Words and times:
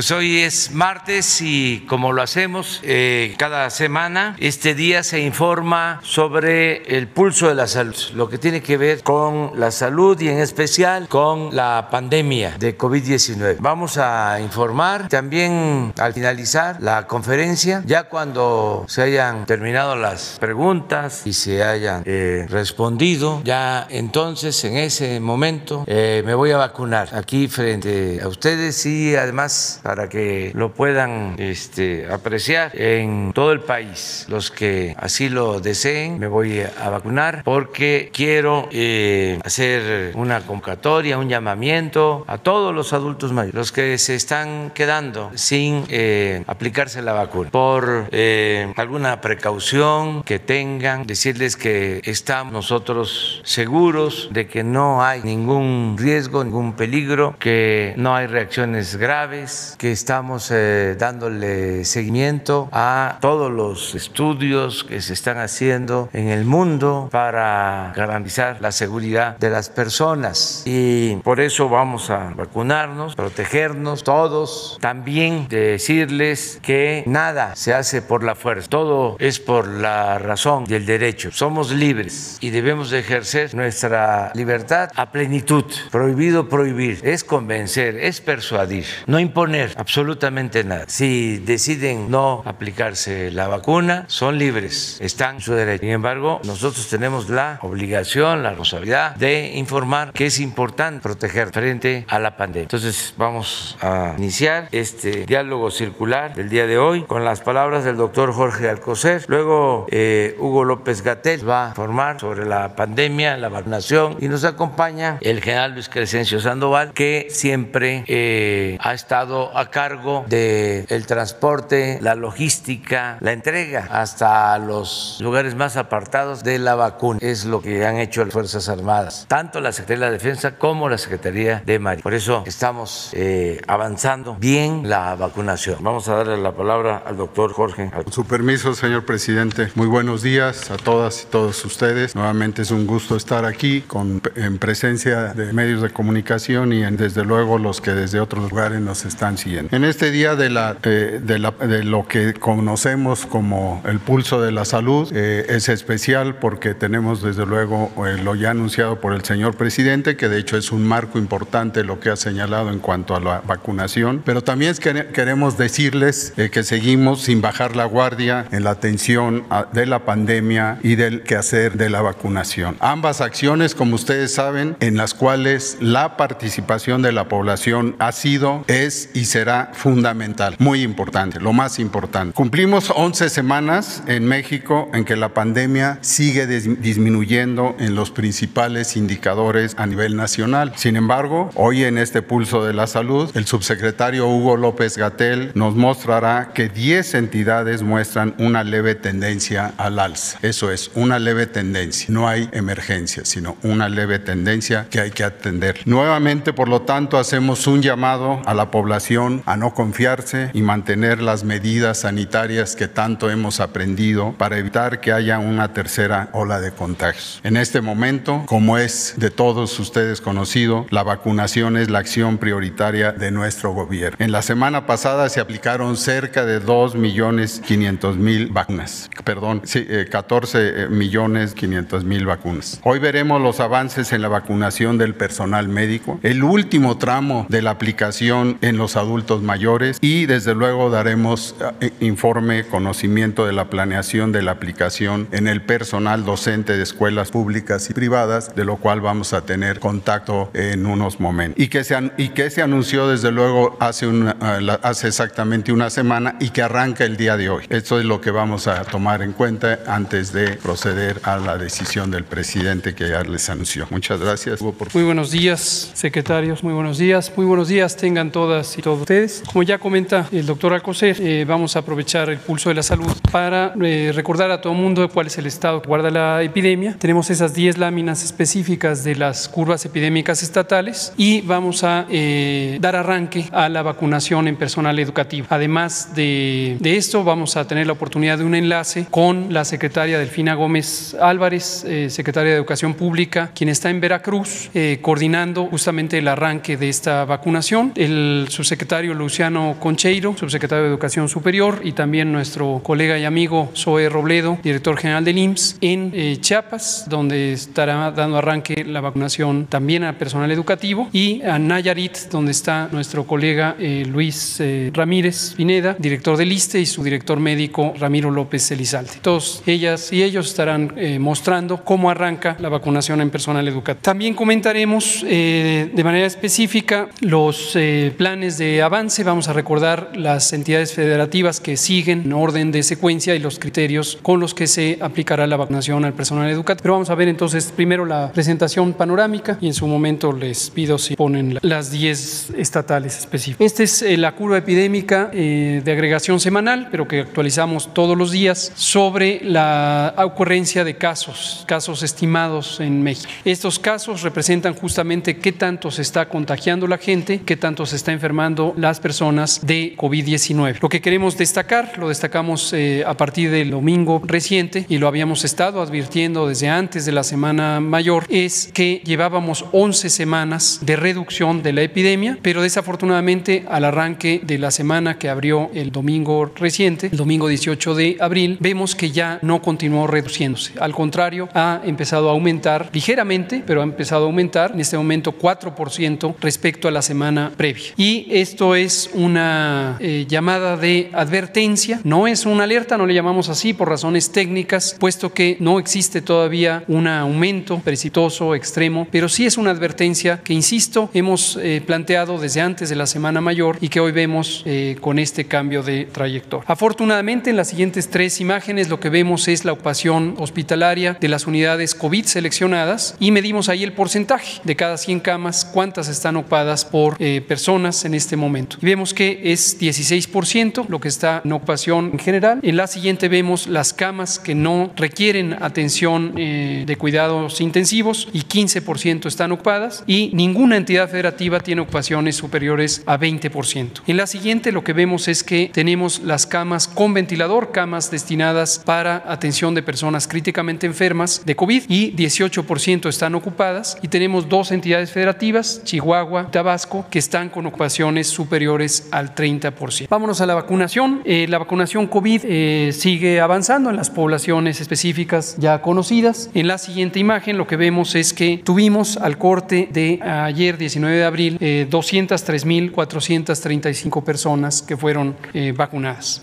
Pues 0.00 0.12
hoy 0.12 0.38
es 0.38 0.70
martes 0.70 1.42
y 1.42 1.84
como 1.86 2.14
lo 2.14 2.22
hacemos 2.22 2.80
eh, 2.84 3.34
cada 3.36 3.68
semana, 3.68 4.34
este 4.38 4.74
día 4.74 5.02
se 5.02 5.20
informa 5.20 6.00
sobre 6.02 6.96
el 6.96 7.06
pulso 7.06 7.48
de 7.48 7.54
la 7.54 7.66
salud, 7.66 7.94
lo 8.14 8.30
que 8.30 8.38
tiene 8.38 8.62
que 8.62 8.78
ver 8.78 9.02
con 9.02 9.60
la 9.60 9.70
salud 9.70 10.18
y 10.18 10.30
en 10.30 10.38
especial 10.38 11.06
con 11.06 11.54
la 11.54 11.88
pandemia 11.90 12.56
de 12.58 12.78
COVID-19. 12.78 13.58
Vamos 13.60 13.98
a 13.98 14.40
informar 14.40 15.08
también 15.08 15.92
al 15.98 16.14
finalizar 16.14 16.78
la 16.80 17.06
conferencia, 17.06 17.82
ya 17.84 18.04
cuando 18.04 18.86
se 18.88 19.02
hayan 19.02 19.44
terminado 19.44 19.96
las 19.96 20.38
preguntas 20.40 21.26
y 21.26 21.34
se 21.34 21.62
hayan 21.62 22.04
eh, 22.06 22.46
respondido, 22.48 23.42
ya 23.44 23.86
entonces 23.90 24.64
en 24.64 24.78
ese 24.78 25.20
momento 25.20 25.84
eh, 25.86 26.22
me 26.24 26.32
voy 26.32 26.52
a 26.52 26.56
vacunar 26.56 27.14
aquí 27.14 27.48
frente 27.48 28.18
a 28.22 28.28
ustedes 28.28 28.86
y 28.86 29.14
además 29.14 29.82
para 29.90 30.08
que 30.08 30.52
lo 30.54 30.72
puedan 30.72 31.34
este, 31.38 32.06
apreciar 32.08 32.70
en 32.80 33.32
todo 33.34 33.50
el 33.50 33.58
país. 33.58 34.24
Los 34.28 34.52
que 34.52 34.94
así 34.96 35.28
lo 35.28 35.58
deseen, 35.58 36.20
me 36.20 36.28
voy 36.28 36.60
a 36.60 36.90
vacunar 36.90 37.42
porque 37.42 38.08
quiero 38.12 38.68
eh, 38.70 39.40
hacer 39.44 40.12
una 40.14 40.42
convocatoria, 40.42 41.18
un 41.18 41.28
llamamiento 41.28 42.24
a 42.28 42.38
todos 42.38 42.72
los 42.72 42.92
adultos 42.92 43.32
mayores, 43.32 43.56
los 43.56 43.72
que 43.72 43.98
se 43.98 44.14
están 44.14 44.70
quedando 44.76 45.32
sin 45.34 45.82
eh, 45.88 46.44
aplicarse 46.46 47.02
la 47.02 47.12
vacuna 47.12 47.50
por 47.50 48.06
eh, 48.12 48.72
alguna 48.76 49.20
precaución 49.20 50.22
que 50.22 50.38
tengan, 50.38 51.04
decirles 51.04 51.56
que 51.56 52.00
estamos 52.04 52.52
nosotros 52.52 53.42
seguros 53.44 54.28
de 54.30 54.46
que 54.46 54.62
no 54.62 55.02
hay 55.02 55.22
ningún 55.24 55.96
riesgo, 55.98 56.44
ningún 56.44 56.74
peligro, 56.74 57.34
que 57.40 57.92
no 57.96 58.14
hay 58.14 58.28
reacciones 58.28 58.94
graves, 58.94 59.74
que 59.80 59.92
estamos 59.92 60.50
eh, 60.50 60.94
dándole 60.98 61.86
seguimiento 61.86 62.68
a 62.70 63.16
todos 63.22 63.50
los 63.50 63.94
estudios 63.94 64.84
que 64.84 65.00
se 65.00 65.14
están 65.14 65.38
haciendo 65.38 66.10
en 66.12 66.28
el 66.28 66.44
mundo 66.44 67.08
para 67.10 67.90
garantizar 67.96 68.58
la 68.60 68.72
seguridad 68.72 69.38
de 69.38 69.48
las 69.48 69.70
personas. 69.70 70.64
Y 70.66 71.16
por 71.24 71.40
eso 71.40 71.70
vamos 71.70 72.10
a 72.10 72.34
vacunarnos, 72.36 73.14
protegernos 73.14 74.04
todos. 74.04 74.76
También 74.82 75.48
decirles 75.48 76.58
que 76.60 77.02
nada 77.06 77.56
se 77.56 77.72
hace 77.72 78.02
por 78.02 78.22
la 78.22 78.34
fuerza, 78.34 78.68
todo 78.68 79.16
es 79.18 79.40
por 79.40 79.66
la 79.66 80.18
razón 80.18 80.64
y 80.68 80.74
el 80.74 80.84
derecho. 80.84 81.30
Somos 81.32 81.72
libres 81.72 82.36
y 82.42 82.50
debemos 82.50 82.90
de 82.90 82.98
ejercer 82.98 83.54
nuestra 83.54 84.30
libertad 84.34 84.90
a 84.94 85.10
plenitud. 85.10 85.64
Prohibido 85.90 86.50
prohibir, 86.50 87.00
es 87.02 87.24
convencer, 87.24 87.96
es 87.96 88.20
persuadir, 88.20 88.84
no 89.06 89.18
imponer 89.18 89.69
absolutamente 89.76 90.64
nada. 90.64 90.84
Si 90.88 91.38
deciden 91.38 92.10
no 92.10 92.42
aplicarse 92.44 93.30
la 93.30 93.48
vacuna, 93.48 94.04
son 94.08 94.38
libres, 94.38 94.98
están 95.00 95.36
en 95.36 95.40
su 95.40 95.54
derecho. 95.54 95.80
Sin 95.80 95.90
embargo, 95.90 96.40
nosotros 96.44 96.88
tenemos 96.88 97.28
la 97.28 97.58
obligación, 97.62 98.42
la 98.42 98.50
responsabilidad 98.50 99.16
de 99.16 99.52
informar 99.54 100.12
que 100.12 100.26
es 100.26 100.40
importante 100.40 101.00
proteger 101.02 101.50
frente 101.50 102.04
a 102.08 102.18
la 102.18 102.36
pandemia. 102.36 102.62
Entonces, 102.62 103.14
vamos 103.16 103.76
a 103.80 104.14
iniciar 104.18 104.68
este 104.72 105.26
diálogo 105.26 105.70
circular 105.70 106.34
del 106.34 106.48
día 106.48 106.66
de 106.66 106.78
hoy 106.78 107.02
con 107.04 107.24
las 107.24 107.40
palabras 107.40 107.84
del 107.84 107.96
doctor 107.96 108.32
Jorge 108.32 108.68
Alcocer. 108.68 109.24
Luego, 109.28 109.86
eh, 109.90 110.36
Hugo 110.38 110.64
López 110.64 111.02
Gatel 111.02 111.48
va 111.48 111.66
a 111.66 111.68
informar 111.70 112.20
sobre 112.20 112.46
la 112.46 112.74
pandemia, 112.74 113.36
la 113.36 113.48
vacunación 113.48 114.16
y 114.20 114.28
nos 114.28 114.44
acompaña 114.44 115.18
el 115.20 115.40
general 115.40 115.74
Luis 115.74 115.88
Crescencio 115.88 116.40
Sandoval, 116.40 116.92
que 116.92 117.28
siempre 117.30 118.04
eh, 118.06 118.78
ha 118.80 118.94
estado 118.94 119.56
a 119.60 119.70
cargo 119.70 120.24
del 120.28 120.86
el 120.88 121.06
transporte, 121.06 121.98
la 122.00 122.14
logística, 122.14 123.18
la 123.20 123.32
entrega 123.32 123.88
hasta 123.90 124.58
los 124.58 125.18
lugares 125.20 125.54
más 125.54 125.76
apartados 125.76 126.42
de 126.42 126.58
la 126.58 126.74
vacuna. 126.74 127.18
Es 127.22 127.44
lo 127.44 127.60
que 127.60 127.84
han 127.86 127.98
hecho 127.98 128.24
las 128.24 128.32
Fuerzas 128.32 128.68
Armadas, 128.68 129.26
tanto 129.28 129.60
la 129.60 129.72
Secretaría 129.72 130.06
de 130.06 130.10
la 130.12 130.12
Defensa 130.12 130.56
como 130.56 130.88
la 130.88 130.98
Secretaría 130.98 131.62
de 131.64 131.78
Marina. 131.78 132.02
Por 132.02 132.14
eso 132.14 132.42
estamos 132.46 133.10
eh, 133.12 133.60
avanzando 133.66 134.36
bien 134.36 134.88
la 134.88 135.14
vacunación. 135.14 135.76
Vamos 135.80 136.08
a 136.08 136.16
darle 136.16 136.38
la 136.38 136.52
palabra 136.52 137.02
al 137.04 137.16
doctor 137.16 137.52
Jorge. 137.52 137.90
Con 137.90 138.12
su 138.12 138.24
permiso, 138.24 138.74
señor 138.74 139.04
presidente, 139.04 139.70
muy 139.74 139.86
buenos 139.86 140.22
días 140.22 140.70
a 140.70 140.76
todas 140.76 141.22
y 141.22 141.26
todos 141.26 141.62
ustedes. 141.64 142.14
Nuevamente 142.14 142.62
es 142.62 142.70
un 142.70 142.86
gusto 142.86 143.16
estar 143.16 143.44
aquí 143.44 143.82
con, 143.82 144.22
en 144.36 144.58
presencia 144.58 145.34
de 145.34 145.52
medios 145.52 145.82
de 145.82 145.90
comunicación 145.90 146.72
y 146.72 146.82
en, 146.82 146.96
desde 146.96 147.24
luego 147.24 147.58
los 147.58 147.80
que 147.80 147.90
desde 147.90 148.20
otros 148.20 148.50
lugares 148.50 148.80
nos 148.80 149.04
están 149.04 149.36
siguiendo. 149.36 149.49
En 149.58 149.84
este 149.84 150.10
día 150.10 150.36
de, 150.36 150.50
la, 150.50 150.76
eh, 150.84 151.20
de, 151.22 151.38
la, 151.38 151.50
de 151.50 151.82
lo 151.82 152.06
que 152.06 152.34
conocemos 152.34 153.26
como 153.26 153.82
el 153.86 153.98
pulso 153.98 154.40
de 154.40 154.52
la 154.52 154.64
salud 154.64 155.10
eh, 155.12 155.46
es 155.48 155.68
especial 155.68 156.36
porque 156.36 156.74
tenemos 156.74 157.22
desde 157.22 157.46
luego 157.46 157.90
eh, 158.06 158.20
lo 158.22 158.34
ya 158.34 158.50
anunciado 158.50 159.00
por 159.00 159.12
el 159.12 159.24
señor 159.24 159.56
presidente, 159.56 160.16
que 160.16 160.28
de 160.28 160.38
hecho 160.38 160.56
es 160.56 160.70
un 160.72 160.86
marco 160.86 161.18
importante 161.18 161.84
lo 161.84 161.98
que 162.00 162.10
ha 162.10 162.16
señalado 162.16 162.70
en 162.70 162.78
cuanto 162.78 163.14
a 163.14 163.20
la 163.20 163.40
vacunación, 163.40 164.22
pero 164.24 164.42
también 164.42 164.74
queremos 165.12 165.58
decirles 165.58 166.32
que 166.52 166.62
seguimos 166.62 167.22
sin 167.22 167.40
bajar 167.40 167.76
la 167.76 167.86
guardia 167.86 168.46
en 168.52 168.64
la 168.64 168.70
atención 168.70 169.44
de 169.72 169.86
la 169.86 170.04
pandemia 170.04 170.78
y 170.82 170.94
del 170.94 171.22
quehacer 171.22 171.76
de 171.76 171.90
la 171.90 172.02
vacunación. 172.02 172.76
Ambas 172.80 173.20
acciones, 173.20 173.74
como 173.74 173.94
ustedes 173.96 174.34
saben, 174.34 174.76
en 174.80 174.96
las 174.96 175.14
cuales 175.14 175.78
la 175.80 176.16
participación 176.16 177.02
de 177.02 177.12
la 177.12 177.28
población 177.28 177.96
ha 177.98 178.12
sido, 178.12 178.64
es 178.68 179.10
y 179.14 179.24
será 179.30 179.70
fundamental, 179.72 180.56
muy 180.58 180.82
importante, 180.82 181.40
lo 181.40 181.52
más 181.52 181.78
importante. 181.78 182.34
Cumplimos 182.34 182.92
11 182.94 183.30
semanas 183.30 184.02
en 184.06 184.26
México 184.26 184.90
en 184.92 185.04
que 185.04 185.16
la 185.16 185.30
pandemia 185.30 185.98
sigue 186.00 186.46
disminuyendo 186.46 187.76
en 187.78 187.94
los 187.94 188.10
principales 188.10 188.96
indicadores 188.96 189.74
a 189.78 189.86
nivel 189.86 190.16
nacional. 190.16 190.72
Sin 190.76 190.96
embargo, 190.96 191.50
hoy 191.54 191.84
en 191.84 191.96
este 191.96 192.22
pulso 192.22 192.64
de 192.64 192.74
la 192.74 192.88
salud, 192.88 193.30
el 193.34 193.46
subsecretario 193.46 194.26
Hugo 194.26 194.56
López 194.56 194.98
Gatel 194.98 195.52
nos 195.54 195.76
mostrará 195.76 196.50
que 196.52 196.68
10 196.68 197.14
entidades 197.14 197.82
muestran 197.82 198.34
una 198.38 198.64
leve 198.64 198.96
tendencia 198.96 199.72
al 199.76 200.00
alza. 200.00 200.38
Eso 200.42 200.72
es, 200.72 200.90
una 200.94 201.20
leve 201.20 201.46
tendencia. 201.46 202.06
No 202.08 202.28
hay 202.28 202.48
emergencia, 202.52 203.24
sino 203.24 203.56
una 203.62 203.88
leve 203.88 204.18
tendencia 204.18 204.88
que 204.90 205.00
hay 205.00 205.12
que 205.12 205.22
atender. 205.22 205.80
Nuevamente, 205.84 206.52
por 206.52 206.68
lo 206.68 206.82
tanto, 206.82 207.16
hacemos 207.16 207.66
un 207.68 207.80
llamado 207.80 208.42
a 208.44 208.54
la 208.54 208.72
población 208.72 209.19
a 209.44 209.56
no 209.56 209.74
confiarse 209.74 210.50
y 210.54 210.62
mantener 210.62 211.20
las 211.20 211.44
medidas 211.44 212.00
sanitarias 212.00 212.74
que 212.74 212.88
tanto 212.88 213.30
hemos 213.30 213.60
aprendido 213.60 214.32
para 214.38 214.56
evitar 214.56 215.00
que 215.00 215.12
haya 215.12 215.38
una 215.38 215.74
tercera 215.74 216.30
ola 216.32 216.60
de 216.60 216.72
contagios. 216.72 217.40
En 217.44 217.56
este 217.58 217.82
momento, 217.82 218.44
como 218.46 218.78
es 218.78 219.14
de 219.18 219.30
todos 219.30 219.78
ustedes 219.78 220.22
conocido, 220.22 220.86
la 220.90 221.02
vacunación 221.02 221.76
es 221.76 221.90
la 221.90 221.98
acción 221.98 222.38
prioritaria 222.38 223.12
de 223.12 223.30
nuestro 223.30 223.72
gobierno. 223.72 224.16
En 224.18 224.32
la 224.32 224.40
semana 224.40 224.86
pasada 224.86 225.28
se 225.28 225.40
aplicaron 225.40 225.96
cerca 225.98 226.46
de 226.46 226.60
2 226.60 226.94
millones 226.94 227.60
500 227.66 228.16
mil 228.16 228.48
vacunas, 228.48 229.10
perdón, 229.24 229.62
sí, 229.64 229.84
eh, 229.86 230.06
14 230.10 230.88
millones 230.88 231.52
500 231.54 232.04
mil 232.04 232.24
vacunas. 232.24 232.80
Hoy 232.84 232.98
veremos 232.98 233.40
los 233.42 233.60
avances 233.60 234.12
en 234.12 234.22
la 234.22 234.28
vacunación 234.28 234.96
del 234.96 235.14
personal 235.14 235.68
médico, 235.68 236.18
el 236.22 236.42
último 236.42 236.96
tramo 236.96 237.46
de 237.50 237.60
la 237.60 237.72
aplicación 237.72 238.56
en 238.62 238.78
los 238.78 238.96
adultos 238.96 239.09
mayores 239.42 239.98
y 240.00 240.26
desde 240.26 240.54
luego 240.54 240.90
daremos 240.90 241.54
eh, 241.80 241.90
informe, 242.00 242.64
conocimiento 242.64 243.46
de 243.46 243.52
la 243.52 243.66
planeación 243.70 244.32
de 244.32 244.42
la 244.42 244.52
aplicación 244.52 245.28
en 245.32 245.48
el 245.48 245.62
personal 245.62 246.24
docente 246.24 246.76
de 246.76 246.82
escuelas 246.82 247.30
públicas 247.30 247.90
y 247.90 247.94
privadas, 247.94 248.54
de 248.54 248.64
lo 248.64 248.76
cual 248.76 249.00
vamos 249.00 249.32
a 249.32 249.42
tener 249.42 249.80
contacto 249.80 250.50
en 250.54 250.86
unos 250.86 251.20
momentos. 251.20 251.62
Y 251.62 251.68
que 251.68 251.84
se, 251.84 251.96
y 252.16 252.30
que 252.30 252.50
se 252.50 252.62
anunció 252.62 253.08
desde 253.08 253.30
luego 253.32 253.76
hace, 253.80 254.06
una, 254.06 254.36
hace 254.82 255.08
exactamente 255.08 255.72
una 255.72 255.90
semana 255.90 256.36
y 256.40 256.50
que 256.50 256.62
arranca 256.62 257.04
el 257.04 257.16
día 257.16 257.36
de 257.36 257.50
hoy. 257.50 257.64
Esto 257.68 257.98
es 257.98 258.04
lo 258.04 258.20
que 258.20 258.30
vamos 258.30 258.66
a 258.66 258.84
tomar 258.84 259.22
en 259.22 259.32
cuenta 259.32 259.80
antes 259.86 260.32
de 260.32 260.56
proceder 260.56 261.20
a 261.24 261.36
la 261.36 261.58
decisión 261.58 262.10
del 262.10 262.24
presidente 262.24 262.94
que 262.94 263.08
ya 263.08 263.22
les 263.22 263.48
anunció. 263.50 263.86
Muchas 263.90 264.20
gracias. 264.20 264.60
Muy 264.62 265.04
buenos 265.04 265.30
días, 265.30 265.90
secretarios. 265.94 266.62
Muy 266.62 266.72
buenos 266.72 266.98
días. 266.98 267.32
Muy 267.36 267.46
buenos 267.46 267.68
días. 267.68 267.96
Tengan 267.96 268.30
todas 268.30 268.78
y 268.78 268.82
todos 268.82 268.99
ustedes. 269.00 269.42
Como 269.46 269.62
ya 269.62 269.78
comenta 269.78 270.28
el 270.32 270.46
doctor 270.46 270.72
Alcocer, 270.72 271.16
eh, 271.20 271.44
vamos 271.46 271.76
a 271.76 271.80
aprovechar 271.80 272.30
el 272.30 272.38
pulso 272.38 272.68
de 272.68 272.74
la 272.74 272.82
salud 272.82 273.12
para 273.30 273.74
eh, 273.82 274.12
recordar 274.14 274.50
a 274.50 274.60
todo 274.60 274.72
el 274.72 274.78
mundo 274.78 275.08
cuál 275.08 275.26
es 275.26 275.38
el 275.38 275.46
estado 275.46 275.82
que 275.82 275.88
guarda 275.88 276.10
la 276.10 276.42
epidemia. 276.42 276.96
Tenemos 276.98 277.30
esas 277.30 277.54
10 277.54 277.78
láminas 277.78 278.22
específicas 278.22 279.04
de 279.04 279.16
las 279.16 279.48
curvas 279.48 279.84
epidémicas 279.84 280.42
estatales 280.42 281.12
y 281.16 281.40
vamos 281.42 281.84
a 281.84 282.06
eh, 282.10 282.78
dar 282.80 282.96
arranque 282.96 283.46
a 283.52 283.68
la 283.68 283.82
vacunación 283.82 284.48
en 284.48 284.56
personal 284.56 284.98
educativo. 284.98 285.46
Además 285.50 286.14
de, 286.14 286.76
de, 286.80 286.96
esto, 286.96 287.24
vamos 287.24 287.56
a 287.56 287.66
tener 287.66 287.86
la 287.86 287.92
oportunidad 287.92 288.38
de 288.38 288.44
un 288.44 288.54
enlace 288.54 289.06
con 289.10 289.52
la 289.52 289.64
secretaria 289.64 290.18
Delfina 290.18 290.54
Gómez 290.54 291.16
Álvarez, 291.20 291.84
eh, 291.84 292.10
secretaria 292.10 292.52
de 292.52 292.56
Educación 292.56 292.94
Pública, 292.94 293.50
quien 293.54 293.68
está 293.68 293.90
en 293.90 294.00
Veracruz 294.00 294.70
eh, 294.74 294.98
coordinando 295.00 295.66
justamente 295.66 296.18
el 296.18 296.28
arranque 296.28 296.76
de 296.76 296.88
esta 296.88 297.24
vacunación. 297.24 297.92
El 297.96 298.46
subsecretario 298.48 298.89
Luciano 298.90 299.76
Concheiro, 299.78 300.36
subsecretario 300.36 300.82
de 300.82 300.90
Educación 300.90 301.28
Superior, 301.28 301.80
y 301.84 301.92
también 301.92 302.32
nuestro 302.32 302.80
colega 302.82 303.18
y 303.18 303.24
amigo 303.24 303.70
Zoe 303.76 304.08
Robledo, 304.08 304.58
director 304.64 304.96
general 304.96 305.24
del 305.24 305.38
IMSS, 305.38 305.76
en 305.80 306.10
eh, 306.12 306.38
Chiapas, 306.40 307.04
donde 307.08 307.52
estará 307.52 308.10
dando 308.10 308.38
arranque 308.38 308.84
la 308.84 309.00
vacunación 309.00 309.66
también 309.66 310.02
al 310.02 310.16
personal 310.16 310.50
educativo, 310.50 311.08
y 311.12 311.42
a 311.42 311.58
Nayarit, 311.58 312.16
donde 312.30 312.50
está 312.50 312.88
nuestro 312.90 313.26
colega 313.26 313.76
Luis 313.78 314.60
Ramírez 314.92 315.54
Pineda, 315.56 315.94
director 315.98 316.36
del 316.36 316.50
ISTE, 316.50 316.80
y 316.80 316.86
su 316.86 317.04
director 317.04 317.38
médico 317.38 317.94
Ramiro 317.98 318.30
López 318.30 318.70
Elizalde. 318.72 319.12
Todos 319.22 319.62
ellas 319.66 320.12
y 320.12 320.22
ellos 320.22 320.48
estarán 320.48 320.94
mostrando 321.20 321.84
cómo 321.84 322.10
arranca 322.10 322.56
la 322.58 322.68
vacunación 322.68 323.20
en 323.20 323.30
personal 323.30 323.66
educativo. 323.68 324.02
También 324.02 324.34
comentaremos 324.34 325.24
eh, 325.26 325.90
de 325.92 326.04
manera 326.04 326.26
específica 326.26 327.08
los 327.20 327.76
eh, 327.76 328.12
planes 328.16 328.58
de 328.58 328.79
avance. 328.82 329.24
Vamos 329.24 329.48
a 329.48 329.52
recordar 329.52 330.10
las 330.14 330.52
entidades 330.52 330.94
federativas 330.94 331.60
que 331.60 331.76
siguen 331.76 332.22
en 332.22 332.32
orden 332.32 332.72
de 332.72 332.82
secuencia 332.82 333.34
y 333.34 333.38
los 333.38 333.58
criterios 333.58 334.18
con 334.22 334.40
los 334.40 334.54
que 334.54 334.66
se 334.66 334.98
aplicará 335.00 335.46
la 335.46 335.56
vacunación 335.56 336.04
al 336.04 336.12
personal 336.12 336.50
educativo. 336.50 336.82
Pero 336.82 336.94
vamos 336.94 337.10
a 337.10 337.14
ver 337.14 337.28
entonces 337.28 337.72
primero 337.74 338.04
la 338.04 338.30
presentación 338.32 338.92
panorámica 338.92 339.58
y 339.60 339.66
en 339.66 339.74
su 339.74 339.86
momento 339.86 340.32
les 340.32 340.70
pido 340.70 340.98
si 340.98 341.16
ponen 341.16 341.58
las 341.62 341.90
10 341.90 342.50
estatales 342.56 343.18
específicas. 343.18 343.64
Esta 343.64 343.82
es 343.82 344.02
eh, 344.02 344.16
la 344.16 344.32
curva 344.32 344.58
epidémica 344.58 345.26
de 345.26 345.82
agregación 345.86 346.40
semanal, 346.40 346.88
pero 346.90 347.06
que 347.06 347.20
actualizamos 347.20 347.92
todos 347.94 348.16
los 348.16 348.30
días 348.30 348.72
sobre 348.74 349.40
la 349.44 350.14
ocurrencia 350.18 350.84
de 350.84 350.96
casos, 350.96 351.64
casos 351.66 352.02
estimados 352.02 352.80
en 352.80 353.02
México. 353.02 353.30
Estos 353.44 353.78
casos 353.78 354.22
representan 354.22 354.74
justamente 354.74 355.38
qué 355.38 355.52
tanto 355.52 355.90
se 355.90 356.02
está 356.02 356.28
contagiando 356.28 356.86
la 356.86 356.98
gente, 356.98 357.42
qué 357.44 357.56
tanto 357.56 357.86
se 357.86 357.96
está 357.96 358.12
enfermando 358.12 358.69
las 358.76 359.00
personas 359.00 359.60
de 359.64 359.94
COVID-19. 359.96 360.78
Lo 360.80 360.88
que 360.88 361.00
queremos 361.00 361.36
destacar, 361.36 361.98
lo 361.98 362.08
destacamos 362.08 362.72
eh, 362.72 363.04
a 363.06 363.16
partir 363.16 363.50
del 363.50 363.70
domingo 363.70 364.22
reciente 364.24 364.86
y 364.88 364.98
lo 364.98 365.08
habíamos 365.08 365.44
estado 365.44 365.82
advirtiendo 365.82 366.48
desde 366.48 366.68
antes 366.68 367.04
de 367.04 367.12
la 367.12 367.22
semana 367.22 367.80
mayor, 367.80 368.26
es 368.28 368.70
que 368.72 369.02
llevábamos 369.04 369.64
11 369.72 370.10
semanas 370.10 370.80
de 370.82 370.96
reducción 370.96 371.62
de 371.62 371.72
la 371.72 371.82
epidemia, 371.82 372.38
pero 372.42 372.62
desafortunadamente 372.62 373.64
al 373.68 373.84
arranque 373.84 374.40
de 374.44 374.58
la 374.58 374.70
semana 374.70 375.18
que 375.18 375.28
abrió 375.28 375.70
el 375.74 375.92
domingo 375.92 376.46
reciente, 376.56 377.08
el 377.10 377.16
domingo 377.16 377.48
18 377.48 377.94
de 377.94 378.16
abril, 378.20 378.56
vemos 378.60 378.94
que 378.94 379.10
ya 379.10 379.38
no 379.42 379.62
continuó 379.62 380.06
reduciéndose. 380.06 380.72
Al 380.80 380.92
contrario, 380.92 381.48
ha 381.54 381.80
empezado 381.84 382.28
a 382.28 382.32
aumentar 382.32 382.90
ligeramente, 382.92 383.62
pero 383.66 383.80
ha 383.80 383.84
empezado 383.84 384.24
a 384.24 384.26
aumentar 384.26 384.72
en 384.72 384.80
este 384.80 384.96
momento 384.96 385.36
4% 385.36 386.34
respecto 386.40 386.88
a 386.88 386.90
la 386.90 387.02
semana 387.02 387.52
previa. 387.56 387.90
Y 387.96 388.26
esto 388.30 388.59
es 388.60 389.10
una 389.14 389.96
eh, 390.00 390.26
llamada 390.28 390.76
de 390.76 391.08
advertencia, 391.12 392.00
no 392.04 392.26
es 392.26 392.44
una 392.44 392.64
alerta, 392.64 392.98
no 392.98 393.06
le 393.06 393.14
llamamos 393.14 393.48
así 393.48 393.72
por 393.72 393.88
razones 393.88 394.32
técnicas, 394.32 394.96
puesto 394.98 395.32
que 395.32 395.56
no 395.60 395.78
existe 395.78 396.20
todavía 396.20 396.84
un 396.86 397.06
aumento 397.06 397.78
precipitoso 397.78 398.54
extremo, 398.54 399.08
pero 399.10 399.28
sí 399.28 399.46
es 399.46 399.56
una 399.56 399.70
advertencia 399.70 400.40
que, 400.44 400.52
insisto, 400.52 401.08
hemos 401.14 401.58
eh, 401.62 401.82
planteado 401.84 402.38
desde 402.38 402.60
antes 402.60 402.90
de 402.90 402.96
la 402.96 403.06
semana 403.06 403.40
mayor 403.40 403.78
y 403.80 403.88
que 403.88 404.00
hoy 404.00 404.12
vemos 404.12 404.62
eh, 404.66 404.96
con 405.00 405.18
este 405.18 405.46
cambio 405.46 405.82
de 405.82 406.04
trayectoria. 406.04 406.66
Afortunadamente, 406.68 407.50
en 407.50 407.56
las 407.56 407.68
siguientes 407.68 408.10
tres 408.10 408.40
imágenes 408.40 408.88
lo 408.88 409.00
que 409.00 409.08
vemos 409.08 409.48
es 409.48 409.64
la 409.64 409.72
ocupación 409.72 410.34
hospitalaria 410.38 411.16
de 411.18 411.28
las 411.28 411.46
unidades 411.46 411.94
COVID 411.94 412.26
seleccionadas 412.26 413.16
y 413.18 413.30
medimos 413.30 413.68
ahí 413.68 413.82
el 413.84 413.92
porcentaje 413.92 414.60
de 414.64 414.76
cada 414.76 414.98
100 414.98 415.20
camas, 415.20 415.64
cuántas 415.64 416.08
están 416.08 416.36
ocupadas 416.36 416.84
por 416.84 417.16
eh, 417.18 417.40
personas 417.46 418.04
en 418.04 418.14
este 418.14 418.36
momento. 418.36 418.39
Y 418.80 418.86
vemos 418.86 419.14
que 419.14 419.40
es 419.44 419.80
16% 419.80 420.88
lo 420.88 421.00
que 421.00 421.08
está 421.08 421.42
en 421.44 421.52
ocupación 421.52 422.10
en 422.12 422.18
general. 422.18 422.60
En 422.62 422.76
la 422.76 422.86
siguiente 422.86 423.28
vemos 423.28 423.66
las 423.66 423.92
camas 423.92 424.38
que 424.38 424.54
no 424.54 424.92
requieren 424.96 425.56
atención 425.62 426.34
eh, 426.36 426.84
de 426.86 426.96
cuidados 426.96 427.60
intensivos 427.60 428.28
y 428.32 428.42
15% 428.42 429.26
están 429.26 429.52
ocupadas 429.52 430.04
y 430.06 430.30
ninguna 430.32 430.76
entidad 430.76 431.08
federativa 431.08 431.60
tiene 431.60 431.82
ocupaciones 431.82 432.36
superiores 432.36 433.02
a 433.06 433.18
20%. 433.18 434.02
En 434.06 434.16
la 434.16 434.26
siguiente 434.26 434.72
lo 434.72 434.84
que 434.84 434.92
vemos 434.92 435.28
es 435.28 435.44
que 435.44 435.70
tenemos 435.72 436.20
las 436.20 436.46
camas 436.46 436.88
con 436.88 437.14
ventilador, 437.14 437.72
camas 437.72 438.10
destinadas 438.10 438.80
para 438.84 439.22
atención 439.26 439.74
de 439.74 439.82
personas 439.82 440.26
críticamente 440.26 440.86
enfermas 440.86 441.42
de 441.44 441.56
COVID 441.56 441.84
y 441.88 442.12
18% 442.12 443.08
están 443.08 443.34
ocupadas 443.34 443.98
y 444.02 444.08
tenemos 444.08 444.48
dos 444.48 444.72
entidades 444.72 445.10
federativas, 445.10 445.82
Chihuahua 445.84 446.50
Tabasco, 446.50 447.06
que 447.10 447.18
están 447.18 447.48
con 447.48 447.66
ocupaciones 447.66 448.29
superiores 448.30 449.08
al 449.10 449.34
30%. 449.34 450.06
Vámonos 450.08 450.40
a 450.40 450.46
la 450.46 450.54
vacunación. 450.54 451.22
Eh, 451.24 451.46
la 451.48 451.58
vacunación 451.58 452.06
COVID 452.06 452.42
eh, 452.44 452.92
sigue 452.92 453.40
avanzando 453.40 453.90
en 453.90 453.96
las 453.96 454.10
poblaciones 454.10 454.80
específicas 454.80 455.56
ya 455.58 455.82
conocidas. 455.82 456.50
En 456.54 456.68
la 456.68 456.78
siguiente 456.78 457.18
imagen 457.18 457.58
lo 457.58 457.66
que 457.66 457.74
vemos 457.76 458.14
es 458.14 458.32
que 458.32 458.62
tuvimos 458.64 459.16
al 459.16 459.38
corte 459.38 459.88
de 459.92 460.20
ayer 460.22 460.78
19 460.78 461.16
de 461.16 461.24
abril 461.24 461.58
eh, 461.60 461.88
203.435 461.90 464.22
personas 464.24 464.82
que 464.82 464.96
fueron 464.96 465.34
eh, 465.52 465.72
vacunadas. 465.76 466.40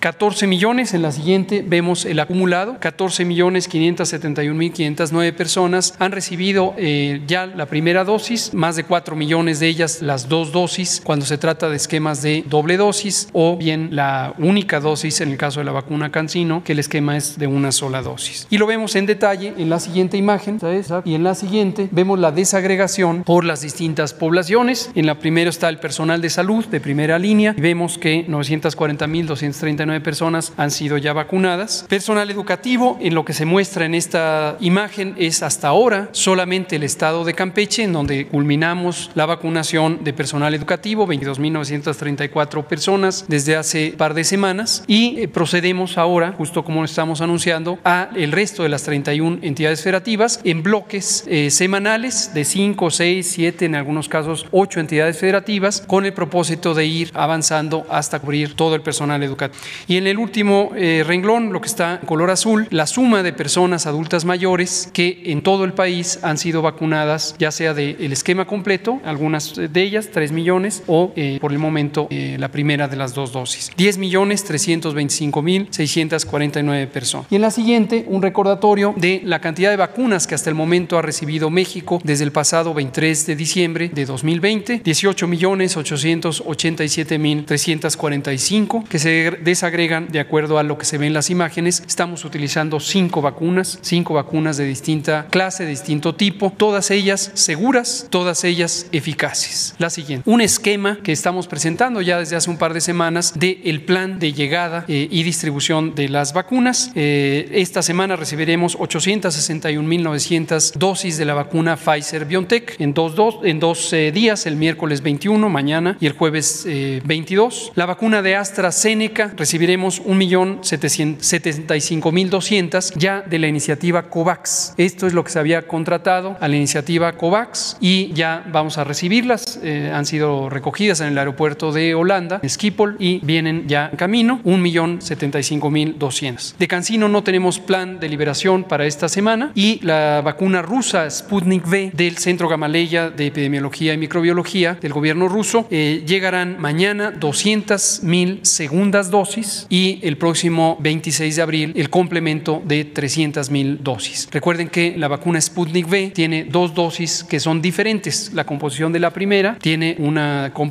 14 0.00 0.46
millones 0.46 0.94
en 0.94 1.02
la 1.02 1.12
siguiente 1.12 1.62
vemos 1.66 2.04
el 2.04 2.20
acumulado, 2.20 2.78
14 2.80 3.24
millones 3.24 3.70
571.509 3.70 5.32
personas 5.34 5.94
han 5.98 6.12
recibido 6.12 6.74
eh, 6.76 7.22
ya 7.26 7.46
la 7.46 7.66
primera 7.66 8.04
dosis, 8.04 8.54
más 8.54 8.76
de 8.76 8.84
4 8.84 9.16
millones 9.16 9.60
de 9.60 9.68
ellas 9.68 10.02
las 10.02 10.28
dos 10.28 10.52
dosis 10.52 11.00
cuando 11.04 11.17
se 11.26 11.38
trata 11.38 11.68
de 11.68 11.76
esquemas 11.76 12.22
de 12.22 12.44
doble 12.46 12.76
dosis 12.76 13.28
o 13.32 13.56
bien 13.56 13.90
la 13.92 14.34
única 14.38 14.80
dosis 14.80 15.20
en 15.20 15.30
el 15.30 15.36
caso 15.36 15.60
de 15.60 15.64
la 15.64 15.72
vacuna 15.72 16.10
Cancino, 16.10 16.62
que 16.64 16.72
el 16.72 16.78
esquema 16.78 17.16
es 17.16 17.38
de 17.38 17.46
una 17.46 17.72
sola 17.72 18.02
dosis. 18.02 18.46
Y 18.50 18.58
lo 18.58 18.66
vemos 18.66 18.96
en 18.96 19.06
detalle 19.06 19.54
en 19.56 19.70
la 19.70 19.80
siguiente 19.80 20.16
imagen 20.16 20.58
y 21.04 21.14
en 21.14 21.24
la 21.24 21.34
siguiente 21.34 21.88
vemos 21.90 22.18
la 22.18 22.32
desagregación 22.32 23.24
por 23.24 23.44
las 23.44 23.60
distintas 23.60 24.12
poblaciones. 24.14 24.90
En 24.94 25.06
la 25.06 25.16
primera 25.16 25.50
está 25.50 25.68
el 25.68 25.78
personal 25.78 26.20
de 26.20 26.30
salud 26.30 26.66
de 26.66 26.80
primera 26.80 27.18
línea 27.18 27.54
y 27.56 27.60
vemos 27.60 27.98
que 27.98 28.26
940.239 28.26 30.02
personas 30.02 30.52
han 30.56 30.70
sido 30.70 30.98
ya 30.98 31.12
vacunadas. 31.12 31.84
Personal 31.88 32.30
educativo, 32.30 32.98
en 33.00 33.14
lo 33.14 33.24
que 33.24 33.32
se 33.32 33.44
muestra 33.44 33.84
en 33.84 33.94
esta 33.94 34.56
imagen 34.60 35.14
es 35.18 35.42
hasta 35.42 35.68
ahora 35.68 36.08
solamente 36.12 36.76
el 36.76 36.82
estado 36.82 37.24
de 37.24 37.34
Campeche, 37.34 37.82
en 37.82 37.92
donde 37.92 38.26
culminamos 38.26 39.10
la 39.14 39.26
vacunación 39.26 40.04
de 40.04 40.12
personal 40.12 40.54
educativo, 40.54 41.06
22.934 41.08 42.64
personas 42.64 43.24
desde 43.28 43.56
hace 43.56 43.94
par 43.96 44.14
de 44.14 44.24
semanas 44.24 44.84
y 44.86 45.20
eh, 45.20 45.28
procedemos 45.28 45.98
ahora, 45.98 46.32
justo 46.32 46.64
como 46.64 46.84
estamos 46.84 47.20
anunciando, 47.20 47.78
a 47.84 48.10
el 48.14 48.32
resto 48.32 48.62
de 48.62 48.68
las 48.68 48.82
31 48.84 49.38
entidades 49.42 49.82
federativas 49.82 50.40
en 50.44 50.62
bloques 50.62 51.24
eh, 51.26 51.50
semanales 51.50 52.32
de 52.34 52.44
5, 52.44 52.90
6, 52.90 53.26
7, 53.26 53.64
en 53.64 53.74
algunos 53.74 54.08
casos 54.08 54.46
8 54.50 54.80
entidades 54.80 55.18
federativas 55.18 55.82
con 55.86 56.04
el 56.04 56.12
propósito 56.12 56.74
de 56.74 56.86
ir 56.86 57.10
avanzando 57.14 57.86
hasta 57.90 58.20
cubrir 58.20 58.54
todo 58.54 58.74
el 58.74 58.82
personal 58.82 59.22
educativo. 59.22 59.62
Y 59.86 59.96
en 59.96 60.06
el 60.06 60.18
último 60.18 60.70
eh, 60.76 61.04
renglón, 61.06 61.52
lo 61.52 61.60
que 61.60 61.68
está 61.68 61.98
en 62.00 62.06
color 62.06 62.30
azul, 62.30 62.66
la 62.70 62.86
suma 62.86 63.22
de 63.22 63.32
personas 63.32 63.86
adultas 63.86 64.24
mayores 64.24 64.90
que 64.92 65.22
en 65.26 65.42
todo 65.42 65.64
el 65.64 65.72
país 65.72 66.18
han 66.22 66.38
sido 66.38 66.62
vacunadas, 66.62 67.34
ya 67.38 67.50
sea 67.50 67.74
del 67.74 68.12
esquema 68.12 68.46
completo, 68.46 69.00
algunas 69.04 69.54
de 69.54 69.82
ellas, 69.82 70.08
3 70.12 70.32
millones, 70.32 70.82
o 70.86 70.97
eh, 71.16 71.38
por 71.40 71.52
el 71.52 71.58
momento 71.58 72.06
eh, 72.10 72.36
la 72.38 72.50
primera 72.50 72.88
de 72.88 72.96
las 72.96 73.14
dos 73.14 73.32
dosis. 73.32 73.70
10 73.76 73.98
millones 73.98 74.44
325 74.44 75.42
mil 75.42 75.68
649 75.70 76.86
personas. 76.86 77.26
Y 77.30 77.36
en 77.36 77.42
la 77.42 77.50
siguiente, 77.50 78.04
un 78.08 78.22
recordatorio 78.22 78.94
de 78.96 79.20
la 79.24 79.40
cantidad 79.40 79.70
de 79.70 79.76
vacunas 79.76 80.26
que 80.26 80.34
hasta 80.34 80.50
el 80.50 80.56
momento 80.56 80.98
ha 80.98 81.02
recibido 81.02 81.50
México 81.50 82.00
desde 82.04 82.24
el 82.24 82.32
pasado 82.32 82.74
23 82.74 83.26
de 83.26 83.36
diciembre 83.36 83.90
de 83.92 84.04
2020, 84.06 84.80
18 84.84 85.26
millones 85.26 85.76
887 85.76 87.18
mil 87.18 87.44
345 87.44 88.84
que 88.88 88.98
se 88.98 89.30
desagregan 89.42 90.08
de 90.08 90.20
acuerdo 90.20 90.58
a 90.58 90.62
lo 90.62 90.78
que 90.78 90.84
se 90.84 90.98
ve 90.98 91.06
en 91.06 91.14
las 91.14 91.30
imágenes. 91.30 91.82
Estamos 91.86 92.24
utilizando 92.24 92.80
cinco 92.80 93.22
vacunas, 93.22 93.78
cinco 93.82 94.14
vacunas 94.14 94.56
de 94.56 94.64
distinta 94.64 95.26
clase, 95.30 95.64
de 95.64 95.70
distinto 95.70 96.14
tipo, 96.14 96.52
todas 96.56 96.90
ellas 96.90 97.30
seguras, 97.34 98.06
todas 98.10 98.44
ellas 98.44 98.86
eficaces. 98.92 99.74
La 99.78 99.90
siguiente. 99.90 100.28
Un 100.30 100.40
esquema 100.40 100.87
que 100.96 101.12
estamos 101.12 101.46
presentando 101.46 102.00
ya 102.00 102.18
desde 102.18 102.34
hace 102.36 102.50
un 102.50 102.56
par 102.56 102.74
de 102.74 102.80
semanas 102.80 103.38
del 103.38 103.60
el 103.64 103.82
plan 103.82 104.18
de 104.18 104.32
llegada 104.32 104.84
eh, 104.88 105.06
y 105.10 105.22
distribución 105.22 105.94
de 105.94 106.08
las 106.08 106.32
vacunas. 106.32 106.90
Eh, 106.94 107.50
esta 107.52 107.82
semana 107.82 108.16
recibiremos 108.16 108.78
861.900 108.78 110.72
dosis 110.74 111.18
de 111.18 111.24
la 111.24 111.34
vacuna 111.34 111.76
Pfizer 111.76 112.24
BioNTech 112.24 112.80
en 112.80 112.94
dos, 112.94 113.14
dos, 113.14 113.36
en 113.44 113.60
dos 113.60 113.92
eh, 113.92 114.10
días, 114.12 114.46
el 114.46 114.56
miércoles 114.56 115.02
21, 115.02 115.48
mañana 115.48 115.96
y 116.00 116.06
el 116.06 116.12
jueves 116.12 116.66
22. 117.04 117.72
La 117.74 117.86
vacuna 117.86 118.22
de 118.22 118.36
AstraZeneca 118.36 119.32
recibiremos 119.36 120.02
1.775.200 120.04 122.94
ya 122.96 123.22
de 123.22 123.38
la 123.38 123.48
iniciativa 123.48 124.08
COVAX. 124.08 124.74
Esto 124.76 125.06
es 125.06 125.12
lo 125.12 125.24
que 125.24 125.30
se 125.30 125.38
había 125.38 125.66
contratado 125.66 126.36
a 126.40 126.48
la 126.48 126.56
iniciativa 126.56 127.12
COVAX 127.12 127.76
y 127.80 128.12
ya 128.12 128.44
vamos 128.50 128.78
a 128.78 128.84
recibirlas. 128.84 129.60
Eh, 129.62 129.90
han 129.92 130.06
sido 130.06 130.48
recogidas 130.48 130.77
en 130.78 131.08
el 131.08 131.18
aeropuerto 131.18 131.72
de 131.72 131.96
Holanda, 131.96 132.40
Schiphol, 132.46 132.94
y 133.00 133.18
vienen 133.24 133.66
ya 133.66 133.88
en 133.90 133.96
camino, 133.96 134.40
1.075.200. 134.44 136.54
De 136.56 136.68
Cancino 136.68 137.08
no 137.08 137.24
tenemos 137.24 137.58
plan 137.58 137.98
de 137.98 138.08
liberación 138.08 138.62
para 138.62 138.86
esta 138.86 139.08
semana 139.08 139.50
y 139.56 139.84
la 139.84 140.22
vacuna 140.24 140.62
rusa 140.62 141.10
Sputnik 141.10 141.66
V 141.66 141.90
del 141.94 142.18
Centro 142.18 142.48
Gamaleya 142.48 143.10
de 143.10 143.26
Epidemiología 143.26 143.92
y 143.92 143.98
Microbiología 143.98 144.78
del 144.80 144.92
gobierno 144.92 145.26
ruso 145.26 145.66
eh, 145.72 146.04
llegarán 146.06 146.60
mañana 146.60 147.12
200.000 147.12 148.44
segundas 148.44 149.10
dosis 149.10 149.66
y 149.68 149.98
el 150.02 150.16
próximo 150.16 150.76
26 150.78 151.34
de 151.34 151.42
abril 151.42 151.72
el 151.74 151.90
complemento 151.90 152.62
de 152.64 152.94
300.000 152.94 153.78
dosis. 153.78 154.28
Recuerden 154.30 154.68
que 154.68 154.94
la 154.96 155.08
vacuna 155.08 155.40
Sputnik 155.40 155.88
V 155.88 156.12
tiene 156.14 156.44
dos 156.44 156.72
dosis 156.72 157.24
que 157.24 157.40
son 157.40 157.60
diferentes. 157.60 158.32
La 158.32 158.44
composición 158.44 158.92
de 158.92 159.00
la 159.00 159.12
primera 159.12 159.58
tiene 159.60 159.96
una 159.98 160.52
composición 160.54 160.67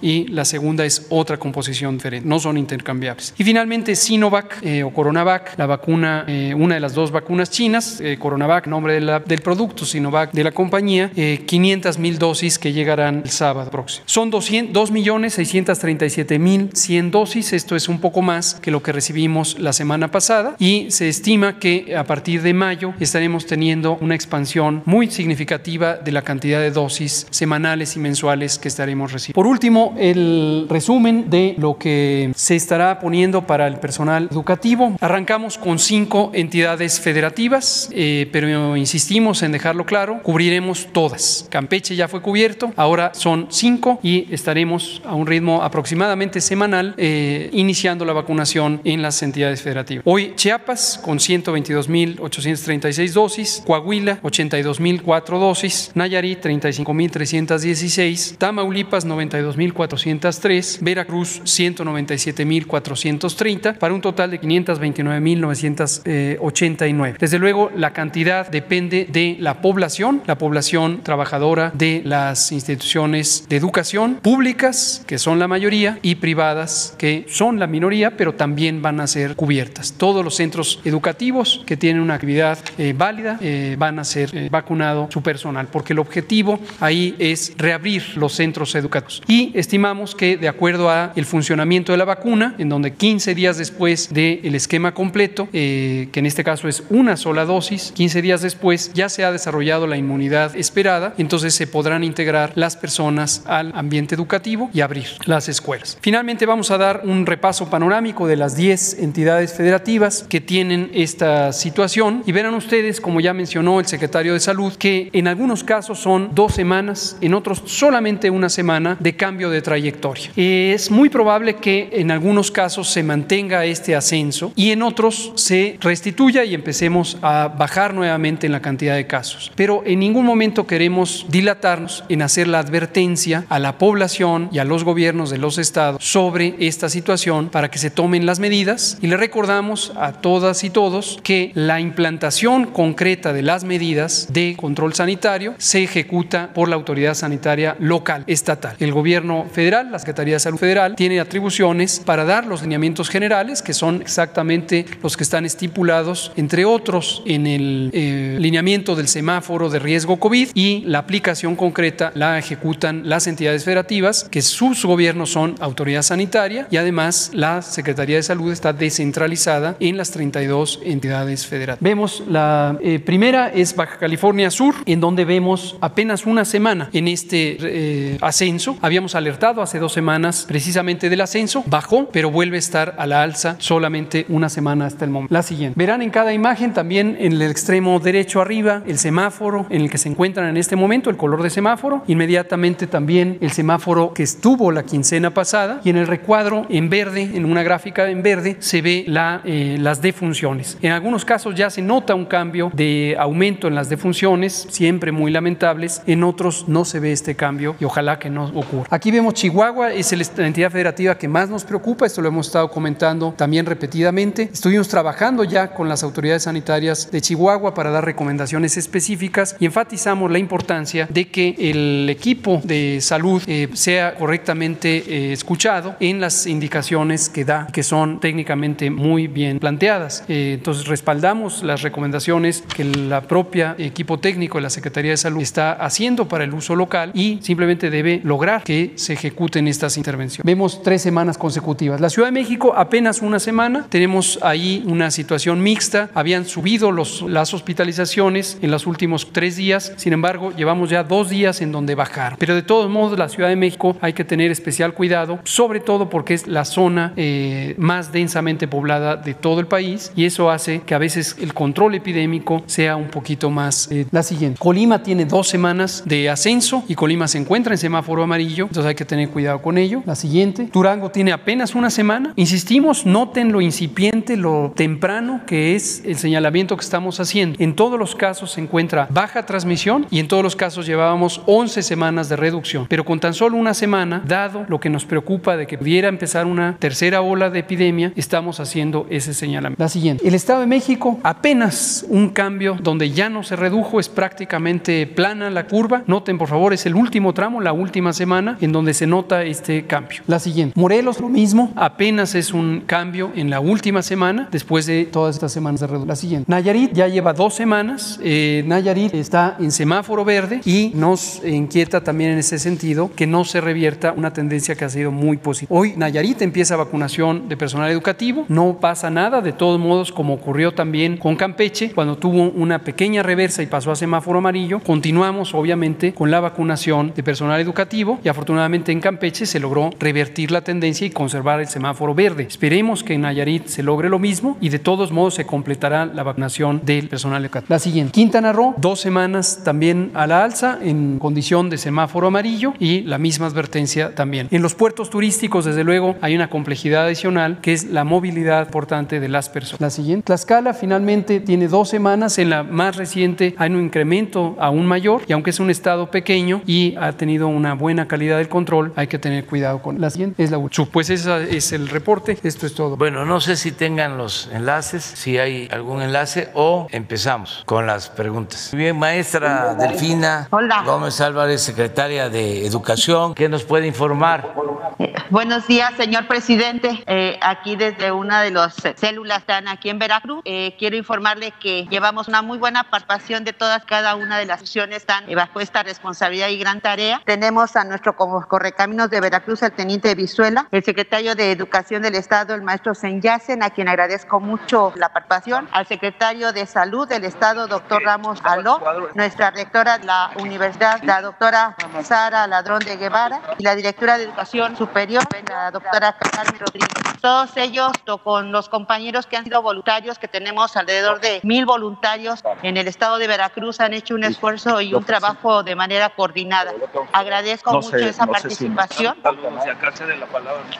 y 0.00 0.28
la 0.28 0.44
segunda 0.44 0.84
es 0.84 1.06
otra 1.10 1.36
composición 1.36 1.96
diferente. 1.96 2.28
No 2.28 2.38
son 2.38 2.58
intercambiables. 2.58 3.34
Y 3.38 3.44
finalmente 3.44 3.96
Sinovac 3.96 4.58
eh, 4.62 4.82
o 4.82 4.90
Coronavac, 4.90 5.58
la 5.58 5.66
vacuna, 5.66 6.24
eh, 6.26 6.54
una 6.56 6.74
de 6.74 6.80
las 6.80 6.94
dos 6.94 7.10
vacunas 7.10 7.50
chinas, 7.50 8.00
eh, 8.00 8.16
Coronavac, 8.18 8.66
nombre 8.66 8.98
del 9.00 9.42
producto, 9.42 9.84
Sinovac 9.84 10.32
de 10.32 10.44
la 10.44 10.52
compañía, 10.52 11.10
500 11.10 11.98
mil 11.98 12.18
dosis 12.18 12.58
que 12.58 12.72
llegarán 12.72 13.22
el 13.24 13.30
sábado 13.30 13.70
próximo. 13.70 14.04
Son 14.06 14.30
2.637.100 14.30 17.10
dosis. 17.10 17.52
Esto 17.52 17.76
es 17.76 17.88
un 17.88 18.00
poco 18.00 18.22
más 18.22 18.54
que 18.54 18.70
lo 18.70 18.82
que 18.82 18.92
recibimos 18.92 19.58
la 19.58 19.72
semana 19.72 20.10
pasada 20.10 20.56
y 20.58 20.90
se 20.90 21.08
estima 21.08 21.58
que 21.58 21.96
a 21.96 22.04
partir 22.04 22.42
de 22.42 22.52
mayo 22.54 22.94
estaremos 23.00 23.46
teniendo 23.46 23.98
una 24.00 24.14
expansión 24.14 24.82
muy 24.84 25.10
significativa 25.10 25.96
de 25.96 26.12
la 26.12 26.22
cantidad 26.22 26.60
de 26.60 26.70
dosis 26.70 27.26
semanales 27.30 27.96
y 27.96 27.98
mensuales 27.98 28.58
que 28.58 28.68
estaremos 28.68 29.12
recibiendo. 29.12 29.31
Por 29.32 29.46
último, 29.46 29.94
el 29.98 30.66
resumen 30.68 31.30
de 31.30 31.54
lo 31.58 31.78
que 31.78 32.32
se 32.34 32.54
estará 32.54 33.00
poniendo 33.00 33.46
para 33.46 33.66
el 33.66 33.76
personal 33.76 34.28
educativo. 34.30 34.96
Arrancamos 35.00 35.56
con 35.58 35.78
cinco 35.78 36.30
entidades 36.34 37.00
federativas, 37.00 37.88
eh, 37.92 38.28
pero 38.30 38.76
insistimos 38.76 39.42
en 39.42 39.52
dejarlo 39.52 39.86
claro, 39.86 40.22
cubriremos 40.22 40.88
todas. 40.92 41.46
Campeche 41.50 41.96
ya 41.96 42.08
fue 42.08 42.20
cubierto, 42.20 42.72
ahora 42.76 43.12
son 43.14 43.46
cinco 43.50 43.98
y 44.02 44.26
estaremos 44.32 45.00
a 45.06 45.14
un 45.14 45.26
ritmo 45.26 45.62
aproximadamente 45.62 46.40
semanal 46.40 46.94
eh, 46.96 47.48
iniciando 47.52 48.04
la 48.04 48.12
vacunación 48.12 48.80
en 48.84 49.00
las 49.02 49.22
entidades 49.22 49.62
federativas. 49.62 50.02
Hoy 50.06 50.32
Chiapas 50.36 51.00
con 51.02 51.18
122.836 51.18 53.12
dosis, 53.12 53.62
Coahuila 53.66 54.20
82.004 54.22 55.38
dosis, 55.38 55.90
Nayarit 55.94 56.44
35.316, 56.44 58.36
Tamaulipas 58.36 59.04
92.403, 59.16 60.78
Veracruz 60.80 61.42
197.430 61.44 63.78
para 63.78 63.94
un 63.94 64.00
total 64.00 64.30
de 64.30 64.40
529.989. 64.40 67.18
Desde 67.18 67.38
luego 67.38 67.70
la 67.76 67.92
cantidad 67.92 68.48
depende 68.48 69.06
de 69.10 69.36
la 69.38 69.60
población, 69.60 70.22
la 70.26 70.38
población 70.38 71.02
trabajadora 71.02 71.70
de 71.74 72.02
las 72.04 72.52
instituciones 72.52 73.46
de 73.48 73.56
educación 73.56 74.16
públicas, 74.16 75.04
que 75.06 75.18
son 75.18 75.38
la 75.38 75.48
mayoría, 75.48 75.98
y 76.02 76.16
privadas, 76.16 76.94
que 76.98 77.26
son 77.28 77.58
la 77.58 77.66
minoría, 77.66 78.16
pero 78.16 78.34
también 78.34 78.82
van 78.82 79.00
a 79.00 79.06
ser 79.06 79.36
cubiertas. 79.36 79.94
Todos 79.94 80.24
los 80.24 80.36
centros 80.36 80.80
educativos 80.84 81.62
que 81.66 81.76
tienen 81.76 82.02
una 82.02 82.14
actividad 82.14 82.58
eh, 82.78 82.94
válida 82.96 83.38
eh, 83.40 83.76
van 83.78 83.98
a 83.98 84.04
ser 84.04 84.34
eh, 84.34 84.48
vacunado 84.50 85.08
su 85.10 85.22
personal, 85.22 85.68
porque 85.68 85.92
el 85.92 85.98
objetivo 85.98 86.58
ahí 86.80 87.14
es 87.18 87.54
reabrir 87.56 88.16
los 88.16 88.32
centros 88.32 88.74
educativos. 88.74 89.01
Y 89.26 89.52
estimamos 89.54 90.14
que 90.14 90.36
de 90.36 90.48
acuerdo 90.48 90.90
a 90.90 91.12
el 91.16 91.24
funcionamiento 91.24 91.92
de 91.92 91.98
la 91.98 92.04
vacuna, 92.04 92.54
en 92.58 92.68
donde 92.68 92.94
15 92.94 93.34
días 93.34 93.58
después 93.58 94.12
del 94.12 94.54
esquema 94.54 94.94
completo, 94.94 95.48
que 95.50 96.10
en 96.12 96.26
este 96.26 96.44
caso 96.44 96.68
es 96.68 96.82
una 96.90 97.16
sola 97.16 97.44
dosis, 97.44 97.92
15 97.94 98.22
días 98.22 98.42
después 98.42 98.92
ya 98.94 99.08
se 99.08 99.24
ha 99.24 99.32
desarrollado 99.32 99.86
la 99.86 99.96
inmunidad 99.96 100.56
esperada, 100.56 101.14
entonces 101.18 101.54
se 101.54 101.66
podrán 101.66 102.04
integrar 102.04 102.52
las 102.54 102.76
personas 102.76 103.42
al 103.46 103.72
ambiente 103.74 104.14
educativo 104.14 104.70
y 104.72 104.80
abrir 104.80 105.06
las 105.26 105.48
escuelas. 105.48 105.98
Finalmente 106.00 106.46
vamos 106.46 106.70
a 106.70 106.78
dar 106.78 107.02
un 107.04 107.26
repaso 107.26 107.68
panorámico 107.70 108.26
de 108.26 108.36
las 108.36 108.56
10 108.56 108.98
entidades 109.00 109.52
federativas 109.54 110.24
que 110.28 110.40
tienen 110.40 110.90
esta 110.94 111.52
situación 111.52 112.22
y 112.26 112.32
verán 112.32 112.54
ustedes, 112.54 113.00
como 113.00 113.20
ya 113.20 113.32
mencionó 113.34 113.80
el 113.80 113.86
secretario 113.86 114.32
de 114.34 114.40
Salud, 114.40 114.72
que 114.74 115.10
en 115.12 115.28
algunos 115.28 115.64
casos 115.64 115.98
son 115.98 116.30
dos 116.34 116.54
semanas, 116.54 117.16
en 117.20 117.34
otros 117.34 117.62
solamente 117.66 118.30
una 118.30 118.48
semana 118.48 118.91
de 118.98 119.16
cambio 119.16 119.50
de 119.50 119.62
trayectoria. 119.62 120.30
Es 120.36 120.90
muy 120.90 121.08
probable 121.08 121.56
que 121.56 121.90
en 121.92 122.10
algunos 122.10 122.50
casos 122.50 122.90
se 122.90 123.02
mantenga 123.02 123.64
este 123.64 123.94
ascenso 123.94 124.52
y 124.56 124.70
en 124.70 124.82
otros 124.82 125.32
se 125.36 125.76
restituya 125.80 126.44
y 126.44 126.54
empecemos 126.54 127.18
a 127.22 127.48
bajar 127.48 127.94
nuevamente 127.94 128.46
en 128.46 128.52
la 128.52 128.60
cantidad 128.60 128.94
de 128.94 129.06
casos. 129.06 129.52
Pero 129.54 129.82
en 129.84 130.00
ningún 130.00 130.24
momento 130.24 130.66
queremos 130.66 131.26
dilatarnos 131.28 132.04
en 132.08 132.22
hacer 132.22 132.48
la 132.48 132.58
advertencia 132.58 133.44
a 133.48 133.58
la 133.58 133.78
población 133.78 134.48
y 134.52 134.58
a 134.58 134.64
los 134.64 134.84
gobiernos 134.84 135.30
de 135.30 135.38
los 135.38 135.58
estados 135.58 136.04
sobre 136.04 136.54
esta 136.58 136.88
situación 136.88 137.48
para 137.48 137.70
que 137.70 137.78
se 137.78 137.90
tomen 137.90 138.26
las 138.26 138.40
medidas 138.40 138.98
y 139.00 139.06
le 139.06 139.16
recordamos 139.16 139.92
a 139.96 140.12
todas 140.12 140.64
y 140.64 140.70
todos 140.70 141.18
que 141.22 141.52
la 141.54 141.80
implantación 141.80 142.66
concreta 142.66 143.32
de 143.32 143.42
las 143.42 143.64
medidas 143.64 144.28
de 144.32 144.56
control 144.56 144.94
sanitario 144.94 145.54
se 145.58 145.82
ejecuta 145.82 146.52
por 146.54 146.68
la 146.68 146.76
autoridad 146.76 147.14
sanitaria 147.14 147.76
local, 147.78 148.24
estatal. 148.26 148.76
El 148.82 148.92
gobierno 148.92 149.46
federal, 149.52 149.92
la 149.92 150.00
Secretaría 150.00 150.34
de 150.34 150.40
Salud 150.40 150.58
Federal, 150.58 150.96
tiene 150.96 151.20
atribuciones 151.20 152.02
para 152.04 152.24
dar 152.24 152.46
los 152.46 152.62
lineamientos 152.62 153.08
generales, 153.08 153.62
que 153.62 153.74
son 153.74 154.02
exactamente 154.02 154.86
los 155.00 155.16
que 155.16 155.22
están 155.22 155.44
estipulados, 155.44 156.32
entre 156.34 156.64
otros, 156.64 157.22
en 157.24 157.46
el 157.46 157.90
eh, 157.92 158.38
lineamiento 158.40 158.96
del 158.96 159.06
semáforo 159.06 159.70
de 159.70 159.78
riesgo 159.78 160.18
COVID 160.18 160.48
y 160.54 160.80
la 160.80 160.98
aplicación 160.98 161.54
concreta 161.54 162.10
la 162.16 162.38
ejecutan 162.38 163.08
las 163.08 163.28
entidades 163.28 163.64
federativas, 163.64 164.24
que 164.24 164.42
sus 164.42 164.84
gobiernos 164.84 165.30
son 165.30 165.54
autoridad 165.60 166.02
sanitaria 166.02 166.66
y 166.68 166.76
además 166.76 167.30
la 167.34 167.62
Secretaría 167.62 168.16
de 168.16 168.24
Salud 168.24 168.50
está 168.50 168.72
descentralizada 168.72 169.76
en 169.78 169.96
las 169.96 170.10
32 170.10 170.80
entidades 170.84 171.46
federales. 171.46 171.80
Vemos 171.80 172.24
la 172.28 172.76
eh, 172.82 172.98
primera 172.98 173.48
es 173.48 173.76
Baja 173.76 173.98
California 173.98 174.50
Sur, 174.50 174.74
en 174.86 174.98
donde 174.98 175.24
vemos 175.24 175.76
apenas 175.80 176.26
una 176.26 176.44
semana 176.44 176.90
en 176.92 177.06
este 177.06 177.58
eh, 177.60 178.18
ascenso. 178.20 178.71
Habíamos 178.80 179.14
alertado 179.14 179.62
hace 179.62 179.78
dos 179.78 179.92
semanas 179.92 180.44
precisamente 180.46 181.08
del 181.08 181.20
ascenso, 181.20 181.64
bajó, 181.66 182.08
pero 182.10 182.30
vuelve 182.30 182.56
a 182.56 182.58
estar 182.58 182.94
a 182.98 183.06
la 183.06 183.22
alza 183.22 183.56
solamente 183.58 184.26
una 184.28 184.48
semana 184.48 184.86
hasta 184.86 185.04
el 185.04 185.10
momento. 185.10 185.32
La 185.34 185.42
siguiente. 185.42 185.78
Verán 185.78 186.02
en 186.02 186.10
cada 186.10 186.32
imagen 186.32 186.72
también 186.72 187.16
en 187.18 187.32
el 187.32 187.42
extremo 187.42 187.98
derecho 188.00 188.40
arriba 188.40 188.82
el 188.86 188.98
semáforo 188.98 189.66
en 189.70 189.82
el 189.82 189.90
que 189.90 189.98
se 189.98 190.08
encuentran 190.08 190.48
en 190.48 190.56
este 190.56 190.76
momento, 190.76 191.10
el 191.10 191.16
color 191.16 191.42
de 191.42 191.50
semáforo, 191.50 192.02
inmediatamente 192.06 192.86
también 192.86 193.38
el 193.40 193.50
semáforo 193.50 194.12
que 194.14 194.22
estuvo 194.22 194.70
la 194.72 194.84
quincena 194.84 195.34
pasada 195.34 195.80
y 195.84 195.90
en 195.90 195.96
el 195.96 196.06
recuadro 196.06 196.66
en 196.68 196.88
verde, 196.88 197.30
en 197.34 197.44
una 197.44 197.62
gráfica 197.62 198.08
en 198.10 198.22
verde, 198.22 198.56
se 198.60 198.82
ve 198.82 199.04
la, 199.06 199.40
eh, 199.44 199.76
las 199.78 200.02
defunciones. 200.02 200.78
En 200.82 200.92
algunos 200.92 201.24
casos 201.24 201.54
ya 201.54 201.70
se 201.70 201.82
nota 201.82 202.14
un 202.14 202.26
cambio 202.26 202.70
de 202.74 203.16
aumento 203.18 203.68
en 203.68 203.74
las 203.74 203.88
defunciones, 203.88 204.66
siempre 204.70 205.12
muy 205.12 205.30
lamentables, 205.30 206.02
en 206.06 206.24
otros 206.24 206.68
no 206.68 206.84
se 206.84 207.00
ve 207.00 207.12
este 207.12 207.34
cambio 207.34 207.76
y 207.80 207.84
ojalá 207.84 208.18
que 208.18 208.30
no 208.30 208.50
ocurra. 208.62 208.86
Aquí 208.90 209.10
vemos 209.10 209.34
Chihuahua, 209.34 209.92
es 209.92 210.12
la 210.36 210.46
entidad 210.46 210.70
federativa 210.70 211.16
que 211.16 211.28
más 211.28 211.48
nos 211.48 211.64
preocupa, 211.64 212.06
esto 212.06 212.22
lo 212.22 212.28
hemos 212.28 212.46
estado 212.46 212.70
comentando 212.70 213.34
también 213.36 213.66
repetidamente. 213.66 214.48
Estuvimos 214.52 214.88
trabajando 214.88 215.44
ya 215.44 215.74
con 215.74 215.88
las 215.88 216.02
autoridades 216.02 216.44
sanitarias 216.44 217.10
de 217.10 217.20
Chihuahua 217.20 217.74
para 217.74 217.90
dar 217.90 218.04
recomendaciones 218.04 218.76
específicas 218.76 219.56
y 219.58 219.66
enfatizamos 219.66 220.30
la 220.30 220.38
importancia 220.38 221.06
de 221.10 221.28
que 221.28 221.54
el 221.58 222.08
equipo 222.10 222.60
de 222.64 223.00
salud 223.00 223.42
eh, 223.46 223.68
sea 223.74 224.14
correctamente 224.14 225.04
eh, 225.06 225.32
escuchado 225.32 225.96
en 226.00 226.20
las 226.20 226.46
indicaciones 226.46 227.28
que 227.28 227.44
da, 227.44 227.66
que 227.72 227.82
son 227.82 228.20
técnicamente 228.20 228.90
muy 228.90 229.26
bien 229.26 229.58
planteadas. 229.58 230.24
Eh, 230.28 230.54
entonces 230.54 230.86
respaldamos 230.86 231.62
las 231.62 231.82
recomendaciones 231.82 232.62
que 232.74 232.84
la 232.84 233.22
propia 233.22 233.74
equipo 233.78 234.18
técnico 234.18 234.58
de 234.58 234.62
la 234.62 234.70
Secretaría 234.70 235.12
de 235.12 235.16
Salud 235.16 235.42
está 235.42 235.72
haciendo 235.72 236.28
para 236.28 236.44
el 236.44 236.54
uso 236.54 236.76
local 236.76 237.10
y 237.14 237.38
simplemente 237.42 237.90
debe 237.90 238.20
lograr 238.24 238.51
que 238.60 238.92
se 238.96 239.14
ejecuten 239.14 239.68
estas 239.68 239.96
intervenciones. 239.96 240.44
Vemos 240.44 240.82
tres 240.82 241.02
semanas 241.02 241.38
consecutivas. 241.38 242.00
La 242.00 242.10
Ciudad 242.10 242.28
de 242.28 242.32
México 242.32 242.74
apenas 242.76 243.22
una 243.22 243.38
semana, 243.38 243.86
tenemos 243.88 244.38
ahí 244.42 244.82
una 244.86 245.10
situación 245.10 245.62
mixta, 245.62 246.10
habían 246.14 246.44
subido 246.44 246.92
los, 246.92 247.22
las 247.22 247.54
hospitalizaciones 247.54 248.58
en 248.62 248.70
los 248.70 248.86
últimos 248.86 249.28
tres 249.32 249.56
días, 249.56 249.92
sin 249.96 250.12
embargo 250.12 250.52
llevamos 250.56 250.90
ya 250.90 251.04
dos 251.04 251.30
días 251.30 251.60
en 251.60 251.72
donde 251.72 251.94
bajar. 251.94 252.36
Pero 252.38 252.54
de 252.54 252.62
todos 252.62 252.90
modos 252.90 253.18
la 253.18 253.28
Ciudad 253.28 253.48
de 253.48 253.56
México 253.56 253.96
hay 254.00 254.12
que 254.12 254.24
tener 254.24 254.50
especial 254.50 254.94
cuidado, 254.94 255.40
sobre 255.44 255.80
todo 255.80 256.08
porque 256.08 256.34
es 256.34 256.46
la 256.46 256.64
zona 256.64 257.12
eh, 257.16 257.74
más 257.78 258.12
densamente 258.12 258.68
poblada 258.68 259.16
de 259.16 259.34
todo 259.34 259.60
el 259.60 259.66
país 259.66 260.12
y 260.16 260.24
eso 260.24 260.50
hace 260.50 260.80
que 260.80 260.94
a 260.94 260.98
veces 260.98 261.36
el 261.40 261.54
control 261.54 261.94
epidémico 261.94 262.62
sea 262.66 262.96
un 262.96 263.08
poquito 263.08 263.50
más... 263.50 263.90
Eh, 263.90 264.06
la 264.10 264.22
siguiente, 264.22 264.58
Colima 264.58 265.02
tiene 265.02 265.24
dos 265.24 265.48
semanas 265.48 266.02
de 266.06 266.30
ascenso 266.30 266.84
y 266.88 266.94
Colima 266.94 267.28
se 267.28 267.38
encuentra 267.38 267.74
en 267.74 267.78
semáforo 267.78 268.22
amarillo, 268.22 268.41
entonces 268.42 268.86
hay 268.86 268.94
que 268.94 269.04
tener 269.04 269.28
cuidado 269.28 269.60
con 269.62 269.78
ello. 269.78 270.02
La 270.06 270.14
siguiente, 270.14 270.68
Durango 270.72 271.10
tiene 271.10 271.32
apenas 271.32 271.74
una 271.74 271.90
semana. 271.90 272.32
Insistimos, 272.36 273.06
noten 273.06 273.52
lo 273.52 273.60
incipiente, 273.60 274.36
lo 274.36 274.72
temprano 274.74 275.42
que 275.46 275.74
es 275.74 276.02
el 276.04 276.16
señalamiento 276.16 276.76
que 276.76 276.82
estamos 276.82 277.20
haciendo. 277.20 277.56
En 277.58 277.74
todos 277.74 277.98
los 277.98 278.14
casos 278.14 278.52
se 278.52 278.60
encuentra 278.60 279.06
baja 279.10 279.44
transmisión 279.44 280.06
y 280.10 280.18
en 280.18 280.28
todos 280.28 280.42
los 280.42 280.56
casos 280.56 280.86
llevábamos 280.86 281.42
11 281.46 281.82
semanas 281.82 282.28
de 282.28 282.36
reducción, 282.36 282.86
pero 282.88 283.04
con 283.04 283.20
tan 283.20 283.34
solo 283.34 283.56
una 283.56 283.74
semana, 283.74 284.22
dado 284.26 284.64
lo 284.68 284.80
que 284.80 284.90
nos 284.90 285.04
preocupa 285.04 285.56
de 285.56 285.66
que 285.66 285.78
pudiera 285.78 286.08
empezar 286.08 286.46
una 286.46 286.76
tercera 286.78 287.20
ola 287.20 287.50
de 287.50 287.60
epidemia, 287.60 288.12
estamos 288.16 288.60
haciendo 288.60 289.06
ese 289.10 289.34
señalamiento. 289.34 289.82
La 289.82 289.88
siguiente, 289.88 290.26
el 290.26 290.34
Estado 290.34 290.60
de 290.60 290.66
México 290.66 291.20
apenas 291.22 292.04
un 292.08 292.30
cambio 292.30 292.76
donde 292.80 293.10
ya 293.10 293.28
no 293.28 293.42
se 293.42 293.56
redujo, 293.56 294.00
es 294.00 294.08
prácticamente 294.08 295.06
plana 295.06 295.50
la 295.50 295.66
curva. 295.66 296.02
Noten, 296.06 296.38
por 296.38 296.48
favor, 296.48 296.72
es 296.72 296.86
el 296.86 296.94
último 296.94 297.32
tramo, 297.32 297.60
la 297.60 297.72
última 297.72 298.12
semana, 298.12 298.21
en 298.60 298.72
donde 298.72 298.94
se 298.94 299.06
nota 299.06 299.42
este 299.42 299.84
cambio. 299.84 300.22
La 300.26 300.38
siguiente, 300.38 300.78
Morelos 300.78 301.20
lo 301.20 301.28
mismo, 301.28 301.72
apenas 301.74 302.34
es 302.34 302.52
un 302.52 302.82
cambio 302.86 303.32
en 303.34 303.50
la 303.50 303.58
última 303.58 304.00
semana, 304.00 304.48
después 304.50 304.86
de 304.86 305.06
todas 305.06 305.34
estas 305.34 305.52
semanas 305.52 305.80
de 305.80 305.88
reducción. 305.88 306.08
La 306.08 306.16
siguiente, 306.16 306.50
Nayarit 306.50 306.92
ya 306.92 307.08
lleva 307.08 307.32
dos 307.32 307.54
semanas, 307.54 308.20
eh, 308.22 308.62
Nayarit 308.66 309.14
está 309.14 309.56
en 309.58 309.72
semáforo 309.72 310.24
verde 310.24 310.60
y 310.64 310.92
nos 310.94 311.44
inquieta 311.44 312.02
también 312.02 312.30
en 312.30 312.38
ese 312.38 312.58
sentido 312.58 313.10
que 313.14 313.26
no 313.26 313.44
se 313.44 313.60
revierta 313.60 314.12
una 314.16 314.32
tendencia 314.32 314.76
que 314.76 314.84
ha 314.84 314.88
sido 314.88 315.10
muy 315.10 315.36
positiva. 315.36 315.76
Hoy 315.76 315.94
Nayarit 315.96 316.42
empieza 316.42 316.76
vacunación 316.76 317.48
de 317.48 317.56
personal 317.56 317.90
educativo, 317.90 318.44
no 318.48 318.78
pasa 318.80 319.10
nada, 319.10 319.40
de 319.40 319.52
todos 319.52 319.80
modos, 319.80 320.12
como 320.12 320.34
ocurrió 320.34 320.72
también 320.72 321.16
con 321.16 321.34
Campeche, 321.34 321.90
cuando 321.92 322.16
tuvo 322.16 322.50
una 322.50 322.78
pequeña 322.84 323.22
reversa 323.22 323.62
y 323.62 323.66
pasó 323.66 323.90
a 323.90 323.96
semáforo 323.96 324.38
amarillo, 324.38 324.80
continuamos 324.80 325.54
obviamente 325.54 326.14
con 326.14 326.30
la 326.30 326.40
vacunación 326.40 327.12
de 327.14 327.22
personal 327.22 327.60
educativo 327.60 328.11
y 328.22 328.28
afortunadamente 328.28 328.92
en 328.92 329.00
Campeche 329.00 329.46
se 329.46 329.60
logró 329.60 329.90
revertir 329.98 330.50
la 330.50 330.62
tendencia 330.62 331.06
y 331.06 331.10
conservar 331.10 331.60
el 331.60 331.68
semáforo 331.68 332.14
verde. 332.14 332.44
Esperemos 332.44 333.02
que 333.02 333.14
en 333.14 333.22
Nayarit 333.22 333.66
se 333.66 333.82
logre 333.82 334.08
lo 334.08 334.18
mismo 334.18 334.56
y 334.60 334.68
de 334.68 334.78
todos 334.78 335.12
modos 335.12 335.34
se 335.34 335.46
completará 335.46 336.06
la 336.06 336.22
vacunación 336.22 336.80
del 336.84 337.08
personal 337.08 337.42
educativo. 337.42 337.68
La 337.68 337.78
siguiente, 337.78 338.12
Quintana 338.12 338.52
Roo, 338.52 338.74
dos 338.76 339.00
semanas 339.00 339.62
también 339.64 340.10
a 340.14 340.26
la 340.26 340.44
alza 340.44 340.78
en 340.82 341.18
condición 341.18 341.70
de 341.70 341.78
semáforo 341.78 342.28
amarillo 342.28 342.74
y 342.78 343.02
la 343.02 343.18
misma 343.18 343.46
advertencia 343.46 344.14
también. 344.14 344.48
En 344.50 344.62
los 344.62 344.74
puertos 344.74 345.10
turísticos, 345.10 345.64
desde 345.64 345.84
luego, 345.84 346.16
hay 346.20 346.34
una 346.34 346.48
complejidad 346.48 347.06
adicional 347.06 347.60
que 347.60 347.72
es 347.72 347.84
la 347.84 348.04
movilidad 348.04 348.66
importante 348.66 349.20
de 349.20 349.28
las 349.28 349.48
personas. 349.48 349.80
La 349.80 349.90
siguiente, 349.90 350.26
Tlaxcala 350.26 350.74
finalmente 350.74 351.40
tiene 351.40 351.68
dos 351.68 351.88
semanas, 351.88 352.38
en 352.38 352.50
la 352.50 352.62
más 352.62 352.96
reciente 352.96 353.54
hay 353.58 353.70
un 353.70 353.84
incremento 353.84 354.56
aún 354.58 354.86
mayor 354.86 355.22
y 355.26 355.32
aunque 355.32 355.50
es 355.50 355.60
un 355.60 355.70
estado 355.70 356.10
pequeño 356.10 356.62
y 356.66 356.94
ha 356.98 357.12
tenido 357.12 357.48
una 357.48 357.74
buena 357.74 358.01
calidad 358.06 358.38
del 358.38 358.48
control, 358.48 358.92
hay 358.96 359.06
que 359.06 359.18
tener 359.18 359.46
cuidado 359.46 359.82
con 359.82 360.00
la 360.00 360.10
siguiente. 360.10 360.42
Es 360.42 360.50
la 360.50 360.58
última. 360.58 360.86
Pues 360.90 361.10
ese 361.10 361.56
es 361.56 361.72
el 361.72 361.88
reporte, 361.88 362.38
esto 362.42 362.66
es 362.66 362.74
todo. 362.74 362.96
Bueno, 362.96 363.24
no 363.24 363.40
sé 363.40 363.56
si 363.56 363.72
tengan 363.72 364.18
los 364.18 364.48
enlaces, 364.52 365.02
si 365.02 365.38
hay 365.38 365.68
algún 365.70 366.02
enlace 366.02 366.50
o 366.54 366.86
empezamos 366.90 367.62
con 367.66 367.86
las 367.86 368.08
preguntas. 368.08 368.70
Muy 368.72 368.82
bien, 368.84 368.98
maestra 368.98 369.74
Delfina 369.74 370.48
Hola. 370.50 370.82
Gómez 370.84 371.20
Álvarez, 371.20 371.62
secretaria 371.62 372.28
de 372.28 372.66
Educación, 372.66 373.34
¿qué 373.34 373.48
nos 373.48 373.64
puede 373.64 373.86
informar? 373.86 374.54
Eh, 374.98 375.14
buenos 375.30 375.66
días, 375.66 375.92
señor 375.96 376.26
presidente. 376.26 377.02
Eh, 377.06 377.38
aquí 377.40 377.76
desde 377.76 378.12
una 378.12 378.42
de 378.42 378.50
las 378.50 378.76
células 378.96 379.38
están 379.38 379.68
aquí 379.68 379.88
en 379.88 379.98
Veracruz. 379.98 380.42
Eh, 380.44 380.74
quiero 380.78 380.96
informarle 380.96 381.52
que 381.60 381.86
llevamos 381.90 382.28
una 382.28 382.42
muy 382.42 382.58
buena 382.58 382.84
participación 382.84 383.44
de 383.44 383.52
todas, 383.52 383.84
cada 383.84 384.14
una 384.14 384.38
de 384.38 384.46
las 384.46 384.60
acciones 384.60 384.98
están 384.98 385.24
bajo 385.34 385.60
esta 385.60 385.82
responsabilidad 385.82 386.48
y 386.48 386.58
gran 386.58 386.80
tarea. 386.80 387.20
Tenemos 387.24 387.74
a 387.76 387.84
nuestro 387.92 388.16
correcaminos 388.16 389.10
de 389.10 389.20
Veracruz, 389.20 389.62
el 389.62 389.72
teniente 389.72 390.14
Vizuela, 390.14 390.66
el 390.70 390.82
secretario 390.82 391.34
de 391.34 391.52
Educación 391.52 392.02
del 392.02 392.14
Estado, 392.14 392.54
el 392.54 392.62
maestro 392.62 392.94
Senyacen, 392.94 393.62
a 393.62 393.70
quien 393.70 393.88
agradezco 393.88 394.40
mucho 394.40 394.92
la 394.96 395.10
participación, 395.10 395.68
al 395.72 395.86
secretario 395.86 396.52
de 396.52 396.66
Salud 396.66 397.06
del 397.06 397.24
Estado, 397.24 397.66
doctor 397.68 398.02
Ramos 398.02 398.40
Aló, 398.44 398.80
nuestra 399.14 399.50
rectora 399.50 399.98
de 399.98 400.06
la 400.06 400.30
universidad, 400.40 401.02
la 401.02 401.20
doctora 401.20 401.76
Sara 402.02 402.46
Ladrón 402.46 402.80
de 402.80 402.96
Guevara, 402.96 403.40
y 403.58 403.62
la 403.62 403.76
directora 403.76 404.16
de 404.16 404.24
Educación 404.24 404.76
Superior, 404.76 405.22
la 405.48 405.70
doctora 405.70 406.16
Carmen 406.18 406.58
Rodríguez. 406.58 406.88
Todos 407.20 407.56
ellos, 407.56 407.92
con 408.24 408.50
los 408.50 408.68
compañeros 408.68 409.26
que 409.26 409.36
han 409.36 409.44
sido 409.44 409.62
voluntarios, 409.62 410.18
que 410.18 410.28
tenemos 410.28 410.76
alrededor 410.76 411.20
de 411.20 411.40
mil 411.44 411.66
voluntarios 411.66 412.42
en 412.62 412.76
el 412.76 412.88
estado 412.88 413.18
de 413.18 413.28
Veracruz, 413.28 413.80
han 413.80 413.92
hecho 413.92 414.14
un 414.14 414.24
esfuerzo 414.24 414.80
y 414.80 414.94
un 414.94 415.04
trabajo 415.04 415.62
de 415.62 415.76
manera 415.76 416.08
coordinada. 416.08 416.72
Agradezco 417.12 417.81
mucho 417.82 417.96
esa 417.96 418.26
participación. 418.26 419.16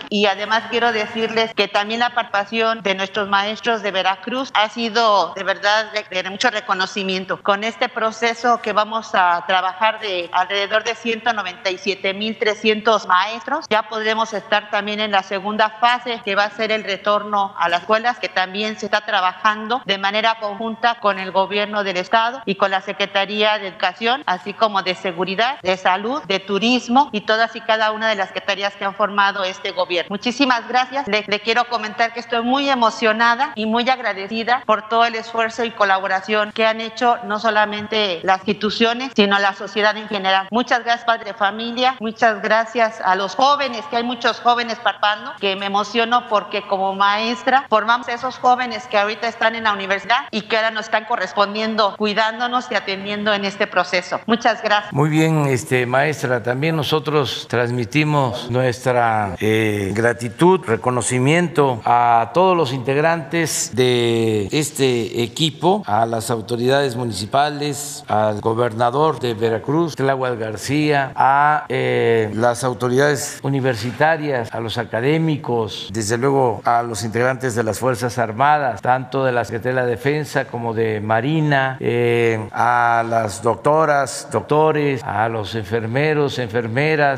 Y 0.09 0.27
además 0.27 0.65
quiero 0.71 0.93
decirles 0.93 1.53
que 1.55 1.69
también 1.69 2.01
la 2.01 2.11
participación 2.11 2.83
de 2.83 2.95
nuestros 2.95 3.29
maestros 3.29 3.83
de 3.83 3.91
Veracruz 3.91 4.51
ha 4.55 4.69
sido 4.69 5.33
de 5.35 5.43
verdad 5.45 5.91
de, 5.93 6.23
de 6.23 6.31
mucho 6.31 6.51
reconocimiento. 6.51 7.43
Con 7.43 7.65
este 7.65 7.88
proceso 7.88 8.61
que 8.62 8.73
vamos 8.73 9.15
a 9.15 9.45
trabajar 9.47 10.01
de 10.01 10.31
alrededor 10.33 10.85
de 10.85 10.95
197.300 10.95 13.07
maestros, 13.07 13.67
ya 13.69 13.88
podremos 13.88 14.33
estar 14.33 14.71
también 14.71 15.01
en 15.01 15.11
la 15.11 15.23
segunda 15.23 15.71
fase 15.71 16.21
que 16.25 16.35
va 16.35 16.45
a 16.45 16.51
ser 16.51 16.73
el 16.73 16.85
retorno 16.85 17.55
a 17.59 17.69
las 17.69 17.83
escuelas, 17.83 18.19
que 18.19 18.29
también 18.29 18.79
se 18.79 18.87
está 18.87 19.03
trabajando 19.03 19.83
de 19.85 19.99
manera 19.99 20.37
conjunta 20.41 20.99
con 21.01 21.19
el 21.19 21.33
gobierno 21.33 21.85
del 21.85 21.97
estado 21.97 22.41
y 22.47 22.55
con 22.55 22.71
la 22.71 22.81
Secretaría 22.81 23.59
de 23.59 23.69
Educación, 23.69 24.23
así 24.27 24.55
como 24.55 24.83
de 24.83 24.95
Seguridad, 24.95 25.59
de 25.62 25.77
Salud, 25.77 26.23
de 26.25 26.38
Turismo 26.38 26.91
y 27.12 27.22
todas 27.22 27.55
y 27.57 27.61
cada 27.61 27.92
una 27.92 28.09
de 28.09 28.14
las 28.14 28.28
secretarías 28.28 28.74
que 28.74 28.85
han 28.85 28.94
formado 28.94 29.44
este 29.44 29.70
gobierno. 29.70 30.09
Muchísimas 30.11 30.68
gracias. 30.68 31.09
Le, 31.09 31.24
le 31.26 31.40
quiero 31.40 31.64
comentar 31.68 32.12
que 32.12 32.20
estoy 32.20 32.42
muy 32.42 32.68
emocionada 32.68 33.52
y 33.55 33.66
muy 33.66 33.88
agradecida 33.88 34.62
por 34.66 34.88
todo 34.88 35.05
el 35.05 35.14
esfuerzo 35.14 35.64
y 35.64 35.70
colaboración 35.70 36.52
que 36.52 36.66
han 36.66 36.81
hecho 36.81 37.18
no 37.24 37.38
solamente 37.38 38.20
las 38.22 38.38
instituciones, 38.38 39.12
sino 39.14 39.38
la 39.38 39.55
sociedad 39.55 39.96
en 39.96 40.09
general. 40.09 40.48
Muchas 40.50 40.85
gracias, 40.85 41.05
padre 41.05 41.24
de 41.24 41.35
familia. 41.35 41.96
Muchas 42.00 42.42
gracias 42.42 43.00
a 43.05 43.14
los 43.16 43.35
jóvenes, 43.35 43.85
que 43.87 43.96
hay 43.96 44.05
muchos 44.05 44.40
jóvenes 44.40 44.78
parpando, 44.78 45.33
que 45.40 45.57
me 45.57 45.66
emociono 45.66 46.28
porque 46.28 46.62
como 46.66 46.94
maestra 46.94 47.66
formamos 47.68 48.09
a 48.09 48.12
esos 48.12 48.38
jóvenes 48.38 48.87
que 48.87 48.98
ahorita 48.98 49.28
están 49.28 49.55
en 49.55 49.64
la 49.64 49.72
universidad 49.72 50.26
y 50.31 50.42
que 50.42 50.57
ahora 50.57 50.70
nos 50.70 50.87
están 50.87 51.05
correspondiendo, 51.05 51.94
cuidándonos 51.96 52.70
y 52.70 52.74
atendiendo 52.74 53.33
en 53.33 53.44
este 53.44 53.66
proceso. 53.66 54.20
Muchas 54.26 54.62
gracias. 54.62 54.92
Muy 54.92 55.11
bien, 55.11 55.46
este, 55.46 55.87
maestra, 55.87 56.42
también 56.42 56.76
nosotros 56.83 57.47
transmitimos 57.49 58.51
nuestra 58.51 59.37
eh, 59.38 59.92
gratitud, 59.95 60.62
reconocimiento 60.66 61.81
a 61.85 62.33
todos 62.35 62.57
los 62.57 62.73
integrantes 62.73 63.71
de 63.73 64.49
este 64.51 65.23
equipo, 65.23 65.85
a 65.87 66.07
las 66.07 66.29
autoridades 66.33 66.97
municipales, 66.97 68.03
al 68.09 68.40
gobernador 68.40 69.21
de 69.21 69.35
Veracruz, 69.35 69.95
Tláhuac 69.95 70.37
García, 70.37 71.12
a 71.14 71.66
eh, 71.68 72.33
las 72.35 72.64
autoridades 72.64 73.38
universitarias, 73.45 74.53
a 74.53 74.59
los 74.59 74.77
académicos, 74.77 75.88
desde 75.92 76.18
luego 76.18 76.62
a 76.64 76.83
los 76.83 77.05
integrantes 77.05 77.55
de 77.55 77.62
las 77.62 77.79
Fuerzas 77.79 78.18
Armadas, 78.18 78.83
tanto 78.83 79.25
de 79.25 79.31
la 79.31 79.45
Secretaría 79.45 79.83
de 79.83 79.87
la 79.87 79.87
Defensa 79.87 80.47
como 80.47 80.75
de 80.75 81.01
Marina, 81.01 81.77
eh, 81.79 82.49
a 82.51 83.05
las 83.09 83.40
doctoras, 83.40 84.27
doctores, 84.33 85.01
a 85.05 85.29
los 85.29 85.55
enfermeros, 85.55 86.40
enfermeras, 86.40 86.71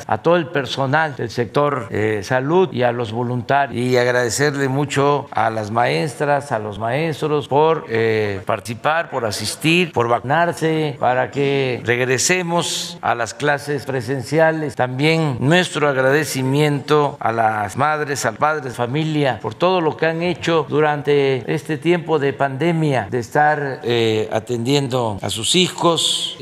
a 0.07 0.19
todo 0.19 0.37
el 0.37 0.49
personal 0.49 1.15
del 1.17 1.31
sector 1.31 1.87
eh, 1.91 2.21
salud 2.25 2.73
y 2.73 2.83
a 2.83 2.93
los 2.93 3.13
voluntarios. 3.13 3.81
Y 3.81 3.97
agradecerle 3.97 4.69
mucho 4.69 5.27
a 5.31 5.49
las 5.51 5.71
maestras, 5.71 6.51
a 6.51 6.59
los 6.59 6.79
maestros 6.79 7.47
por 7.47 7.87
eh, 7.89 8.41
participar, 8.45 9.11
por 9.11 9.25
asistir, 9.25 9.93
por 9.93 10.09
vacunarse, 10.09 10.97
para 10.99 11.31
que 11.31 11.81
regresemos 11.85 12.99
a 13.01 13.15
las 13.15 13.33
clases 13.33 13.85
presenciales. 13.87 14.75
También 14.75 15.37
nuestro 15.41 15.89
agradecimiento 15.89 17.17
a 17.21 17.31
las 17.31 17.77
madres, 17.77 18.27
al 18.27 18.35
padres 18.35 18.75
familia, 18.75 19.39
por 19.41 19.55
todo 19.55 19.81
lo 19.81 19.97
que 19.97 20.07
han 20.07 20.23
hecho 20.23 20.67
durante 20.69 21.45
este 21.53 21.79
tiempo 21.79 22.19
de 22.19 22.33
pandemia, 22.33 23.07
de 23.11 23.19
estar 23.21 23.81
eh, 23.85 24.29
atendiendo 24.33 25.19
a 25.23 25.31
sus 25.31 25.55
hijos, 25.55 26.37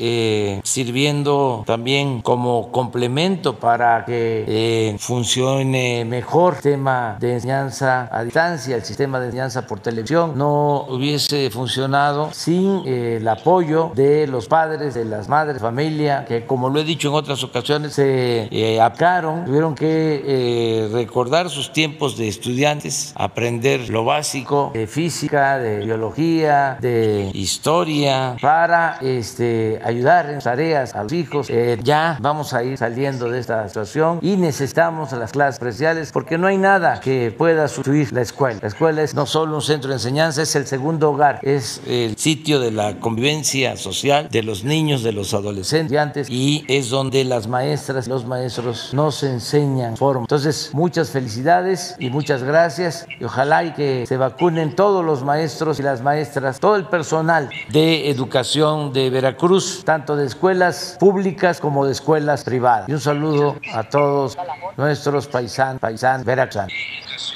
sirviendo 0.65 1.65
también 1.67 2.23
como 2.23 2.73
complemento 2.93 3.59
para 3.59 4.05
que 4.05 4.45
eh, 4.47 4.97
funcione 4.99 6.05
mejor 6.05 6.53
el 6.53 6.57
sistema 6.57 7.17
de 7.19 7.33
enseñanza 7.33 8.07
a 8.13 8.23
distancia, 8.23 8.77
el 8.77 8.85
sistema 8.85 9.19
de 9.19 9.27
enseñanza 9.27 9.67
por 9.67 9.81
televisión. 9.81 10.35
No 10.37 10.85
hubiese 10.91 11.49
funcionado 11.51 12.31
sin 12.35 12.87
el 12.87 13.27
apoyo 13.27 13.93
de 13.95 14.27
los 14.27 14.47
padres, 14.47 14.93
de 14.93 15.07
las 15.07 15.27
madres, 15.27 15.63
familia, 15.63 16.27
que 16.29 16.45
como 16.45 16.69
lo 16.69 16.81
he 16.81 16.85
dicho 16.85 17.09
en 17.09 17.15
otras 17.15 17.43
ocasiones, 17.43 17.95
se 17.95 18.49
eh, 18.51 18.79
acaron, 18.79 19.47
tuvieron 19.47 19.75
que 19.75 20.23
eh, 20.27 20.89
recordar 20.93 21.49
sus 21.49 21.73
tiempos 21.73 22.19
de 22.19 22.29
estudiantes, 22.29 23.15
aprender 23.17 23.89
lo 23.89 24.05
básico 24.05 24.71
de 24.75 24.87
física, 24.87 25.57
de 25.57 25.79
biología, 25.79 26.77
de 26.79 27.31
historia, 27.33 28.37
para 28.43 28.99
este, 29.01 29.81
ayudar 29.83 30.29
en 30.29 30.41
tareas 30.41 30.95
a 30.95 31.05
los 31.05 31.13
hijos. 31.15 31.49
Eh, 31.49 31.79
ya 31.83 32.19
vamos 32.21 32.53
a 32.53 32.63
ir 32.63 32.82
saliendo 32.83 33.31
de 33.31 33.39
esta 33.39 33.69
situación 33.69 34.19
y 34.23 34.37
necesitamos 34.37 35.13
las 35.13 35.31
clases 35.31 35.55
especiales 35.55 36.11
porque 36.11 36.37
no 36.37 36.49
hay 36.49 36.59
nada 36.59 36.99
que 36.99 37.31
pueda 37.31 37.69
sustituir 37.69 38.13
la 38.13 38.23
escuela. 38.23 38.59
La 38.61 38.67
escuela 38.67 39.03
es 39.03 39.15
no 39.15 39.25
solo 39.25 39.55
un 39.55 39.63
centro 39.63 39.91
de 39.91 39.95
enseñanza, 39.95 40.43
es 40.43 40.57
el 40.57 40.67
segundo 40.67 41.13
hogar, 41.13 41.39
es 41.43 41.81
el 41.87 42.17
sitio 42.17 42.59
de 42.59 42.73
la 42.73 42.99
convivencia 42.99 43.77
social 43.77 44.29
de 44.33 44.43
los 44.43 44.65
niños, 44.65 45.05
de 45.05 45.13
los 45.13 45.33
adolescentes 45.33 46.29
y 46.29 46.65
es 46.67 46.91
donde 46.91 47.23
las 47.23 47.47
maestras 47.47 48.09
y 48.09 48.11
los 48.11 48.27
maestros 48.27 48.93
nos 48.93 49.23
enseñan 49.23 49.97
forma. 49.97 50.23
Entonces, 50.23 50.71
muchas 50.73 51.11
felicidades 51.11 51.95
y 52.01 52.11
muchas 52.11 52.43
gracias 52.43 53.07
y 53.21 53.23
ojalá 53.23 53.63
y 53.63 53.75
que 53.75 54.07
se 54.09 54.17
vacunen 54.17 54.75
todos 54.75 55.05
los 55.05 55.23
maestros 55.23 55.79
y 55.79 55.85
las 55.85 56.03
maestras, 56.03 56.59
todo 56.59 56.75
el 56.75 56.87
personal 56.87 57.49
de 57.71 58.11
educación 58.11 58.93
de 58.93 59.09
Veracruz, 59.09 59.85
tanto 59.85 60.17
de 60.17 60.27
escuelas 60.27 60.97
públicas 60.99 61.61
como 61.61 61.87
de 61.87 61.93
escuelas 61.93 62.43
privadas. 62.43 62.72
Y 62.87 62.93
un 62.93 63.01
saludo 63.01 63.57
a 63.75 63.83
todos 63.85 64.39
nuestros 64.77 65.27
paisanos, 65.29 65.81
paisanos, 65.81 66.25
veracruzanos. 66.25 66.73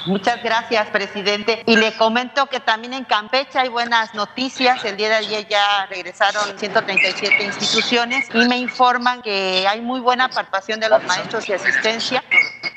Muchas 0.05 0.41
gracias, 0.41 0.87
presidente. 0.89 1.63
Y 1.65 1.75
le 1.75 1.93
comento 1.93 2.47
que 2.47 2.59
también 2.59 2.93
en 2.93 3.03
Campeche 3.03 3.59
hay 3.59 3.69
buenas 3.69 4.13
noticias. 4.13 4.83
El 4.85 4.97
día 4.97 5.09
de 5.09 5.15
ayer 5.15 5.47
ya 5.47 5.85
regresaron 5.87 6.57
137 6.57 7.43
instituciones 7.43 8.27
y 8.33 8.45
me 8.47 8.57
informan 8.57 9.21
que 9.21 9.67
hay 9.67 9.81
muy 9.81 9.99
buena 9.99 10.29
participación 10.29 10.79
de 10.79 10.89
los 10.89 11.03
maestros 11.03 11.47
y 11.49 11.53
asistencia, 11.53 12.23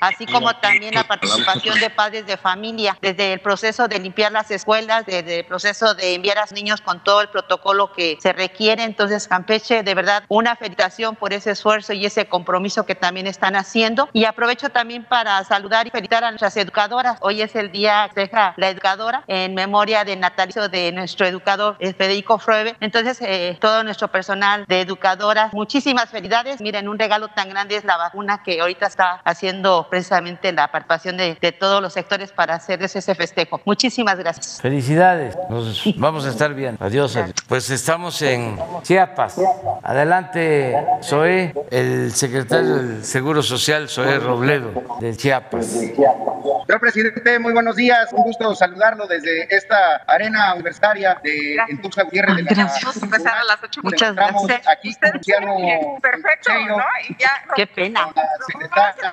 así 0.01 0.27
como 0.27 0.55
también 0.57 0.95
la 0.95 1.05
participación 1.05 1.79
de 1.81 1.91
padres 1.91 2.27
de 2.27 2.37
familia, 2.37 2.99
desde 3.01 3.33
el 3.33 3.41
proceso 3.41 3.89
de 3.89 3.99
limpiar 3.99 4.33
las 4.33 4.51
escuelas, 4.51 5.07
desde 5.07 5.41
el 5.41 5.47
proceso 5.47 5.95
de 5.95 6.15
enviar 6.15 6.39
a 6.39 6.43
los 6.43 6.53
niños 6.53 6.81
con 6.81 7.03
todo 7.03 7.21
el 7.21 7.29
protocolo 7.29 7.93
que 7.93 8.19
se 8.21 8.33
requiere. 8.33 8.83
Entonces, 8.83 9.29
Campeche, 9.29 9.83
de 9.83 9.95
verdad, 9.95 10.25
una 10.29 10.57
felicitación 10.57 11.17
por 11.17 11.33
ese 11.33 11.53
esfuerzo 11.53 11.93
y 11.93 12.07
ese 12.07 12.27
compromiso 12.27 12.85
que 12.85 12.95
también 12.95 13.27
están 13.27 13.57
haciendo. 13.57 14.09
Y 14.13 14.25
aprovecho 14.25 14.71
también 14.71 15.05
para 15.05 15.43
saludar 15.45 15.87
y 15.87 15.91
felicitar 15.91 16.25
a 16.25 16.31
nuestras 16.31 16.57
educadoras. 16.57 16.90
Hoy 17.21 17.41
es 17.41 17.55
el 17.55 17.71
día 17.71 18.11
de 18.17 18.29
la 18.57 18.69
educadora 18.69 19.23
en 19.29 19.55
memoria 19.55 20.05
del 20.05 20.19
natalicio 20.19 20.69
de 20.69 20.91
nuestro 20.91 21.25
educador 21.25 21.77
eh, 21.79 21.93
Federico 21.93 22.37
Fruebe. 22.39 22.75
Entonces, 22.81 23.19
eh, 23.21 23.57
todo 23.61 23.85
nuestro 23.85 24.09
personal 24.09 24.65
de 24.67 24.81
educadoras, 24.81 25.53
muchísimas 25.53 26.11
felicidades. 26.11 26.61
Miren, 26.61 26.89
un 26.89 26.99
regalo 26.99 27.29
tan 27.29 27.49
grande 27.49 27.77
es 27.77 27.85
la 27.85 27.97
vacuna 27.97 28.43
que 28.43 28.61
ahorita 28.61 28.87
está 28.87 29.21
haciendo 29.25 29.87
precisamente 29.89 30.53
la 30.53 30.73
participación 30.73 31.17
de, 31.17 31.39
de 31.41 31.53
todos 31.53 31.81
los 31.81 31.93
sectores 31.93 32.33
para 32.33 32.55
hacerles 32.55 32.97
ese 32.97 33.15
festejo. 33.15 33.61
Muchísimas 33.65 34.19
gracias. 34.19 34.61
Felicidades, 34.61 35.39
nos 35.49 35.85
vamos 35.97 36.27
a 36.27 36.31
estar 36.31 36.55
bien. 36.55 36.77
Adiós. 36.81 37.15
adiós. 37.15 37.35
Pues 37.47 37.71
estamos 37.71 38.21
en 38.23 38.59
Chiapas. 38.83 39.37
Adelante, 39.85 40.75
Zoé, 41.05 41.55
el 41.71 42.13
secretario 42.13 42.77
del 42.77 43.05
Seguro 43.05 43.45
Social, 43.45 43.89
Zoé 43.89 44.19
Robledo, 44.19 44.73
de 45.01 45.17
Chiapas. 45.17 45.79
Señor 46.71 46.83
presidente, 46.83 47.39
muy 47.41 47.53
buenos 47.53 47.75
días. 47.75 48.13
Un 48.13 48.23
gusto 48.23 48.55
saludarlo 48.55 49.09
desde 49.09 49.53
esta 49.53 49.97
arena 50.07 50.55
universitaria 50.55 51.19
de 51.21 51.57
en 51.69 51.83
Tuxtla 51.83 52.05
Gutiérrez 52.05 52.37
de 52.37 52.43
la 52.45 52.51
Gracias. 52.51 52.85
Vamos 52.85 53.03
empezar 53.03 53.39
a 53.39 53.43
las 53.43 53.61
ocho. 53.61 53.81
Muchas 53.83 54.11
Encontramos 54.11 54.47
gracias. 54.47 54.69
Aquí 54.69 54.95
con 54.95 55.11
Luciano 55.15 55.57
Perfecto, 56.01 56.53
¿no? 56.69 56.77
Y 57.09 57.17
ya 57.19 57.43
Qué 57.57 57.67
pena. 57.67 58.13
la 58.15 58.23
secretaria 58.47 59.11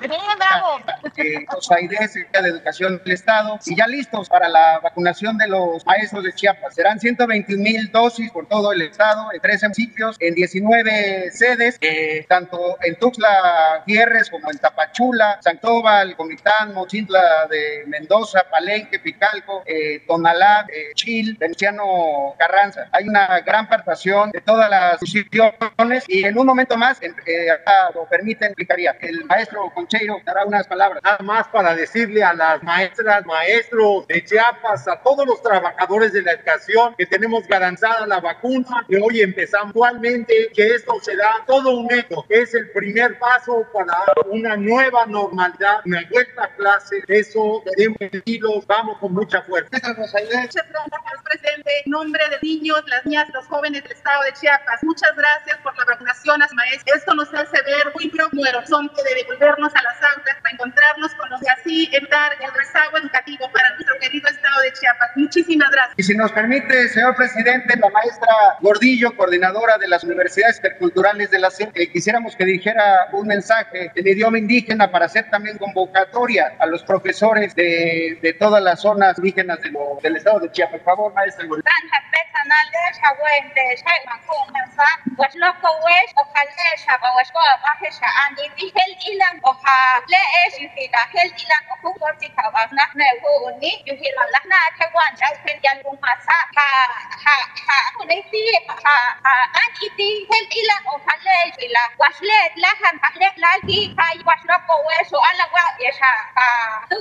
eh, 1.16 1.46
Osaide, 1.48 2.06
Secretaría 2.06 2.42
de 2.42 2.48
Educación 2.50 3.02
del 3.04 3.12
Estado, 3.12 3.58
y 3.66 3.74
ya 3.74 3.88
listos 3.88 4.28
para 4.28 4.48
la 4.48 4.78
vacunación 4.78 5.36
de 5.36 5.48
los 5.48 5.84
maestros 5.84 6.22
de 6.22 6.32
Chiapas. 6.32 6.76
Serán 6.76 7.00
121 7.00 7.60
mil 7.60 7.90
dosis 7.90 8.30
por 8.30 8.46
todo 8.46 8.70
el 8.70 8.82
estado, 8.82 9.32
en 9.32 9.40
13 9.40 9.66
municipios, 9.66 10.16
en 10.20 10.36
19 10.36 11.32
sedes, 11.32 11.76
eh, 11.80 12.24
tanto 12.28 12.76
en 12.82 12.94
Tuxtla 13.00 13.78
Gutiérrez 13.80 14.30
como 14.30 14.48
en 14.48 14.58
Tapachula, 14.58 15.40
San 15.42 15.56
Cristóbal, 15.56 16.14
Comitán, 16.14 16.72
Mochintla 16.72 17.47
de 17.48 17.84
Mendoza, 17.86 18.44
Palenque, 18.50 18.98
Picalco, 18.98 19.62
eh, 19.66 20.02
Tonalá, 20.06 20.66
eh, 20.72 20.92
Chil, 20.94 21.36
Venustiano 21.38 22.34
Carranza. 22.38 22.88
Hay 22.92 23.08
una 23.08 23.40
gran 23.40 23.68
participación 23.68 24.30
de 24.30 24.40
todas 24.40 24.68
las 24.70 25.02
instituciones 25.02 26.04
y 26.08 26.24
en 26.24 26.38
un 26.38 26.46
momento 26.46 26.76
más, 26.76 27.00
eh, 27.02 27.50
acá 27.50 27.90
lo 27.94 28.06
permiten, 28.08 28.48
explicaría. 28.48 28.96
El 29.00 29.24
maestro 29.24 29.70
Concheiro 29.74 30.20
dará 30.24 30.44
unas 30.44 30.66
palabras. 30.66 31.02
Nada 31.02 31.18
más 31.22 31.48
para 31.48 31.74
decirle 31.74 32.22
a 32.22 32.32
las 32.34 32.62
maestras, 32.62 33.24
maestros 33.26 34.06
de 34.06 34.24
Chiapas, 34.24 34.86
a 34.88 35.00
todos 35.02 35.26
los 35.26 35.42
trabajadores 35.42 36.12
de 36.12 36.22
la 36.22 36.32
educación 36.32 36.94
que 36.96 37.06
tenemos 37.06 37.46
garantizada 37.46 38.06
la 38.06 38.20
vacuna, 38.20 38.84
que 38.88 38.96
hoy 38.96 39.20
empezamos 39.20 39.68
actualmente, 39.68 40.50
que 40.54 40.66
esto 40.66 40.94
será 41.02 41.44
todo 41.46 41.76
un 41.76 41.92
hecho, 41.92 42.24
es 42.28 42.54
el 42.54 42.70
primer 42.70 43.18
paso 43.18 43.66
para 43.72 43.94
una 44.26 44.56
nueva 44.56 45.06
normalidad, 45.06 45.80
una 45.84 46.02
vuelta 46.10 46.44
a 46.44 46.56
clase. 46.56 47.02
Eso 47.08 47.37
queremos 47.64 47.98
tranquilos, 47.98 48.66
vamos 48.66 48.98
con 48.98 49.12
mucha 49.14 49.42
fuerza. 49.42 49.68
Muchas 49.72 49.96
gracias, 49.96 50.66
señor 50.66 51.22
presidente. 51.24 51.70
En 51.84 51.90
nombre 51.90 52.22
de 52.30 52.38
niños, 52.42 52.82
las 52.86 53.04
niñas, 53.04 53.28
los 53.34 53.46
jóvenes 53.46 53.82
del 53.82 53.92
estado 53.92 54.22
de 54.24 54.32
Chiapas, 54.32 54.82
muchas 54.82 55.10
gracias 55.16 55.58
por 55.62 55.76
la 55.76 55.84
vacunación 55.84 56.38
maestros. 56.54 56.96
Esto 56.96 57.14
nos 57.14 57.28
hace 57.34 57.56
ver 57.62 57.92
muy 57.94 58.08
próximo 58.08 58.44
el 58.46 58.56
horizonte 58.56 59.02
de 59.02 59.22
devolvernos 59.22 59.74
a 59.74 59.82
las 59.82 59.96
aulas 59.96 60.36
para 60.42 60.54
encontrarnos 60.54 61.14
con 61.14 61.30
los 61.30 61.42
y 61.42 61.46
así 61.48 61.90
evitar 61.92 62.32
el 62.40 62.52
rezago 62.52 62.98
educativo 62.98 63.50
para 63.52 63.70
nuestro 63.74 63.94
querido 64.00 64.28
estado 64.28 64.60
de 64.62 64.72
Chiapas. 64.72 65.10
Muchísimas 65.16 65.70
gracias. 65.70 65.94
Y 65.96 66.02
si 66.02 66.14
nos 66.16 66.32
permite, 66.32 66.88
señor 66.88 67.16
presidente, 67.16 67.76
la 67.78 67.90
maestra 67.90 68.32
Gordillo, 68.60 69.16
coordinadora 69.16 69.78
de 69.78 69.88
las 69.88 70.04
universidades 70.04 70.56
interculturales 70.56 71.30
de 71.30 71.38
la 71.38 71.50
CEP, 71.50 71.70
eh, 71.74 71.90
quisiéramos 71.92 72.36
que 72.36 72.44
dijera 72.44 73.08
un 73.12 73.26
mensaje 73.26 73.90
en 73.94 74.06
idioma 74.06 74.38
indígena 74.38 74.90
para 74.90 75.06
hacer 75.06 75.28
también 75.30 75.58
convocatoria 75.58 76.54
a 76.58 76.66
los 76.66 76.82
profesores 76.82 77.27
de, 77.34 78.18
de 78.22 78.32
todas 78.34 78.62
las 78.62 78.80
zonas 78.80 79.18
indígenas 79.18 79.58
del 80.02 80.16
estado 80.16 80.40
de 80.40 80.50
Chiapas. 80.50 80.80
Por 80.80 80.84
favor, 80.84 81.14
maestra 81.14 81.44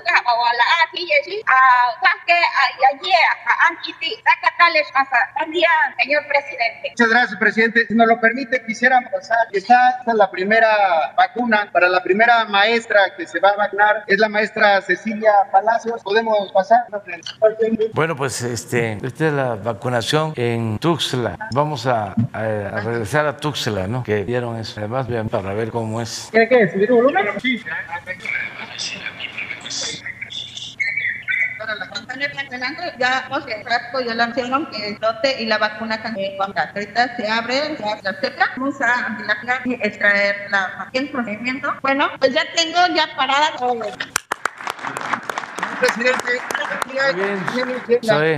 La 0.07 0.13
an 0.13 0.19
iti 0.19 0.23
tuka 0.23 0.23
bawala 0.23 0.65
ati 0.83 1.01
yeshi 1.11 1.37
a 1.45 1.57
waske 2.03 2.33
a 2.33 2.63
yaye 2.81 3.19
ha 3.45 3.53
an 3.67 3.75
iti 3.87 4.11
sakatales 4.23 4.87
asa 4.93 5.19
buen 5.35 5.51
día 5.51 5.69
señor 5.99 6.23
presidente 6.27 6.87
Muchas 6.97 7.09
gracias, 7.09 7.39
presidente. 7.39 7.85
Si 7.87 7.93
nos 7.93 8.07
lo 8.07 8.19
permite, 8.19 8.63
quisiera 8.65 8.99
pasar. 9.11 9.37
Está 9.51 9.77
la 10.13 10.31
primera 10.31 11.13
vacuna 11.15 11.69
para 11.71 11.87
la 11.89 12.01
primera 12.01 12.45
maestra 12.45 12.99
que 13.15 13.27
se 13.27 13.39
va 13.39 13.49
a 13.49 13.55
vacunar. 13.55 14.03
Es 14.07 14.17
la 14.19 14.29
maestra 14.29 14.81
Cecilia 14.81 15.31
Palacios. 15.51 16.01
¿Podemos 16.03 16.51
pasar? 16.51 16.85
Bueno, 17.93 18.15
pues 18.15 18.41
este, 18.41 18.93
esta 19.03 19.27
es 19.27 19.33
la 19.33 19.55
vacunación 19.55 20.33
en 20.37 20.79
Tuxtla. 20.79 21.37
Vamos 21.53 21.85
a, 21.85 22.15
a- 22.33 22.39
a 22.77 22.79
regresar 22.81 23.27
a 23.27 23.37
Tuxtla, 23.37 23.87
¿no? 23.87 24.03
Que 24.03 24.25
dieron 24.25 24.57
eso. 24.59 24.79
Además, 24.79 25.07
vean, 25.07 25.29
para 25.29 25.53
ver 25.53 25.69
cómo 25.69 26.01
es. 26.01 26.29
¿Tiene 26.31 26.47
que 26.49 26.67
subir 26.71 26.91
volumen? 26.91 27.27
Sí. 27.41 27.63
Ya 32.97 33.25
hemos 33.27 33.45
rato, 33.45 34.01
ya 34.01 34.15
la 34.15 34.23
anunciaron 34.23 34.69
que 34.71 34.89
el 34.89 34.97
lote 34.99 35.41
y 35.41 35.45
la 35.45 35.57
vacuna 35.57 36.01
también 36.01 36.33
Ahorita 36.39 37.15
se 37.15 37.27
abre, 37.27 37.77
ya 37.79 38.01
se 38.01 38.09
acerca. 38.09 38.49
Vamos 38.57 38.81
a 38.81 39.05
ambular 39.05 39.61
y 39.65 39.73
extraer 39.75 40.49
la 40.49 40.89
el 40.93 41.09
procedimiento. 41.09 41.73
Bueno, 41.81 42.09
pues 42.19 42.33
ya 42.33 42.43
tengo 42.55 42.79
ya 42.95 43.15
parada 43.15 43.51
todo 43.57 43.75
presidente, 45.79 46.41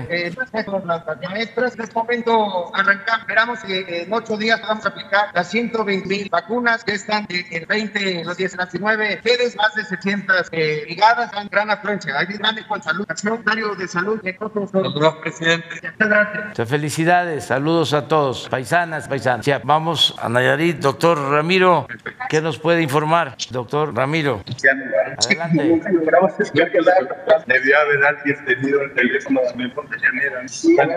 eh, 0.09 0.33
las 0.35 1.21
maestras, 1.29 1.75
en 1.75 1.81
este 1.81 1.93
momento 1.93 2.75
arrancar, 2.75 3.19
esperamos 3.19 3.59
que 3.59 4.03
en 4.03 4.13
ocho 4.13 4.37
días 4.37 4.61
vamos 4.61 4.85
a 4.85 4.89
aplicar 4.89 5.29
las 5.33 5.49
120 5.49 6.07
mil 6.07 6.29
vacunas. 6.29 6.83
Que 6.83 6.93
están 6.93 7.25
en 7.29 7.67
20, 7.67 8.23
los 8.25 8.37
19 8.37 9.21
sedes, 9.23 9.55
más 9.55 9.75
de 9.75 9.83
600 9.85 10.49
eh, 10.51 10.81
brigadas, 10.85 11.31
gran 11.49 11.69
afluencia. 11.69 12.17
Hay 12.17 12.25
grande 12.25 12.65
con 12.67 12.81
salud, 12.81 13.05
secretario 13.15 13.75
de 13.75 13.87
salud, 13.87 14.19
Saludos, 14.71 15.15
presidente. 15.17 15.67
Muchas 16.47 16.69
felicidades, 16.69 17.45
saludos 17.45 17.93
a 17.93 18.07
todos, 18.07 18.47
paisanas, 18.49 19.07
paisanas. 19.07 19.45
Ya, 19.45 19.61
vamos 19.63 20.15
a 20.21 20.29
Nayarit, 20.29 20.79
doctor 20.79 21.17
Ramiro, 21.17 21.87
¿qué 22.29 22.41
nos 22.41 22.59
puede 22.59 22.81
informar? 22.81 23.35
Doctor 23.51 23.95
Ramiro, 23.95 24.41
adelante. 25.25 25.81
Debía 26.37 27.79
haber 27.79 28.05
alguien 28.05 28.45
tenido 28.45 28.81
el 28.81 28.93
teléfono 28.93 29.41
de 29.41 30.47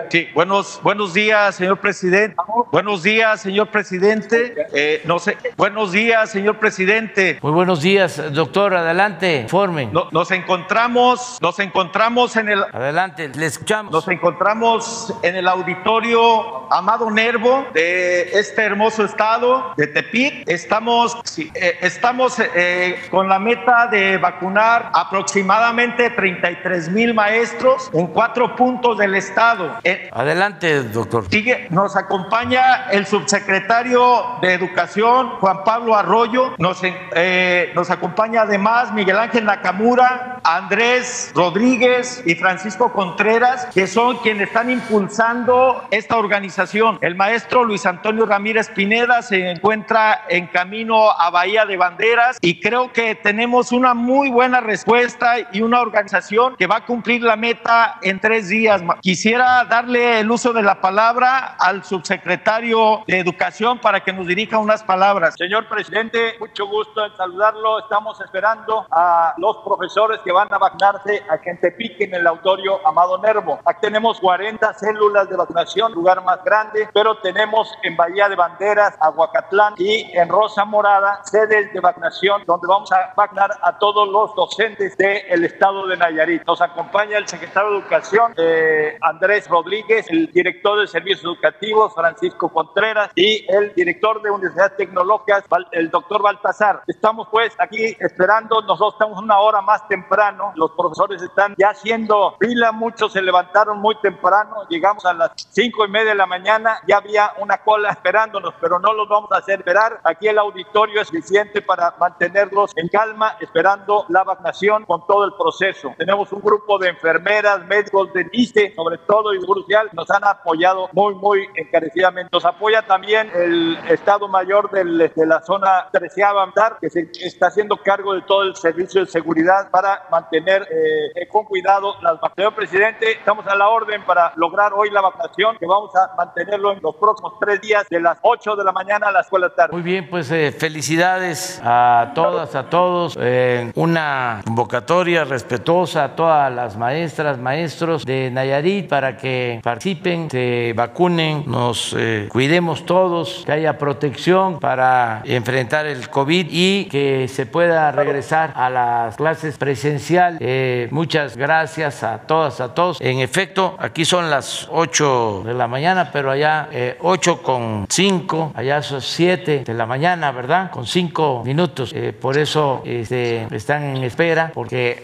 Sí, 0.09 0.29
buenos, 0.33 0.79
buenos 0.83 1.13
días, 1.13 1.55
señor 1.55 1.79
presidente. 1.79 2.35
Buenos 2.71 3.03
días, 3.03 3.41
señor 3.41 3.67
presidente. 3.69 4.67
Eh, 4.73 5.01
no 5.05 5.19
sé, 5.19 5.37
buenos 5.57 5.91
días, 5.91 6.31
señor 6.31 6.59
presidente. 6.59 7.39
Muy 7.41 7.51
buenos 7.51 7.81
días, 7.81 8.21
doctor. 8.33 8.75
Adelante, 8.75 9.41
informe. 9.41 9.87
No, 9.91 10.09
nos 10.11 10.31
encontramos, 10.31 11.39
nos 11.41 11.59
encontramos 11.59 12.35
en 12.35 12.49
el. 12.49 12.63
Adelante, 12.71 13.29
le 13.29 13.45
escuchamos. 13.45 13.91
Nos 13.91 14.07
encontramos 14.07 15.13
en 15.23 15.35
el 15.35 15.47
auditorio 15.47 16.71
Amado 16.71 17.09
Nervo 17.09 17.65
de 17.73 18.39
este 18.39 18.63
hermoso 18.63 19.05
estado 19.05 19.73
de 19.77 19.87
Tepic. 19.87 20.43
Estamos, 20.47 21.17
sí, 21.23 21.51
eh, 21.55 21.77
estamos 21.81 22.39
eh, 22.39 22.99
con 23.09 23.27
la 23.27 23.39
meta 23.39 23.87
de 23.87 24.17
vacunar 24.17 24.91
aproximadamente 24.93 25.22
33 25.25 26.89
mil 26.89 27.13
maestros 27.13 27.89
en 27.93 28.07
cuatro 28.07 28.55
puntos 28.55 28.97
del 28.97 29.15
estado. 29.15 29.77
Eh, 29.83 30.09
Adelante, 30.11 30.83
doctor. 30.83 31.25
Sigue, 31.29 31.67
nos 31.69 31.95
acompaña 31.95 32.89
el 32.91 33.05
subsecretario 33.05 34.37
de 34.41 34.53
Educación, 34.53 35.29
Juan 35.39 35.63
Pablo 35.63 35.95
Arroyo. 35.95 36.53
Nos, 36.57 36.81
eh, 36.83 37.71
nos 37.75 37.89
acompaña 37.89 38.41
además 38.41 38.93
Miguel 38.93 39.17
Ángel 39.17 39.45
Nakamura, 39.45 40.39
Andrés 40.43 41.31
Rodríguez 41.35 42.23
y 42.25 42.35
Francisco 42.35 42.91
Contreras, 42.91 43.67
que 43.73 43.87
son 43.87 44.17
quienes 44.17 44.47
están 44.47 44.69
impulsando 44.69 45.83
esta 45.91 46.17
organización. 46.17 46.97
El 47.01 47.15
maestro 47.15 47.63
Luis 47.63 47.85
Antonio 47.85 48.25
Ramírez 48.25 48.69
Pineda 48.69 49.21
se 49.21 49.51
encuentra 49.51 50.25
en 50.29 50.47
camino 50.47 51.11
a 51.11 51.29
Bahía 51.29 51.65
de 51.65 51.77
Banderas 51.77 52.37
y 52.41 52.59
creo 52.59 52.91
que 52.91 53.15
tenemos 53.15 53.71
una 53.71 53.93
muy 53.93 54.29
buena 54.29 54.59
respuesta 54.61 55.12
y 55.51 55.61
una 55.61 55.81
organización 55.81 56.55
que 56.55 56.67
va 56.67 56.77
a 56.77 56.85
cumplir 56.85 57.21
la 57.21 57.35
meta 57.35 57.97
en 58.01 58.19
tres 58.19 58.49
días. 58.49 58.81
Quisiera 59.01 59.63
darle 59.65 60.19
el 60.19 60.31
uso 60.31 60.53
de 60.53 60.61
la 60.61 60.81
palabra 60.81 61.55
al 61.59 61.83
subsecretario 61.83 63.03
de 63.07 63.19
Educación 63.19 63.79
para 63.79 64.01
que 64.01 64.11
nos 64.11 64.27
dirija 64.27 64.57
unas 64.57 64.83
palabras. 64.83 65.35
Señor 65.37 65.67
presidente, 65.67 66.35
mucho 66.39 66.67
gusto 66.67 67.05
en 67.05 67.15
saludarlo. 67.15 67.79
Estamos 67.79 68.19
esperando 68.21 68.85
a 68.91 69.33
los 69.37 69.57
profesores 69.57 70.19
que 70.23 70.31
van 70.31 70.47
a 70.51 70.57
vacunarse 70.57 71.23
a 71.29 71.37
gente 71.37 71.71
pique 71.71 72.05
en 72.05 72.15
el 72.15 72.27
auditorio 72.27 72.85
Amado 72.87 73.17
Nervo. 73.19 73.59
Aquí 73.65 73.81
tenemos 73.81 74.19
40 74.19 74.73
células 74.73 75.29
de 75.29 75.35
vacunación, 75.35 75.93
lugar 75.93 76.23
más 76.23 76.43
grande, 76.43 76.89
pero 76.93 77.15
tenemos 77.17 77.71
en 77.83 77.95
Bahía 77.95 78.29
de 78.29 78.35
Banderas, 78.35 78.95
Aguacatlán 78.99 79.75
y 79.77 80.11
en 80.17 80.29
Rosa 80.29 80.65
Morada 80.65 81.21
sedes 81.23 81.71
de 81.73 81.79
vacunación 81.79 82.43
donde 82.45 82.67
vamos 82.67 82.91
a 82.91 83.13
vacunar 83.15 83.51
a 83.61 83.77
todos 83.77 84.07
los 84.09 84.35
docentes 84.35 84.95
del 85.03 85.43
estado 85.43 85.85
de 85.87 85.97
Nayarit. 85.97 86.45
Nos 86.45 86.61
acompaña 86.61 87.17
el 87.17 87.27
secretario 87.27 87.71
de 87.71 87.77
Educación, 87.79 88.33
eh, 88.37 88.97
Andrés 89.01 89.49
Rodríguez, 89.49 90.05
el 90.09 90.31
director 90.31 90.79
de 90.79 90.87
Servicios 90.87 91.23
Educativos, 91.23 91.93
Francisco 91.93 92.47
Contreras, 92.49 93.11
y 93.15 93.45
el 93.51 93.73
director 93.73 94.21
de 94.21 94.31
Universidades 94.31 94.77
Tecnológicas, 94.77 95.43
el 95.71 95.89
doctor 95.89 96.21
Baltasar. 96.21 96.83
Estamos 96.87 97.27
pues 97.29 97.53
aquí 97.59 97.97
esperando, 97.99 98.61
nosotros 98.61 98.93
estamos 98.93 99.21
una 99.21 99.39
hora 99.39 99.61
más 99.61 99.85
temprano, 99.89 100.53
los 100.55 100.71
profesores 100.71 101.21
están 101.21 101.53
ya 101.57 101.71
haciendo 101.71 102.37
fila, 102.39 102.71
muchos 102.71 103.11
se 103.11 103.21
levantaron 103.21 103.79
muy 103.79 103.95
temprano, 103.95 104.65
llegamos 104.69 105.05
a 105.05 105.13
las 105.13 105.31
cinco 105.35 105.85
y 105.85 105.89
media 105.89 106.11
de 106.11 106.15
la 106.15 106.25
mañana, 106.25 106.79
ya 106.87 106.97
había 106.97 107.33
una 107.39 107.57
cola 107.57 107.89
esperándonos, 107.89 108.53
pero 108.61 108.79
no 108.79 108.93
los 108.93 109.09
vamos 109.09 109.31
a 109.33 109.37
hacer 109.37 109.59
esperar. 109.59 109.99
Aquí 110.05 110.27
el 110.27 110.37
auditorio 110.37 111.01
es 111.01 111.07
suficiente 111.09 111.61
para 111.61 111.93
mantenerlos 111.99 112.71
en 112.77 112.87
calma, 112.87 113.35
esperando 113.41 114.05
la 114.07 114.23
vacunación 114.23 114.85
con 114.93 115.07
todo 115.07 115.25
el 115.25 115.33
proceso. 115.33 115.91
Tenemos 115.97 116.31
un 116.31 116.41
grupo 116.41 116.77
de 116.77 116.89
enfermeras, 116.89 117.65
médicos, 117.65 118.13
de 118.13 118.27
ICE, 118.31 118.75
sobre 118.75 118.99
todo 118.99 119.33
y 119.33 119.41
Social, 119.41 119.89
nos 119.91 120.09
han 120.11 120.23
apoyado 120.23 120.87
muy, 120.93 121.15
muy 121.15 121.47
encarecidamente. 121.55 122.29
Nos 122.31 122.45
apoya 122.45 122.83
también 122.83 123.31
el 123.33 123.75
Estado 123.89 124.27
Mayor 124.27 124.69
del, 124.69 125.11
de 125.15 125.25
la 125.25 125.41
zona 125.41 125.87
treceava, 125.91 126.53
que 126.79 126.91
se 126.91 127.09
está 127.21 127.47
haciendo 127.47 127.77
cargo 127.77 128.13
de 128.13 128.21
todo 128.21 128.43
el 128.43 128.55
servicio 128.55 129.01
de 129.01 129.07
seguridad 129.07 129.71
para 129.71 130.03
mantener 130.11 130.67
eh, 130.69 131.27
con 131.27 131.45
cuidado 131.45 131.93
las 132.01 132.19
vacunaciones. 132.21 132.33
Señor 132.35 132.55
presidente, 132.55 133.11
estamos 133.13 133.47
a 133.47 133.55
la 133.55 133.69
orden 133.69 134.03
para 134.05 134.33
lograr 134.35 134.73
hoy 134.73 134.91
la 134.91 135.01
vacunación, 135.01 135.57
que 135.57 135.65
vamos 135.65 135.91
a 135.95 136.15
mantenerlo 136.15 136.71
en 136.71 136.79
los 136.81 136.95
próximos 136.97 137.33
tres 137.39 137.61
días, 137.61 137.87
de 137.89 137.99
las 137.99 138.19
8 138.21 138.55
de 138.55 138.63
la 138.63 138.71
mañana 138.71 139.07
a 139.07 139.11
las 139.11 139.27
4 139.27 139.49
de 139.49 139.55
tarde. 139.55 139.73
Muy 139.73 139.81
bien, 139.81 140.07
pues 140.09 140.29
eh, 140.31 140.51
felicidades 140.51 141.59
a 141.63 142.11
todas, 142.13 142.53
a 142.55 142.69
todos. 142.69 143.17
Eh, 143.19 143.71
una 143.75 144.41
convocatoria 144.45 144.82
respetuosa 145.25 146.03
a 146.03 146.15
todas 146.15 146.53
las 146.53 146.77
maestras, 146.77 147.37
maestros 147.37 148.05
de 148.05 148.29
Nayarit 148.31 148.87
para 148.87 149.17
que 149.17 149.59
participen, 149.63 150.29
se 150.29 150.73
vacunen, 150.75 151.43
nos 151.47 151.95
eh, 151.97 152.27
cuidemos 152.29 152.85
todos, 152.85 153.43
que 153.45 153.51
haya 153.51 153.77
protección 153.77 154.59
para 154.59 155.21
enfrentar 155.25 155.85
el 155.85 156.09
COVID 156.09 156.47
y 156.49 156.85
que 156.85 157.27
se 157.27 157.45
pueda 157.45 157.91
regresar 157.91 158.53
a 158.55 158.69
las 158.69 159.15
clases 159.15 159.57
presencial. 159.57 160.37
Eh, 160.39 160.87
muchas 160.91 161.37
gracias 161.37 162.03
a 162.03 162.19
todas, 162.19 162.59
a 162.61 162.73
todos. 162.73 162.99
En 163.01 163.19
efecto, 163.19 163.75
aquí 163.79 164.05
son 164.05 164.29
las 164.29 164.67
8 164.71 165.43
de 165.45 165.53
la 165.53 165.67
mañana, 165.67 166.09
pero 166.11 166.31
allá 166.31 166.67
eh, 166.71 166.97
8 167.01 167.41
con 167.41 167.85
5, 167.89 168.53
allá 168.55 168.81
son 168.81 169.01
7 169.01 169.63
de 169.65 169.73
la 169.73 169.85
mañana, 169.85 170.31
¿verdad? 170.31 170.71
Con 170.71 170.85
5 170.85 171.43
minutos. 171.45 171.91
Eh, 171.93 172.13
por 172.13 172.37
eso 172.37 172.81
este, 172.85 173.47
están 173.51 173.97
en 173.97 174.03
espera, 174.03 174.51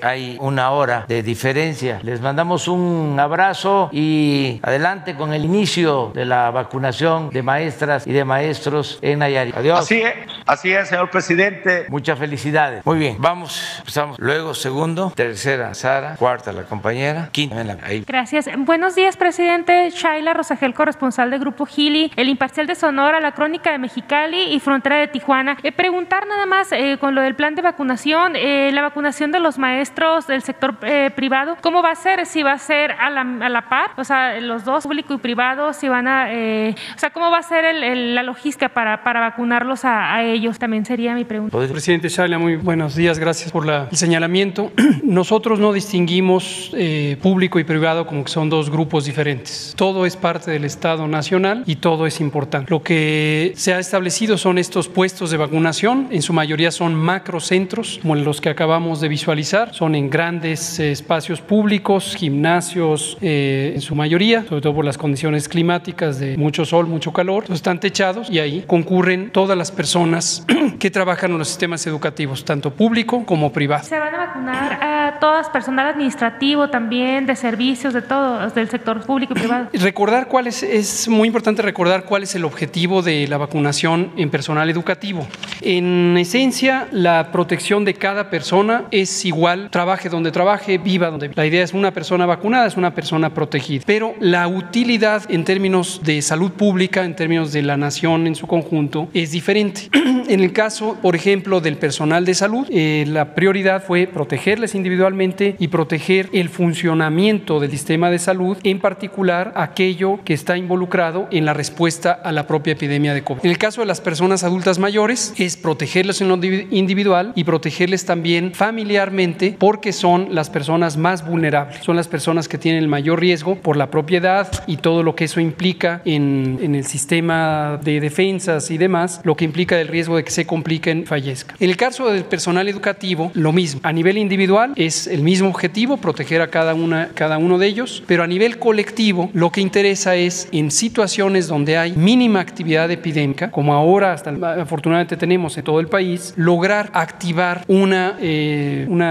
hay 0.01 0.37
una 0.39 0.71
hora 0.71 1.05
de 1.07 1.23
diferencia. 1.23 1.99
Les 2.03 2.21
mandamos 2.21 2.67
un 2.67 3.17
abrazo 3.19 3.89
y 3.91 4.59
adelante 4.63 5.15
con 5.15 5.33
el 5.33 5.45
inicio 5.45 6.11
de 6.13 6.25
la 6.25 6.51
vacunación 6.51 7.29
de 7.29 7.43
maestras 7.43 8.07
y 8.07 8.11
de 8.11 8.25
maestros 8.25 8.99
en 9.01 9.19
Nayarit. 9.19 9.55
Adiós. 9.55 9.79
Así 9.79 10.01
es, 10.01 10.13
así 10.45 10.71
es, 10.71 10.89
señor 10.89 11.09
presidente. 11.09 11.85
Muchas 11.89 12.17
felicidades. 12.17 12.85
Muy 12.85 12.97
bien, 12.97 13.17
vamos, 13.19 13.75
empezamos. 13.79 14.17
Luego, 14.19 14.53
segundo, 14.53 15.11
tercera, 15.15 15.73
Sara, 15.73 16.15
cuarta, 16.15 16.51
la 16.51 16.63
compañera, 16.63 17.29
quinta, 17.31 17.59
ahí. 17.83 18.03
Gracias. 18.07 18.49
Buenos 18.57 18.95
días, 18.95 19.17
presidente. 19.17 19.89
Shaila 19.89 20.33
Rosagel, 20.33 20.73
corresponsal 20.73 21.29
del 21.29 21.39
Grupo 21.39 21.65
Gili, 21.65 22.11
el 22.15 22.29
imparcial 22.29 22.67
de 22.67 22.75
Sonora, 22.75 23.19
la 23.19 23.33
crónica 23.33 23.71
de 23.71 23.77
Mexicali 23.77 24.53
y 24.53 24.59
Frontera 24.59 24.97
de 24.97 25.07
Tijuana. 25.07 25.57
Eh, 25.63 25.71
preguntar 25.71 26.27
nada 26.27 26.45
más 26.45 26.71
eh, 26.71 26.97
con 26.99 27.15
lo 27.15 27.21
del 27.21 27.35
plan 27.35 27.55
de 27.55 27.61
vacunación, 27.61 28.35
eh, 28.35 28.71
la 28.73 28.81
vacunación 28.81 29.31
de 29.31 29.39
los 29.39 29.48
maestros 29.57 30.27
del 30.27 30.41
sector 30.41 30.75
eh, 30.83 31.11
privado, 31.15 31.57
¿cómo 31.61 31.81
va 31.81 31.91
a 31.91 31.95
ser? 31.95 32.25
Si 32.25 32.43
va 32.43 32.53
a 32.53 32.59
ser 32.59 32.91
a 32.91 33.09
la, 33.09 33.21
a 33.21 33.49
la 33.49 33.69
par, 33.69 33.91
o 33.97 34.03
sea, 34.03 34.39
los 34.39 34.65
dos, 34.65 34.83
público 34.83 35.13
y 35.13 35.17
privado, 35.17 35.71
si 35.73 35.87
van 35.87 36.07
a, 36.07 36.33
eh, 36.33 36.75
o 36.95 36.99
sea, 36.99 37.11
¿cómo 37.11 37.29
va 37.29 37.37
a 37.37 37.43
ser 37.43 37.63
el, 37.65 37.83
el, 37.83 38.15
la 38.15 38.23
logística 38.23 38.69
para, 38.69 39.03
para 39.03 39.19
vacunarlos 39.19 39.85
a, 39.85 40.13
a, 40.15 40.23
ellos? 40.23 40.57
También 40.57 40.85
sería 40.85 41.13
mi 41.13 41.25
pregunta. 41.25 41.57
Presidente 41.71 42.09
Shaila, 42.09 42.39
muy 42.39 42.55
buenos 42.55 42.95
días, 42.95 43.19
gracias 43.19 43.51
por 43.51 43.65
la, 43.65 43.87
el 43.91 43.97
señalamiento. 43.97 44.71
Nosotros 45.03 45.59
no 45.59 45.73
distinguimos 45.73 46.71
eh, 46.75 47.17
público 47.21 47.59
y 47.59 47.63
privado 47.63 48.07
como 48.07 48.23
que 48.23 48.31
son 48.31 48.49
dos 48.49 48.69
grupos 48.69 49.05
diferentes. 49.05 49.73
Todo 49.77 50.05
es 50.05 50.17
parte 50.17 50.51
del 50.51 50.65
Estado 50.65 51.07
Nacional 51.07 51.63
y 51.65 51.75
todo 51.75 52.07
es 52.07 52.19
importante. 52.19 52.71
Lo 52.71 52.81
que 52.81 53.53
se 53.55 53.73
ha 53.73 53.79
establecido 53.79 54.37
son 54.37 54.57
estos 54.57 54.87
puestos 54.87 55.31
de 55.31 55.37
vacunación, 55.37 56.07
en 56.11 56.21
su 56.21 56.33
mayoría 56.33 56.71
son 56.71 56.95
macrocentros, 56.95 57.99
como 58.01 58.15
los 58.15 58.41
que 58.41 58.49
acabamos 58.49 59.01
de 59.01 59.07
visualizar, 59.07 59.38
son 59.43 59.95
en 59.95 60.09
grandes 60.09 60.79
eh, 60.79 60.91
espacios 60.91 61.41
públicos, 61.41 62.15
gimnasios 62.15 63.17
eh, 63.21 63.73
en 63.75 63.81
su 63.81 63.95
mayoría, 63.95 64.43
sobre 64.43 64.61
todo 64.61 64.75
por 64.75 64.85
las 64.85 64.97
condiciones 64.97 65.47
climáticas 65.47 66.19
de 66.19 66.37
mucho 66.37 66.65
sol, 66.65 66.87
mucho 66.87 67.13
calor, 67.13 67.43
Entonces, 67.43 67.59
están 67.59 67.79
techados 67.79 68.29
y 68.29 68.39
ahí 68.39 68.63
concurren 68.67 69.31
todas 69.31 69.57
las 69.57 69.71
personas 69.71 70.45
que 70.79 70.91
trabajan 70.91 71.31
en 71.31 71.37
los 71.37 71.47
sistemas 71.47 71.85
educativos, 71.87 72.45
tanto 72.45 72.71
público 72.71 73.25
como 73.25 73.51
privado. 73.51 73.83
¿Se 73.83 73.97
van 73.97 74.13
a 74.13 74.17
vacunar 74.17 74.73
a 74.81 75.19
todas, 75.19 75.49
personal 75.49 75.87
administrativo 75.87 76.69
también, 76.69 77.25
de 77.25 77.35
servicios, 77.35 77.93
de 77.93 78.01
todo, 78.01 78.49
del 78.49 78.69
sector 78.69 79.05
público 79.05 79.33
y 79.35 79.39
privado? 79.39 79.69
Recordar 79.73 80.27
cuál 80.27 80.47
es, 80.47 80.63
es 80.63 81.07
muy 81.07 81.27
importante 81.27 81.61
recordar 81.61 82.05
cuál 82.05 82.23
es 82.23 82.35
el 82.35 82.45
objetivo 82.45 83.01
de 83.01 83.27
la 83.27 83.37
vacunación 83.37 84.11
en 84.17 84.29
personal 84.29 84.69
educativo. 84.69 85.27
En 85.61 86.17
esencia, 86.17 86.87
la 86.91 87.31
protección 87.31 87.85
de 87.85 87.93
cada 87.93 88.29
persona 88.29 88.85
es 88.91 89.25
igual, 89.29 89.69
trabaje 89.71 90.09
donde 90.09 90.31
trabaje, 90.31 90.77
viva 90.77 91.09
donde. 91.09 91.31
La 91.35 91.45
idea 91.45 91.63
es 91.63 91.73
una 91.73 91.93
persona 91.93 92.25
vacunada, 92.25 92.67
es 92.67 92.77
una 92.77 92.93
persona 92.93 93.33
protegida. 93.33 93.83
Pero 93.85 94.15
la 94.19 94.47
utilidad 94.47 95.23
en 95.29 95.43
términos 95.45 96.01
de 96.03 96.21
salud 96.21 96.51
pública, 96.51 97.05
en 97.05 97.15
términos 97.15 97.51
de 97.51 97.61
la 97.61 97.77
nación 97.77 98.27
en 98.27 98.35
su 98.35 98.47
conjunto, 98.47 99.07
es 99.13 99.31
diferente. 99.31 99.89
en 100.27 100.39
el 100.39 100.51
caso, 100.51 100.97
por 101.01 101.15
ejemplo, 101.15 101.61
del 101.61 101.77
personal 101.77 102.25
de 102.25 102.33
salud, 102.33 102.67
eh, 102.69 103.05
la 103.07 103.35
prioridad 103.35 103.83
fue 103.83 104.07
protegerles 104.07 104.75
individualmente 104.75 105.55
y 105.59 105.67
proteger 105.69 106.29
el 106.33 106.49
funcionamiento 106.49 107.59
del 107.59 107.71
sistema 107.71 108.09
de 108.09 108.19
salud, 108.19 108.57
en 108.63 108.79
particular 108.79 109.53
aquello 109.55 110.19
que 110.25 110.33
está 110.33 110.57
involucrado 110.57 111.27
en 111.31 111.45
la 111.45 111.53
respuesta 111.53 112.11
a 112.11 112.31
la 112.31 112.47
propia 112.47 112.73
epidemia 112.73 113.13
de 113.13 113.23
COVID. 113.23 113.41
En 113.43 113.51
el 113.51 113.57
caso 113.57 113.81
de 113.81 113.87
las 113.87 114.01
personas 114.01 114.43
adultas 114.43 114.79
mayores, 114.79 115.33
es 115.37 115.55
protegerles 115.55 116.21
en 116.21 116.29
lo 116.29 116.39
individual 116.71 117.31
y 117.35 117.43
protegerles 117.43 118.05
también 118.05 118.53
familiarmente 118.53 119.18
porque 119.57 119.91
son 119.91 120.33
las 120.33 120.49
personas 120.49 120.95
más 120.97 121.25
vulnerables, 121.27 121.83
son 121.83 121.95
las 121.95 122.07
personas 122.07 122.47
que 122.47 122.57
tienen 122.57 122.83
el 122.83 122.87
mayor 122.87 123.19
riesgo 123.19 123.55
por 123.55 123.75
la 123.75 123.91
propiedad 123.91 124.47
y 124.65 124.77
todo 124.77 125.03
lo 125.03 125.15
que 125.15 125.25
eso 125.25 125.39
implica 125.39 126.01
en, 126.05 126.57
en 126.61 126.75
el 126.75 126.85
sistema 126.85 127.79
de 127.83 127.99
defensas 127.99 128.71
y 128.71 128.77
demás, 128.77 129.19
lo 129.23 129.35
que 129.35 129.45
implica 129.45 129.79
el 129.79 129.87
riesgo 129.87 130.15
de 130.15 130.23
que 130.23 130.31
se 130.31 130.45
compliquen, 130.45 131.05
fallezcan. 131.05 131.57
En 131.59 131.69
el 131.69 131.77
caso 131.77 132.09
del 132.11 132.23
personal 132.23 132.67
educativo, 132.69 133.31
lo 133.33 133.51
mismo. 133.51 133.81
A 133.83 133.91
nivel 133.91 134.17
individual 134.17 134.73
es 134.75 135.07
el 135.07 135.21
mismo 135.21 135.49
objetivo, 135.49 135.97
proteger 135.97 136.41
a 136.41 136.47
cada, 136.47 136.73
una, 136.73 137.09
cada 137.13 137.37
uno 137.37 137.57
de 137.57 137.67
ellos, 137.67 138.03
pero 138.07 138.23
a 138.23 138.27
nivel 138.27 138.57
colectivo 138.57 139.29
lo 139.33 139.51
que 139.51 139.61
interesa 139.61 140.15
es 140.15 140.47
en 140.51 140.71
situaciones 140.71 141.47
donde 141.47 141.77
hay 141.77 141.91
mínima 141.93 142.39
actividad 142.39 142.89
epidémica, 142.89 143.51
como 143.51 143.73
ahora 143.73 144.13
hasta 144.13 144.29
afortunadamente 144.61 145.17
tenemos 145.17 145.57
en 145.57 145.63
todo 145.63 145.79
el 145.79 145.87
país, 145.87 146.33
lograr 146.35 146.89
activar 146.93 147.63
una, 147.67 148.17
eh, 148.21 148.85
una 148.89 149.08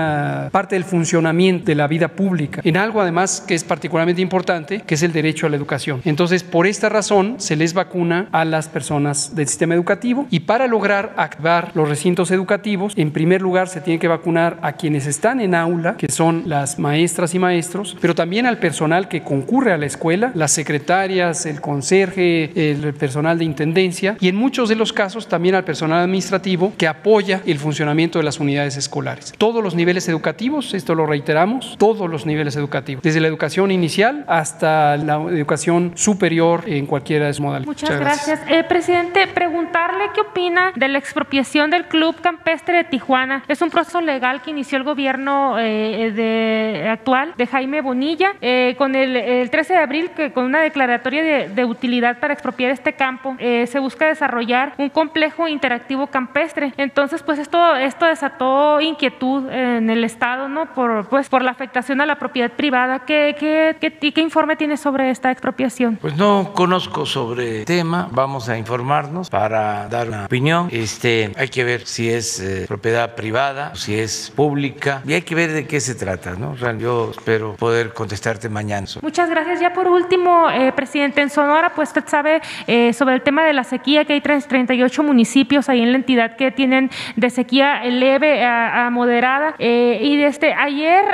parte 0.51 0.77
del 0.77 0.85
funcionamiento 0.85 1.67
de 1.67 1.75
la 1.75 1.87
vida 1.87 2.09
pública 2.09 2.61
en 2.65 2.77
algo 2.77 3.01
además 3.01 3.43
que 3.47 3.55
es 3.55 3.65
particularmente 3.65 4.23
importante, 4.23 4.83
que 4.87 4.95
es 4.95 5.03
el 5.03 5.13
derecho 5.13 5.47
a 5.47 5.51
la 5.51 5.57
educación. 5.57 6.01
Entonces, 6.05 6.43
por 6.43 6.67
esta 6.67 6.89
razón 6.89 7.37
se 7.39 7.57
les 7.57 7.75
vacuna 7.75 8.29
a 8.33 8.45
las 8.45 8.69
personas 8.69 9.35
del 9.35 9.49
sistema 9.49 9.75
educativo 9.75 10.27
y 10.31 10.41
para 10.41 10.67
lograr 10.67 11.15
activar 11.17 11.73
los 11.75 11.89
recintos 11.89 12.31
educativos, 12.31 12.93
en 12.97 13.11
primer 13.11 13.43
lugar 13.43 13.69
se 13.69 13.81
tiene 13.81 13.99
que 13.99 14.09
vacunar 14.09 14.59
a 14.63 14.73
quienes 14.73 15.07
están 15.07 15.41
en 15.41 15.55
aula, 15.55 15.97
que 15.97 16.11
son 16.11 16.45
las 16.47 16.79
maestras 16.79 17.35
y 17.35 17.39
maestros, 17.39 17.97
pero 18.01 18.15
también 18.15 18.47
al 18.47 18.59
personal 18.59 19.09
que 19.09 19.23
concurre 19.23 19.73
a 19.73 19.79
la 19.79 19.87
escuela, 19.87 20.33
las 20.35 20.53
secretarias, 20.53 21.47
el 21.47 21.61
conserje, 21.61 22.71
el 22.71 22.95
personal 22.95 23.39
de 23.39 23.45
intendencia 23.45 24.17
y 24.21 24.29
en 24.29 24.37
muchos 24.37 24.69
de 24.69 24.77
los 24.77 24.93
casos 24.93 25.29
también 25.29 25.55
al 25.55 25.65
personal 25.65 26.01
administrativo 26.01 26.73
que 26.77 26.87
apoya 26.87 27.43
el 27.47 27.59
funcionamiento 27.59 28.19
de 28.19 28.25
las 28.25 28.41
unidades 28.41 28.77
escolares. 28.77 29.33
Todos 29.39 29.63
los 29.63 29.75
niveles 29.75 29.88
educativos, 29.97 30.75
esto 30.75 30.95
lo 30.95 31.07
reiteramos, 31.07 31.77
todos 31.79 32.11
los 32.11 32.27
niveles 32.27 32.57
educativos, 32.57 33.03
desde 33.03 33.21
la 33.21 33.29
educación 33.29 33.71
inicial 33.71 34.25
hasta 34.27 34.97
la 34.97 35.15
educación 35.31 35.93
superior 35.95 36.65
en 36.67 36.87
cualquiera 36.87 37.27
de 37.27 37.33
sus 37.33 37.41
modalidades. 37.41 37.67
Muchas, 37.67 37.91
Muchas 37.91 38.01
gracias. 38.01 38.39
gracias. 38.41 38.59
Eh, 38.59 38.65
presidente, 38.65 39.27
preguntarle 39.27 40.05
qué 40.15 40.21
opina 40.21 40.73
de 40.75 40.89
la 40.89 40.99
expropiación 40.99 41.71
del 41.71 41.87
Club 41.87 42.21
Campestre 42.21 42.79
de 42.79 42.85
Tijuana. 42.85 43.45
Es 43.49 43.63
un 43.63 43.71
proceso 43.71 44.01
legal 44.01 44.43
que 44.43 44.51
inició 44.51 44.79
el 44.79 44.85
gobierno 44.85 45.59
eh, 45.59 46.13
de, 46.15 46.89
actual 46.89 47.35
de 47.37 47.47
Jaime 47.47 47.81
Bonilla 47.81 48.35
eh, 48.41 48.75
con 48.77 48.95
el, 48.95 49.17
el, 49.17 49.51
13 49.51 49.73
de 49.73 49.79
abril, 49.79 50.11
que 50.11 50.33
con 50.33 50.45
una 50.45 50.61
declaratoria 50.61 51.23
de, 51.23 51.49
de 51.49 51.65
utilidad 51.65 52.19
para 52.19 52.35
expropiar 52.35 52.71
este 52.71 52.93
campo, 52.93 53.37
eh, 53.39 53.67
se 53.67 53.79
busca 53.79 54.07
desarrollar 54.07 54.75
un 54.79 54.89
complejo 54.91 55.49
interactivo 55.49 56.07
campestre. 56.07 56.73
Entonces, 56.77 57.23
pues 57.23 57.39
esto, 57.39 57.77
esto 57.77 58.07
desató 58.07 58.81
inquietud 58.81 59.49
en 59.51 59.78
el 59.91 60.05
Estado, 60.05 60.49
¿no? 60.49 60.73
Por, 60.75 61.09
pues, 61.09 61.29
por 61.29 61.43
la 61.43 61.51
afectación 61.51 62.01
a 62.01 62.07
la 62.07 62.19
propiedad 62.19 62.51
privada. 62.53 63.01
¿Qué, 63.01 63.37
qué, 63.39 63.77
qué, 63.81 64.13
qué 64.13 64.21
informe 64.21 64.57
tiene 64.57 64.77
sobre 64.77 65.11
esta 65.11 65.31
expropiación? 65.31 65.97
Pues 65.97 66.17
no 66.17 66.53
conozco 66.55 67.07
sobre 67.07 67.61
el 67.61 67.65
tema, 67.65 68.09
vamos 68.13 68.49
a 68.49 68.57
informarnos 68.57 69.31
para 69.31 69.89
dar 69.89 70.09
una 70.09 70.27
opinión. 70.27 70.69
Este, 70.71 71.33
hay 71.37 71.49
que 71.49 71.65
ver 71.65 71.87
si 71.87 72.09
es 72.11 72.41
eh, 72.41 72.65
propiedad 72.67 73.15
privada, 73.15 73.75
si 73.75 73.99
es 73.99 74.33
pública 74.35 75.03
y 75.07 75.13
hay 75.15 75.23
que 75.23 75.35
ver 75.35 75.53
de 75.53 75.67
qué 75.67 75.81
se 75.81 75.95
trata, 75.95 76.35
¿no? 76.35 76.55
Yo 76.79 77.11
espero 77.11 77.55
poder 77.55 77.93
contestarte 77.93 78.49
mañana. 78.49 78.87
Muchas 79.03 79.31
gracias. 79.31 79.61
Ya 79.61 79.73
por 79.73 79.89
último, 79.89 80.49
eh, 80.51 80.73
presidente, 80.73 81.21
en 81.21 81.31
Sonora, 81.31 81.73
pues 81.75 81.89
usted 81.89 82.05
sabe 82.07 82.41
eh, 82.67 82.93
sobre 82.93 83.15
el 83.15 83.23
tema 83.23 83.45
de 83.45 83.53
la 83.53 83.65
sequía, 83.65 84.05
que 84.05 84.13
hay 84.13 84.21
38 84.21 85.03
municipios 85.03 85.69
ahí 85.69 85.81
en 85.81 85.93
la 85.93 85.99
entidad 85.99 86.37
que 86.37 86.51
tienen 86.51 86.91
de 87.17 87.31
sequía 87.31 87.83
leve 87.85 88.45
a, 88.45 88.87
a 88.87 88.91
moderada. 88.91 89.55
Eh, 89.71 89.99
y 90.03 90.17
desde 90.17 90.55
ayer, 90.55 91.05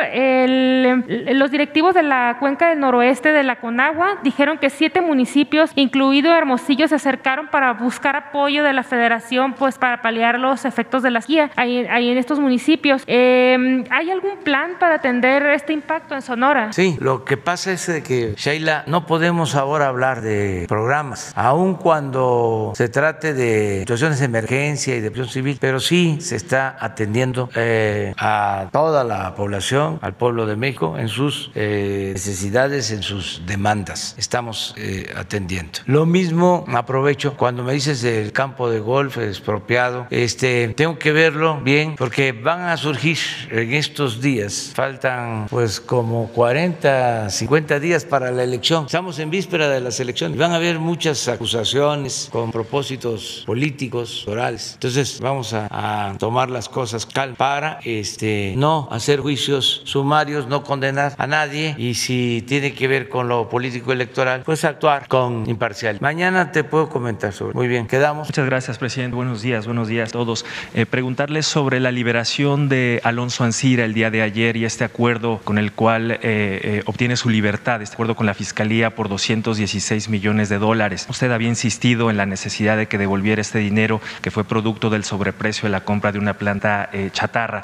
los 1.35 1.51
directivos 1.51 1.93
de 1.93 2.05
la 2.05 2.37
cuenca 2.38 2.69
del 2.69 2.79
noroeste 2.79 3.33
de 3.33 3.43
la 3.43 3.57
Conagua 3.57 4.19
dijeron 4.23 4.59
que 4.59 4.71
siete 4.71 5.01
municipios, 5.01 5.73
incluido 5.75 6.33
Hermosillo, 6.33 6.87
se 6.87 6.95
acercaron 6.95 7.49
para 7.49 7.73
buscar 7.73 8.14
apoyo 8.14 8.62
de 8.62 8.73
la 8.73 8.85
federación, 8.85 9.55
pues 9.55 9.77
para 9.77 10.03
paliar 10.03 10.38
los 10.38 10.64
efectos 10.64 11.03
de 11.03 11.11
la 11.11 11.21
sequía 11.21 11.51
ahí, 11.57 11.79
en 11.79 12.17
estos 12.17 12.38
municipios. 12.38 13.03
¿Hay 13.09 14.11
algún 14.11 14.38
plan 14.45 14.77
para 14.79 14.97
atender 14.97 15.45
este 15.47 15.73
impacto 15.73 16.14
en 16.14 16.23
Sonora? 16.23 16.73
Sí, 16.73 16.97
lo 17.01 17.25
que 17.25 17.37
pasa 17.37 17.73
es 17.73 17.87
que, 18.07 18.35
Sheila, 18.37 18.85
no 18.87 19.05
podemos 19.05 19.57
ahora 19.57 19.88
hablar 19.88 20.21
de 20.21 20.67
programas, 20.69 21.33
aun 21.35 21.75
cuando 21.75 22.73
se 22.77 22.88
trate 22.88 23.35
de 23.35 23.81
situaciones 23.81 24.21
de 24.21 24.27
emergencia 24.27 24.95
y 24.95 25.01
de 25.01 25.11
presión 25.11 25.33
civil, 25.33 25.59
pero 25.61 25.81
sí 25.81 26.19
se 26.21 26.37
está 26.37 26.77
atendiendo 26.79 27.49
eh, 27.57 28.14
a 28.17 28.43
toda 28.72 29.04
la 29.04 29.35
población, 29.35 29.98
al 30.02 30.14
pueblo 30.14 30.46
de 30.46 30.57
México, 30.57 30.96
en 30.98 31.09
sus 31.09 31.50
eh, 31.54 32.11
necesidades, 32.14 32.90
en 32.90 33.02
sus 33.02 33.42
demandas. 33.46 34.14
Estamos 34.18 34.74
eh, 34.76 35.12
atendiendo. 35.16 35.80
Lo 35.87 36.07
mismo 36.07 36.64
aprovecho 36.68 37.37
cuando 37.37 37.62
me 37.62 37.72
dices 37.72 38.02
del 38.02 38.33
campo 38.33 38.70
de 38.70 38.80
golf 38.80 39.18
expropiado, 39.18 40.07
este, 40.11 40.68
tengo 40.68 40.98
que 40.98 41.12
verlo 41.12 41.61
bien 41.62 41.96
porque 41.96 42.33
van 42.33 42.62
a 42.62 42.76
surgir 42.76 43.18
en 43.50 43.72
estos 43.74 44.20
días, 44.20 44.72
faltan 44.74 45.46
pues 45.50 45.80
como 45.80 46.28
40, 46.28 47.30
50 47.30 47.80
días 47.80 48.04
para 48.04 48.30
la 48.30 48.42
elección. 48.42 48.87
Estamos 48.87 49.18
en 49.18 49.30
víspera 49.30 49.68
de 49.68 49.80
las 49.80 50.00
elecciones. 50.00 50.38
Van 50.38 50.52
a 50.52 50.57
haber 50.57 50.78
muchas 50.78 51.28
acusaciones 51.28 52.28
con 52.30 52.50
propósitos 52.50 53.42
políticos, 53.46 54.26
orales. 54.26 54.72
Entonces 54.74 55.20
vamos 55.20 55.52
a, 55.52 55.68
a 55.70 56.16
tomar 56.18 56.50
las 56.50 56.68
cosas 56.68 57.07
calma 57.07 57.35
para 57.37 57.78
este, 57.85 58.23
no 58.56 58.88
hacer 58.90 59.20
juicios 59.20 59.82
sumarios, 59.84 60.46
no 60.46 60.62
condenar 60.62 61.14
a 61.18 61.26
nadie 61.26 61.74
y 61.78 61.94
si 61.94 62.44
tiene 62.46 62.74
que 62.74 62.88
ver 62.88 63.08
con 63.08 63.28
lo 63.28 63.48
político 63.48 63.92
electoral, 63.92 64.42
pues 64.44 64.64
actuar 64.64 65.08
con 65.08 65.48
imparcial. 65.48 65.98
Mañana 66.00 66.52
te 66.52 66.64
puedo 66.64 66.88
comentar 66.88 67.32
sobre. 67.32 67.54
Muy 67.54 67.68
bien, 67.68 67.87
quedamos. 67.87 68.28
Muchas 68.28 68.46
gracias, 68.46 68.78
presidente. 68.78 69.16
Buenos 69.16 69.42
días, 69.42 69.66
buenos 69.66 69.88
días 69.88 70.10
a 70.10 70.12
todos. 70.12 70.44
Eh, 70.74 70.87
preguntarles 70.87 71.46
sobre 71.46 71.80
la 71.80 71.92
liberación 71.92 72.68
de 72.68 73.00
Alonso 73.04 73.44
Ancira 73.44 73.84
el 73.84 73.94
día 73.94 74.10
de 74.10 74.22
ayer 74.22 74.56
y 74.56 74.64
este 74.64 74.84
acuerdo 74.84 75.40
con 75.44 75.58
el 75.58 75.72
cual 75.72 76.12
eh, 76.12 76.18
eh, 76.22 76.82
obtiene 76.87 77.16
su 77.16 77.28
libertad, 77.30 77.82
este 77.82 77.94
acuerdo 77.94 78.16
con 78.16 78.26
la 78.26 78.34
Fiscalía 78.34 78.94
por 78.94 79.08
216 79.08 80.08
millones 80.08 80.48
de 80.48 80.58
dólares. 80.58 81.06
Usted 81.08 81.30
había 81.30 81.48
insistido 81.48 82.10
en 82.10 82.16
la 82.16 82.26
necesidad 82.26 82.76
de 82.76 82.87
que 82.87 82.98
devolviera 82.98 83.40
este 83.40 83.58
dinero 83.58 84.00
que 84.22 84.30
fue 84.30 84.44
producto 84.44 84.90
del 84.90 85.04
sobreprecio 85.04 85.64
de 85.64 85.70
la 85.70 85.84
compra 85.84 86.12
de 86.12 86.18
una 86.18 86.34
planta 86.34 86.88
eh, 86.92 87.10
chatarra. 87.12 87.62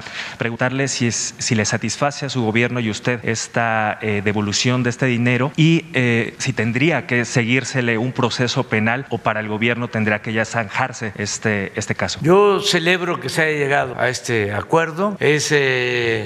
Preguntarle 0.51 0.89
si, 0.89 1.07
es, 1.07 1.37
si 1.39 1.55
le 1.55 1.65
satisface 1.65 2.27
a 2.27 2.29
su 2.29 2.43
gobierno 2.43 2.81
y 2.81 2.91
usted 2.91 3.21
esta 3.23 4.01
eh, 4.03 4.21
devolución 4.25 4.83
de 4.83 4.91
este 4.91 5.07
dinero 5.07 5.53
y 5.57 5.85
eh, 5.95 6.35
si 6.39 6.53
tendría 6.53 7.07
que 7.07 7.25
seguírsele 7.25 7.99
un 7.99 8.11
proceso 8.11 8.65
penal 8.65 9.07
o 9.11 9.19
para 9.19 9.39
el 9.39 9.47
gobierno 9.47 9.87
tendría 9.87 10.23
que 10.23 10.33
ya 10.33 10.45
zanjarse 10.45 11.13
este, 11.17 11.71
este 11.77 11.95
caso. 11.95 12.19
Yo 12.21 12.59
celebro 12.59 13.21
que 13.21 13.29
se 13.29 13.43
haya 13.43 13.59
llegado 13.59 13.95
a 13.97 14.09
este 14.09 14.53
acuerdo. 14.53 15.17
Es 15.21 15.53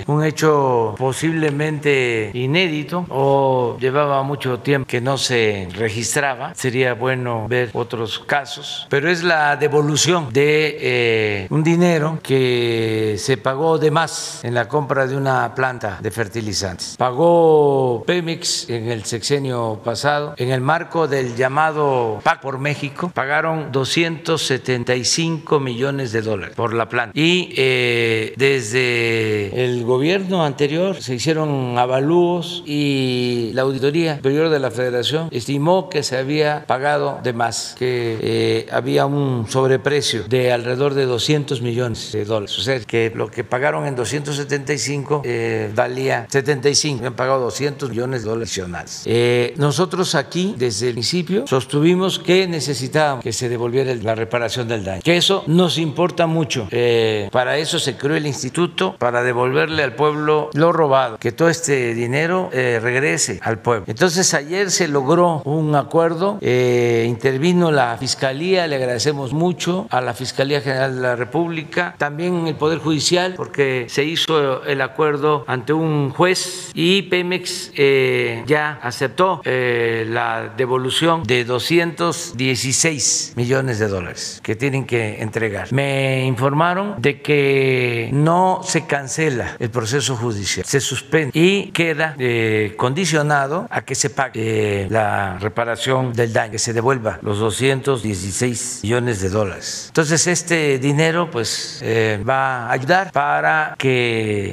un 0.07 0.25
hecho 0.25 0.95
posiblemente 0.97 2.31
inédito 2.33 3.05
o 3.11 3.77
llevaba 3.79 4.23
mucho 4.23 4.61
tiempo 4.61 4.89
que 4.89 5.03
no 5.03 5.19
se 5.19 5.69
registraba. 5.75 6.55
Sería 6.55 6.95
bueno 6.95 7.47
ver 7.47 7.69
otros 7.75 8.21
casos, 8.21 8.87
pero 8.89 9.11
es 9.11 9.23
la 9.23 9.57
devolución 9.57 10.33
de 10.33 10.79
eh, 10.81 11.47
un 11.51 11.63
dinero 11.63 12.21
que 12.23 13.17
se 13.19 13.37
pagó 13.37 13.77
de 13.77 13.91
más 13.91 14.14
en 14.43 14.55
la 14.55 14.69
compra 14.69 15.07
de 15.07 15.17
una 15.17 15.55
planta 15.55 15.99
de 16.01 16.11
fertilizantes. 16.11 16.97
Pagó 16.97 18.05
Pemex 18.07 18.69
en 18.69 18.89
el 18.89 19.05
sexenio 19.05 19.81
pasado 19.85 20.35
en 20.37 20.51
el 20.51 20.61
marco 20.61 21.09
del 21.09 21.37
llamado 21.37 22.21
PAC 22.23 22.41
por 22.41 22.59
México. 22.59 23.11
Pagaron 23.15 23.73
270 23.73 24.25
285 24.45 25.61
millones 25.61 26.13
de 26.13 26.23
dólares 26.23 26.55
por 26.57 26.75
la 26.75 26.89
planta. 26.89 27.19
Y 27.19 27.55
eh, 27.57 28.35
desde 28.37 29.65
el 29.65 29.85
gobierno 29.85 30.45
anterior 30.45 31.01
se 31.01 31.15
hicieron 31.15 31.79
avalúos 31.79 32.63
y 32.67 33.51
la 33.55 33.63
Auditoría 33.63 34.17
Superior 34.17 34.49
de 34.49 34.59
la 34.59 34.71
Federación 34.71 35.29
estimó 35.31 35.89
que 35.89 36.03
se 36.03 36.17
había 36.17 36.65
pagado 36.67 37.21
de 37.23 37.33
más, 37.33 37.75
que 37.79 38.19
eh, 38.21 38.67
había 38.71 39.07
un 39.07 39.47
sobreprecio 39.49 40.25
de 40.25 40.53
alrededor 40.53 40.95
de 40.95 41.07
200 41.07 41.61
millones 41.63 42.13
de 42.13 42.25
dólares. 42.25 42.59
O 42.59 42.63
sea, 42.63 42.81
que 42.81 43.13
lo 43.15 43.31
que 43.31 43.45
pagaron 43.45 43.87
en 43.87 43.97
275 44.05 45.23
eh, 45.25 45.71
valía 45.75 46.27
75, 46.29 47.07
han 47.07 47.15
pagado 47.15 47.41
200 47.41 47.91
millones 47.91 48.23
de 48.23 48.29
dólares 48.29 48.51
adicionales. 48.51 49.03
Eh, 49.07 49.55
nosotros 49.57 50.15
aquí, 50.15 50.55
desde 50.59 50.89
el 50.89 50.93
principio, 50.95 51.47
sostuvimos 51.47 52.19
que 52.19 52.47
necesitábamos 52.47 53.25
que 53.25 53.33
se 53.33 53.49
devolviera 53.49 53.95
la 53.95 54.15
reparación 54.15 54.69
del 54.69 54.85
daño, 54.85 55.01
que 55.03 55.17
eso 55.17 55.45
nos 55.47 55.79
importa 55.79 56.27
mucho. 56.27 56.69
Eh, 56.71 57.29
para 57.33 57.57
eso 57.59 57.79
se 57.79 57.97
creó 57.97 58.17
el 58.17 58.27
instituto, 58.27 58.97
para 58.99 59.23
devolverle 59.23 59.83
al 59.83 59.95
pueblo 59.95 60.51
lo 60.53 60.73
robado, 60.73 61.19
que 61.19 61.33
todo 61.33 61.49
este 61.49 61.95
dinero 61.95 62.51
eh, 62.53 62.81
regrese 62.83 63.41
al 63.43 63.59
pueblo. 63.59 63.85
Entonces 63.87 64.35
ayer 64.35 64.71
se 64.71 64.89
logró 64.89 65.43
un 65.45 65.75
acuerdo, 65.75 66.39
eh, 66.41 67.07
intervino 67.09 67.71
la 67.71 67.97
Fiscalía, 67.99 68.67
le 68.67 68.77
agradecemos 68.77 69.33
mucho 69.33 69.87
a 69.91 70.01
la 70.01 70.15
Fiscalía 70.15 70.61
General 70.61 70.95
de 70.95 71.01
la 71.01 71.17
República, 71.17 71.95
también 71.99 72.47
el 72.47 72.55
Poder 72.55 72.79
Judicial, 72.79 73.35
porque 73.37 73.87
se 73.95 74.05
hizo 74.05 74.65
el 74.65 74.81
acuerdo 74.81 75.45
ante 75.47 75.73
un 75.73 76.11
juez 76.11 76.73
y 76.75 77.03
Pemex 77.03 77.71
eh, 77.77 78.43
ya 78.45 78.81
aceptó 78.83 79.41
eh, 79.45 80.05
la 80.09 80.53
devolución 80.57 81.23
de 81.23 81.45
216 81.45 83.35
millones 83.37 83.79
de 83.79 83.87
dólares 83.87 84.41
que 84.43 84.57
tienen 84.57 84.85
que 84.85 85.23
entregar. 85.23 85.73
Me 85.73 86.25
informaron 86.27 87.01
de 87.01 87.23
que 87.23 88.11
no 88.13 88.63
se 88.65 88.85
cancela 88.85 89.55
el 89.61 89.71
proceso 89.71 90.17
judicial, 90.17 90.67
se 90.67 90.81
suspende 90.81 91.31
y 91.33 91.71
queda 91.71 92.17
eh, 92.19 92.75
condicionado 92.77 93.69
a 93.71 93.83
que 93.83 93.95
se 93.95 94.11
pague 94.11 94.83
eh, 94.83 94.89
la 94.91 95.39
reparación 95.39 96.13
del 96.15 96.33
daño, 96.33 96.51
que 96.51 96.59
se 96.59 96.73
devuelva 96.73 97.21
los 97.23 97.39
216 97.39 98.81
millones 98.83 99.21
de 99.21 99.29
dólares. 99.29 99.85
Entonces 99.87 100.27
este 100.27 100.81
dinero 100.81 101.31
pues 101.31 101.79
eh, 101.83 102.21
va 102.29 102.67
a 102.67 102.73
ayudar 102.73 103.13
para 103.13 103.77
que 103.79 103.84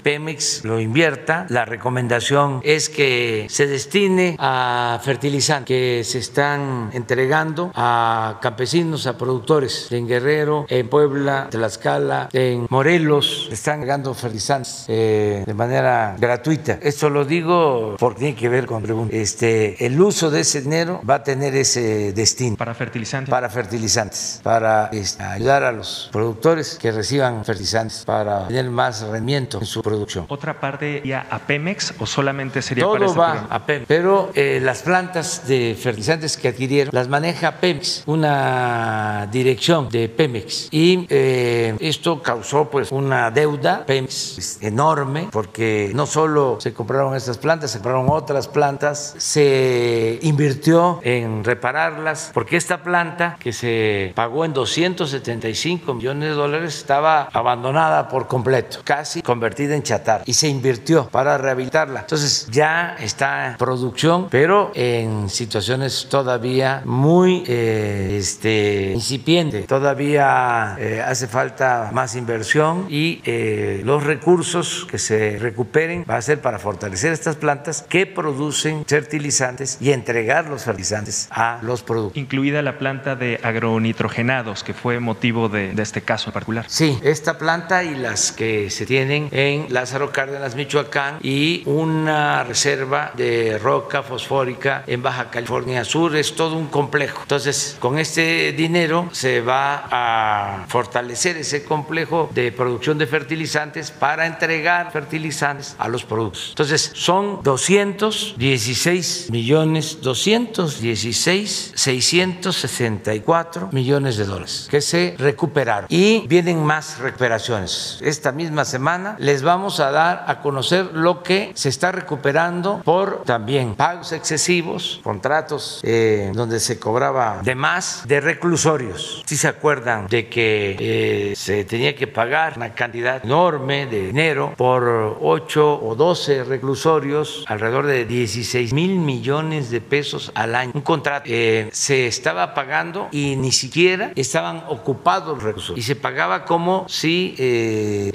Pemex 0.03 0.63
lo 0.63 0.79
invierta. 0.79 1.45
La 1.49 1.65
recomendación 1.65 2.61
es 2.63 2.89
que 2.89 3.47
se 3.49 3.67
destine 3.67 4.35
a 4.39 4.99
fertilizantes 5.03 5.65
que 5.65 6.03
se 6.03 6.19
están 6.19 6.89
entregando 6.93 7.71
a 7.75 8.39
campesinos, 8.41 9.07
a 9.07 9.17
productores 9.17 9.91
en 9.91 10.07
Guerrero, 10.07 10.65
en 10.69 10.89
Puebla, 10.89 11.47
Tlaxcala, 11.49 12.29
en 12.33 12.67
Morelos, 12.69 13.49
están 13.51 13.75
entregando 13.75 14.13
fertilizantes 14.13 14.85
eh, 14.87 15.43
de 15.45 15.53
manera 15.53 16.15
gratuita. 16.19 16.79
Esto 16.81 17.09
lo 17.09 17.25
digo 17.25 17.95
porque 17.99 18.19
tiene 18.19 18.35
que 18.35 18.49
ver 18.49 18.65
con. 18.65 18.81
Este, 19.11 19.85
el 19.85 19.99
uso 19.99 20.29
de 20.29 20.41
ese 20.41 20.61
dinero 20.61 21.01
va 21.07 21.15
a 21.15 21.23
tener 21.23 21.55
ese 21.55 22.13
destino. 22.13 22.55
Para 22.57 22.73
fertilizantes. 22.73 23.29
Para 23.29 23.49
fertilizantes, 23.49 24.39
para 24.43 24.89
este, 24.91 25.23
ayudar 25.23 25.63
a 25.63 25.71
los 25.71 26.09
productores 26.11 26.77
que 26.79 26.91
reciban 26.91 27.45
fertilizantes, 27.45 28.03
para 28.05 28.47
tener 28.47 28.69
más 28.69 29.03
en 29.29 29.65
su 29.65 29.81
producción. 29.81 30.25
¿Otra 30.29 30.59
parte 30.59 31.01
ya 31.05 31.27
a 31.29 31.39
Pemex 31.39 31.93
o 31.99 32.05
solamente 32.05 32.61
sería 32.61 32.85
para 32.85 32.97
Todo 32.97 33.05
este 33.05 33.19
va 33.19 33.31
programa? 33.31 33.55
a 33.55 33.65
Pemex, 33.65 33.87
pero 33.87 34.31
eh, 34.33 34.59
las 34.61 34.81
plantas 34.81 35.47
de 35.47 35.77
fertilizantes 35.79 36.37
que 36.37 36.47
adquirieron 36.49 36.91
las 36.93 37.07
maneja 37.07 37.53
Pemex, 37.59 38.03
una 38.05 39.27
dirección 39.31 39.89
de 39.89 40.09
Pemex. 40.09 40.67
Y 40.71 41.05
eh, 41.09 41.75
esto 41.79 42.21
causó 42.21 42.69
pues 42.69 42.91
una 42.91 43.31
deuda 43.31 43.85
Pemex 43.85 44.31
pues, 44.35 44.59
enorme 44.61 45.29
porque 45.31 45.91
no 45.93 46.05
solo 46.05 46.57
se 46.59 46.73
compraron 46.73 47.15
estas 47.15 47.37
plantas, 47.37 47.71
se 47.71 47.77
compraron 47.79 48.07
otras 48.09 48.47
plantas, 48.47 49.15
se 49.17 50.19
invirtió 50.23 50.99
en 51.03 51.43
repararlas, 51.43 52.31
porque 52.33 52.57
esta 52.57 52.83
planta 52.83 53.37
que 53.39 53.53
se 53.53 54.13
pagó 54.15 54.45
en 54.45 54.53
275 54.53 55.93
millones 55.93 56.29
de 56.29 56.35
dólares 56.35 56.75
estaba 56.75 57.29
abandonada 57.33 58.07
por 58.07 58.27
completo, 58.27 58.79
casi 58.83 59.10
convertida 59.21 59.75
en 59.75 59.83
chatarra, 59.83 60.23
y 60.25 60.33
se 60.33 60.47
invirtió 60.47 61.09
para 61.09 61.37
rehabilitarla. 61.37 62.01
Entonces 62.01 62.47
ya 62.51 62.95
está 62.99 63.51
en 63.51 63.57
producción, 63.57 64.27
pero 64.29 64.71
en 64.75 65.29
situaciones 65.29 66.07
todavía 66.09 66.81
muy 66.85 67.43
eh, 67.47 68.17
este, 68.19 68.91
incipiente. 68.93 69.63
Todavía 69.63 70.75
eh, 70.79 71.01
hace 71.05 71.27
falta 71.27 71.89
más 71.93 72.15
inversión 72.15 72.85
y 72.89 73.21
eh, 73.25 73.81
los 73.83 74.03
recursos 74.03 74.87
que 74.89 74.97
se 74.97 75.37
recuperen 75.39 76.05
va 76.09 76.17
a 76.17 76.21
ser 76.21 76.41
para 76.41 76.59
fortalecer 76.59 77.11
estas 77.13 77.35
plantas 77.35 77.85
que 77.87 78.05
producen 78.05 78.85
fertilizantes 78.85 79.77
y 79.81 79.91
entregar 79.91 80.49
los 80.49 80.63
fertilizantes 80.63 81.27
a 81.31 81.59
los 81.61 81.83
productores. 81.83 82.21
Incluida 82.21 82.61
la 82.61 82.77
planta 82.77 83.15
de 83.15 83.39
agronitrogenados, 83.43 84.63
que 84.63 84.73
fue 84.73 84.99
motivo 84.99 85.49
de, 85.49 85.73
de 85.73 85.83
este 85.83 86.01
caso 86.01 86.29
en 86.29 86.33
particular. 86.33 86.65
Sí, 86.67 86.99
esta 87.03 87.37
planta 87.37 87.83
y 87.83 87.95
las 87.95 88.31
que 88.31 88.69
se 88.69 88.85
tienen 88.91 89.29
en 89.31 89.67
Lázaro 89.69 90.11
Cárdenas, 90.11 90.55
Michoacán, 90.55 91.19
y 91.23 91.63
una 91.65 92.43
reserva 92.43 93.13
de 93.15 93.57
roca 93.57 94.03
fosfórica 94.03 94.83
en 94.85 95.01
Baja 95.01 95.29
California 95.29 95.85
Sur, 95.85 96.17
es 96.17 96.35
todo 96.35 96.57
un 96.57 96.67
complejo. 96.67 97.21
Entonces, 97.21 97.77
con 97.79 97.97
este 97.97 98.51
dinero 98.51 99.07
se 99.13 99.39
va 99.39 99.87
a 99.89 100.65
fortalecer 100.67 101.37
ese 101.37 101.63
complejo 101.63 102.29
de 102.33 102.51
producción 102.51 102.97
de 102.97 103.07
fertilizantes 103.07 103.91
para 103.91 104.25
entregar 104.25 104.91
fertilizantes 104.91 105.73
a 105.77 105.87
los 105.87 106.03
productos. 106.03 106.47
Entonces, 106.49 106.91
son 106.93 107.41
216 107.43 109.29
millones, 109.31 109.99
216, 110.01 111.71
664 111.75 113.69
millones 113.71 114.17
de 114.17 114.25
dólares 114.25 114.67
que 114.69 114.81
se 114.81 115.15
recuperaron. 115.17 115.85
Y 115.87 116.27
vienen 116.27 116.61
más 116.61 116.99
recuperaciones. 116.99 117.97
Esta 118.01 118.33
misma 118.33 118.65
semana 118.65 118.80
les 119.19 119.43
vamos 119.43 119.79
a 119.79 119.91
dar 119.91 120.25
a 120.27 120.41
conocer 120.41 120.89
lo 120.93 121.23
que 121.23 121.51
se 121.53 121.69
está 121.69 121.91
recuperando 121.91 122.81
por 122.83 123.23
también 123.23 123.75
pagos 123.75 124.11
excesivos, 124.11 124.99
contratos 125.03 125.81
eh, 125.83 126.31
donde 126.33 126.59
se 126.59 126.79
cobraba 126.79 127.41
de 127.43 127.55
más 127.55 128.03
de 128.07 128.19
reclusorios. 128.19 129.23
Si 129.25 129.37
se 129.37 129.47
acuerdan 129.47 130.07
de 130.07 130.27
que 130.27 130.75
eh, 130.79 131.35
se 131.35 131.63
tenía 131.65 131.95
que 131.95 132.07
pagar 132.07 132.53
una 132.57 132.73
cantidad 132.73 133.23
enorme 133.23 133.85
de 133.85 134.07
dinero 134.07 134.53
por 134.57 135.17
8 135.21 135.79
o 135.83 135.95
12 135.95 136.43
reclusorios, 136.45 137.45
alrededor 137.47 137.85
de 137.85 138.05
16 138.05 138.73
mil 138.73 138.99
millones 138.99 139.69
de 139.69 139.81
pesos 139.81 140.31
al 140.33 140.55
año. 140.55 140.71
Un 140.73 140.81
contrato 140.81 141.25
eh, 141.27 141.69
se 141.71 142.07
estaba 142.07 142.53
pagando 142.53 143.09
y 143.11 143.35
ni 143.35 143.51
siquiera 143.51 144.11
estaban 144.15 144.63
ocupados 144.67 145.35
los 145.35 145.43
reclusos. 145.43 145.77
Y 145.77 145.83
se 145.83 145.95
pagaba 145.95 146.45
como 146.45 146.85
si 146.87 147.35
eh, 147.37 148.11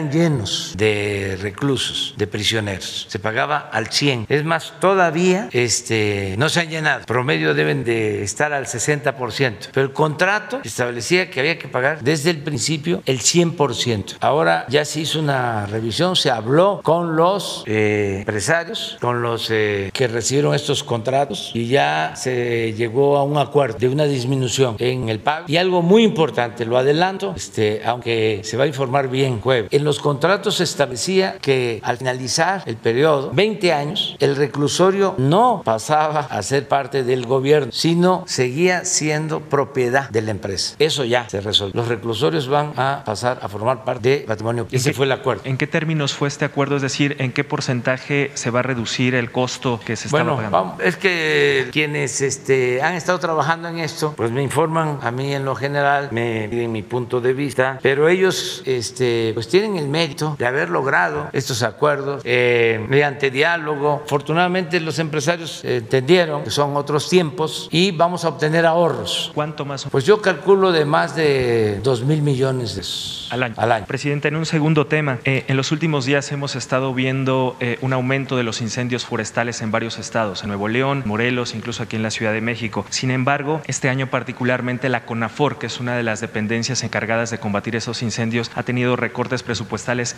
estuvieran 0.00 0.10
llenos 0.10 0.74
de 0.76 1.38
reclusos, 1.40 2.14
de 2.16 2.26
prisioneros. 2.26 3.06
Se 3.08 3.18
pagaba 3.18 3.58
al 3.72 3.88
100. 3.88 4.26
Es 4.28 4.44
más, 4.44 4.72
todavía 4.80 5.48
este, 5.52 6.34
no 6.38 6.48
se 6.48 6.60
han 6.60 6.70
llenado. 6.70 7.04
Promedio 7.06 7.54
deben 7.54 7.84
de 7.84 8.22
estar 8.22 8.52
al 8.52 8.66
60%. 8.66 9.68
Pero 9.72 9.86
el 9.86 9.92
contrato 9.92 10.60
establecía 10.64 11.30
que 11.30 11.40
había 11.40 11.58
que 11.58 11.68
pagar 11.68 12.02
desde 12.02 12.30
el 12.30 12.38
principio 12.42 13.02
el 13.06 13.20
100%. 13.20 14.16
Ahora 14.20 14.66
ya 14.68 14.84
se 14.84 15.00
hizo 15.00 15.20
una 15.20 15.66
revisión, 15.66 16.16
se 16.16 16.30
habló 16.30 16.80
con 16.82 17.16
los 17.16 17.64
eh, 17.66 18.18
empresarios, 18.20 18.96
con 19.00 19.22
los 19.22 19.50
eh, 19.50 19.90
que 19.92 20.08
recibieron 20.08 20.54
estos 20.54 20.82
contratos 20.84 21.50
y 21.54 21.66
ya 21.66 22.14
se 22.16 22.72
llegó 22.74 23.16
a 23.16 23.24
un 23.24 23.38
acuerdo 23.38 23.78
de 23.78 23.88
una 23.88 24.04
disminución 24.04 24.76
en 24.78 25.08
el 25.08 25.20
pago. 25.20 25.46
Y 25.48 25.56
algo 25.56 25.82
muy 25.82 26.04
importante, 26.04 26.64
lo 26.64 26.78
adelanto, 26.78 27.34
este, 27.36 27.82
aunque 27.84 28.40
se 28.44 28.56
va 28.56 28.64
a 28.64 28.66
informar 28.66 29.08
bien 29.08 29.40
jueves, 29.40 29.70
en 29.70 29.84
los 29.84 29.89
contratos 29.98 30.56
se 30.56 30.64
establecía 30.64 31.36
que 31.40 31.80
al 31.82 31.98
finalizar 31.98 32.62
el 32.66 32.76
periodo, 32.76 33.30
20 33.32 33.72
años, 33.72 34.16
el 34.20 34.36
reclusorio 34.36 35.14
no 35.18 35.62
pasaba 35.64 36.20
a 36.20 36.42
ser 36.42 36.68
parte 36.68 37.02
del 37.04 37.26
gobierno, 37.26 37.72
sino 37.72 38.24
seguía 38.26 38.84
siendo 38.84 39.40
propiedad 39.40 40.08
de 40.10 40.22
la 40.22 40.30
empresa. 40.30 40.74
Eso 40.78 41.04
ya 41.04 41.28
se 41.28 41.40
resolvió. 41.40 41.72
Los 41.74 41.88
reclusorios 41.88 42.48
van 42.48 42.72
a 42.76 43.02
pasar 43.04 43.38
a 43.42 43.48
formar 43.48 43.84
parte 43.84 44.08
de 44.08 44.16
patrimonio. 44.20 44.66
Ese 44.70 44.92
fue 44.92 45.06
el 45.06 45.12
acuerdo. 45.12 45.42
¿En 45.44 45.56
qué 45.58 45.66
términos 45.66 46.14
fue 46.14 46.28
este 46.28 46.44
acuerdo? 46.44 46.76
Es 46.76 46.82
decir, 46.82 47.16
¿en 47.18 47.32
qué 47.32 47.44
porcentaje 47.44 48.30
se 48.34 48.50
va 48.50 48.60
a 48.60 48.62
reducir 48.62 49.14
el 49.14 49.30
costo 49.32 49.80
que 49.84 49.96
se 49.96 50.08
estaba 50.08 50.22
Bueno, 50.24 50.36
pagando? 50.36 50.56
vamos, 50.56 50.80
es 50.82 50.96
que 50.96 51.68
quienes 51.72 52.20
este, 52.20 52.82
han 52.82 52.94
estado 52.94 53.18
trabajando 53.18 53.68
en 53.68 53.78
esto, 53.78 54.14
pues 54.16 54.30
me 54.30 54.42
informan 54.42 54.98
a 55.02 55.10
mí 55.10 55.34
en 55.34 55.44
lo 55.44 55.54
general, 55.54 56.08
me 56.10 56.48
piden 56.50 56.72
mi 56.72 56.82
punto 56.82 57.20
de 57.20 57.32
vista, 57.32 57.78
pero 57.82 58.08
ellos 58.08 58.62
este, 58.66 59.30
pues 59.34 59.48
tienen 59.48 59.76
el 59.80 59.88
mérito 59.88 60.36
de 60.38 60.46
haber 60.46 60.70
logrado 60.70 61.28
estos 61.32 61.62
acuerdos 61.62 62.22
eh, 62.24 62.84
mediante 62.88 63.30
diálogo. 63.30 64.02
Afortunadamente 64.04 64.80
los 64.80 64.98
empresarios 64.98 65.64
entendieron 65.64 66.44
que 66.44 66.50
son 66.50 66.76
otros 66.76 67.08
tiempos 67.08 67.68
y 67.70 67.92
vamos 67.92 68.24
a 68.24 68.28
obtener 68.28 68.66
ahorros. 68.66 69.30
¿Cuánto 69.34 69.64
más? 69.64 69.86
Pues 69.90 70.04
yo 70.04 70.20
calculo 70.20 70.40
calculo 70.40 70.72
de 70.72 70.86
más 70.86 71.14
de 71.14 71.80
2 71.82 72.04
mil 72.04 72.22
millones 72.22 72.74
de 72.74 72.80
pesos 72.80 73.28
al 73.30 73.42
año. 73.42 73.54
Al 73.56 73.72
año. 73.72 73.86
Presidente, 73.86 74.28
en 74.28 74.36
un 74.36 74.46
segundo 74.46 74.86
tema, 74.86 75.18
eh, 75.24 75.44
en 75.48 75.56
los 75.56 75.70
últimos 75.70 76.04
días 76.04 76.32
hemos 76.32 76.56
estado 76.56 76.92
viendo 76.94 77.56
eh, 77.60 77.78
un 77.80 77.92
aumento 77.92 78.36
de 78.36 78.42
los 78.42 78.60
incendios 78.60 79.04
forestales 79.04 79.60
en 79.62 79.70
varios 79.70 79.98
estados, 79.98 80.42
en 80.42 80.48
Nuevo 80.48 80.68
León, 80.68 81.02
Morelos, 81.04 81.54
incluso 81.54 81.82
aquí 81.82 81.96
en 81.96 82.02
la 82.02 82.10
Ciudad 82.10 82.32
de 82.32 82.40
México. 82.40 82.84
Sin 82.90 83.10
embargo, 83.10 83.60
este 83.66 83.88
año 83.88 84.08
particularmente 84.08 84.88
la 84.88 85.04
CONAFOR, 85.04 85.58
que 85.58 85.66
es 85.66 85.78
una 85.78 85.94
de 85.94 86.02
las 86.02 86.20
dependencias 86.20 86.82
encargadas 86.82 87.30
de 87.30 87.38
combatir 87.38 87.76
esos 87.76 88.02
incendios, 88.02 88.50
ha 88.54 88.62
tenido 88.62 88.96
recortes 88.96 89.42
presupuestales 89.42 89.69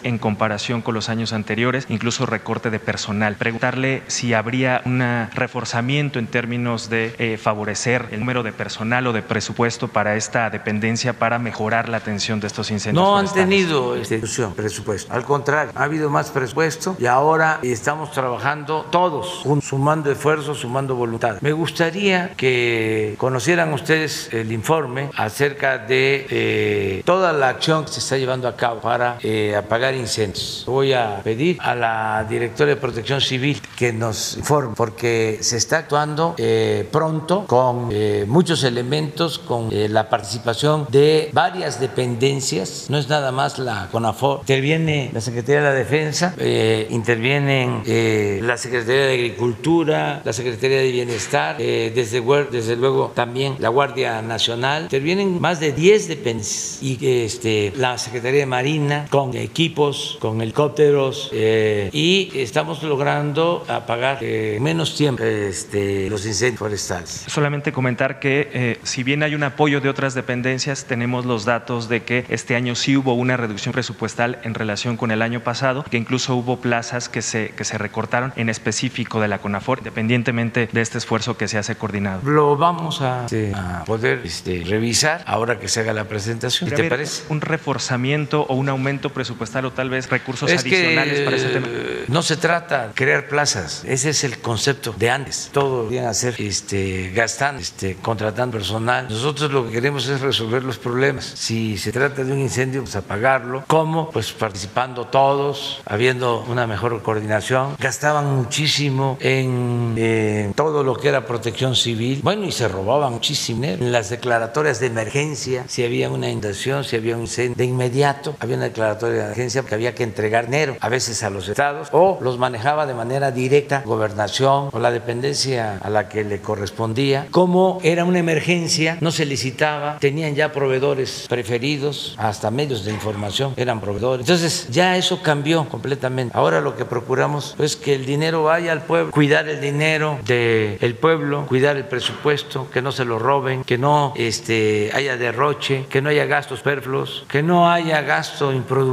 en 0.03 0.19
comparación 0.19 0.83
con 0.83 0.95
los 0.95 1.09
años 1.09 1.33
anteriores, 1.33 1.87
incluso 1.89 2.27
recorte 2.27 2.71
de 2.71 2.79
personal. 2.79 3.37
Preguntarle 3.37 4.03
si 4.07 4.35
habría 4.35 4.81
un 4.85 5.03
reforzamiento 5.35 6.19
en 6.19 6.27
términos 6.27 6.89
de 6.89 7.15
eh, 7.19 7.37
favorecer 7.37 8.09
el 8.13 8.21
número 8.21 8.43
de 8.43 8.53
personal 8.53 9.07
o 9.07 9.13
de 9.13 9.23
presupuesto 9.23 9.89
para 9.89 10.17
esta 10.17 10.49
dependencia 10.51 11.13
para 11.13 11.39
mejorar 11.39 11.89
la 11.89 11.99
atención 11.99 12.41
de 12.41 12.47
estos 12.47 12.71
incendios. 12.71 13.05
No 13.05 13.19
han 13.19 13.33
tenido 13.33 13.97
institución 13.97 14.55
presupuesto. 14.55 15.13
Al 15.13 15.25
contrario, 15.25 15.73
ha 15.75 15.85
habido 15.85 16.09
más 16.09 16.31
presupuesto 16.31 16.97
y 16.99 17.07
ahora 17.07 17.59
estamos 17.63 18.11
trabajando 18.13 18.87
todos, 18.91 19.45
sumando 19.63 20.11
esfuerzos, 20.11 20.59
sumando 20.59 20.95
voluntad. 20.97 21.39
Me 21.41 21.53
gustaría 21.53 22.35
que 22.37 23.17
conocieran 23.19 23.73
ustedes 23.73 24.33
el 24.33 24.53
informe 24.53 25.11
acerca 25.17 25.79
de 25.79 26.27
eh, 26.31 27.03
toda 27.05 27.33
la 27.33 27.49
acción 27.49 27.85
que 27.85 27.93
se 27.93 28.01
está 28.01 28.17
llevando 28.17 28.49
a 28.49 28.57
cabo 28.57 28.81
para 28.81 29.19
eh, 29.23 29.42
apagar 29.57 29.95
incendios. 29.95 30.65
Voy 30.67 30.93
a 30.93 31.21
pedir 31.23 31.59
a 31.61 31.75
la 31.75 32.27
directora 32.29 32.71
de 32.71 32.77
Protección 32.77 33.21
Civil 33.21 33.61
que 33.77 33.93
nos 33.93 34.37
informe, 34.37 34.75
porque 34.77 35.39
se 35.41 35.57
está 35.57 35.79
actuando 35.79 36.35
eh, 36.39 36.89
pronto 36.91 37.45
con 37.47 37.89
eh, 37.91 38.25
muchos 38.29 38.65
elementos, 38.65 39.39
con 39.39 39.69
eh, 39.73 39.89
la 39.89 40.09
participación 40.09 40.87
de 40.91 41.31
varias 41.33 41.81
dependencias, 41.81 42.87
no 42.89 42.99
es 42.99 43.09
nada 43.09 43.33
más 43.33 43.59
la 43.59 43.89
CONAFOR, 43.91 44.41
interviene 44.41 45.11
la 45.13 45.21
Secretaría 45.21 45.61
de 45.61 45.67
la 45.67 45.75
Defensa, 45.75 46.35
eh, 46.39 46.87
intervienen 46.91 47.83
eh, 47.87 48.41
la 48.43 48.57
Secretaría 48.57 49.07
de 49.07 49.15
Agricultura, 49.15 50.23
la 50.25 50.33
Secretaría 50.33 50.79
de 50.79 50.91
Bienestar, 50.91 51.57
desde 51.59 52.77
luego 52.77 53.13
también 53.15 53.57
la 53.59 53.69
Guardia 53.69 54.23
Nacional, 54.23 54.85
intervienen 54.85 55.41
más 55.41 55.61
de 55.61 55.73
10 55.73 56.09
dependencias 56.09 56.83
y 56.83 56.99
este, 57.25 57.73
la 57.77 57.99
Secretaría 57.99 58.41
de 58.41 58.47
Marina 58.47 59.07
con 59.11 59.32
equipos, 59.35 60.19
con 60.21 60.41
helicópteros 60.41 61.31
eh, 61.33 61.91
y 61.93 62.31
estamos 62.35 62.83
logrando 62.83 63.65
apagar 63.69 64.23
eh, 64.23 64.57
en 64.57 64.63
menos 64.63 64.97
tiempo 64.97 65.23
este, 65.23 66.09
los 66.11 66.27
incendios 66.27 66.59
forestales. 66.59 67.25
Solamente 67.27 67.73
comentar 67.73 68.21
que 68.21 68.51
eh, 68.53 68.79
si 68.83 69.03
bien 69.03 69.23
hay 69.23 69.35
un 69.35 69.43
apoyo 69.43 69.81
de 69.81 69.89
otras 69.89 70.15
dependencias, 70.15 70.85
tenemos 70.85 71.27
los 71.27 71.45
datos 71.45 71.89
de 71.89 72.03
que 72.03 72.25
este 72.29 72.57
año 72.57 72.75
sí 72.75 72.97
hubo 72.97 73.15
una 73.15 73.37
reducción 73.37 73.73
presupuestal 73.73 74.39
en 74.45 74.55
relación 74.55 74.97
con 74.97 75.11
el 75.11 75.23
año 75.23 75.41
pasado, 75.41 75.85
que 75.85 75.97
incluso 75.97 76.35
hubo 76.37 76.59
plazas 76.59 77.09
que 77.09 77.23
se, 77.23 77.51
que 77.57 77.65
se 77.65 77.79
recortaron 77.79 78.33
en 78.37 78.49
específico 78.49 79.21
de 79.21 79.29
la 79.29 79.39
CONAFOR, 79.39 79.79
independientemente 79.79 80.69
de 80.73 80.81
este 80.81 80.99
esfuerzo 80.99 81.37
que 81.37 81.49
se 81.49 81.59
hace 81.59 81.77
coordinado. 81.77 82.21
Lo 82.29 82.57
vamos 82.57 83.01
a, 83.03 83.25
este, 83.25 83.53
a 83.55 83.85
poder 83.85 84.21
este, 84.25 84.65
revisar 84.65 85.23
ahora 85.27 85.59
que 85.59 85.69
se 85.69 85.81
haga 85.81 85.93
la 85.93 86.05
presentación. 86.05 86.69
¿Podría 86.69 86.85
¿Te 86.85 86.91
parece? 86.91 87.25
un 87.29 87.41
reforzamiento 87.41 88.43
o 88.49 88.55
un 88.55 88.69
aumento 88.69 89.12
presupuestal 89.13 89.65
o 89.67 89.73
tal 89.73 89.91
vez 89.91 90.09
recursos 90.09 90.51
Es 90.51 90.65
que 90.65 90.77
adicionales 90.77 91.21
para 91.21 91.37
ese 91.37 91.49
tema? 91.49 91.67
no 92.09 92.23
se 92.23 92.37
trata 92.37 92.89
de 92.89 92.95
crear 92.95 93.29
plazas, 93.29 93.83
ese 93.87 94.11
es 94.11 94.25
el 94.25 94.39
concepto 94.39 94.95
de 94.97 95.11
antes. 95.11 95.51
Todo 95.53 95.87
bien 95.87 96.07
hacer 96.07 96.35
este, 96.39 97.11
gastando, 97.15 97.61
este, 97.61 97.97
contratando 97.97 98.59
personal. 98.59 99.07
Nosotros 99.09 99.51
lo 99.51 99.67
que 99.67 99.73
queremos 99.73 100.07
es 100.09 100.21
resolver 100.21 100.63
los 100.63 100.79
problemas. 100.79 101.25
Si 101.25 101.79
se 101.79 101.93
trata 101.93 102.25
de 102.25 102.33
un 102.33 102.41
incendio, 102.41 102.83
pues 102.83 102.97
apagarlo. 102.97 103.65
¿Cómo? 103.67 104.11
Pues 104.11 104.33
participando 104.33 105.07
todos, 105.07 105.81
habiendo 105.87 106.45
una 106.49 106.67
mejor 106.67 107.03
coordinación. 107.03 107.77
Gastaban 107.79 108.37
muchísimo 108.37 109.17
en 109.21 109.95
eh, 109.97 110.53
todo 110.55 110.83
lo 110.83 110.95
que 110.97 111.09
era 111.09 111.27
protección 111.27 111.75
civil. 111.75 112.21
Bueno, 112.23 112.45
y 112.45 112.53
se 112.53 112.69
robaban 112.69 113.13
muchísimo 113.13 113.63
dinero. 113.63 113.85
En 113.85 113.93
las 113.93 114.11
declaratorias 114.11 114.81
de 114.81 114.87
emergencia, 114.87 115.65
si 115.69 115.85
había 115.85 116.11
una 116.11 116.29
inundación, 116.29 116.85
si 116.85 116.97
había 116.97 117.17
un 117.17 117.23
incendio, 117.23 117.57
de 117.57 117.65
inmediato 117.65 118.37
había 118.41 118.57
una 118.57 118.67
declaratoria 118.67 119.02
de 119.07 119.21
emergencia 119.21 119.63
porque 119.63 119.75
había 119.75 119.95
que 119.95 120.03
entregar 120.03 120.47
dinero, 120.47 120.77
a 120.81 120.89
veces 120.89 121.23
a 121.23 121.31
los 121.31 121.49
estados, 121.49 121.89
o 121.93 122.19
los 122.21 122.39
manejaba 122.39 122.87
de 122.87 122.95
manera 122.95 123.31
directa, 123.31 123.83
gobernación 123.85 124.69
o 124.73 124.79
la 124.79 124.91
dependencia 124.91 125.79
a 125.81 125.91
la 125.91 126.09
que 126.09 126.25
le 126.25 126.41
correspondía. 126.41 127.27
Como 127.31 127.79
era 127.83 128.05
una 128.05 128.19
emergencia, 128.19 128.99
no 129.01 129.11
se 129.11 129.25
licitaba, 129.25 129.99
tenían 129.99 130.35
ya 130.35 130.53
proveedores 130.53 131.27
preferidos, 131.29 132.15
hasta 132.19 132.51
medios 132.51 132.85
de 132.85 132.93
información 132.93 133.55
eran 133.57 133.81
proveedores. 133.81 134.27
Entonces 134.27 134.69
ya 134.71 134.97
eso 134.97 135.23
cambió 135.23 135.69
completamente. 135.69 136.37
Ahora 136.37 136.61
lo 136.61 136.77
que 136.77 136.85
procuramos 136.85 137.55
es 137.59 137.77
que 137.77 137.95
el 137.95 138.07
dinero 138.07 138.45
vaya 138.45 138.73
al 138.73 138.83
pueblo, 138.83 139.13
cuidar 139.13 139.49
el 139.49 139.61
dinero 139.61 140.19
del 140.27 140.95
pueblo, 141.01 141.47
cuidar 141.47 141.77
el 141.77 141.85
presupuesto, 141.85 142.69
que 142.71 142.83
no 142.83 142.93
se 142.93 143.05
lo 143.05 143.19
roben, 143.19 143.65
que 143.65 143.79
no 143.79 144.13
este, 144.17 144.91
haya 144.95 145.17
derroche, 145.17 145.87
que 145.89 146.03
no 146.03 146.09
haya 146.09 146.27
gastos 146.27 146.59
superfluos, 146.59 147.25
que 147.29 147.43
no 147.43 147.71
haya 147.71 148.03
gasto 148.03 148.53
improductivo. 148.53 148.92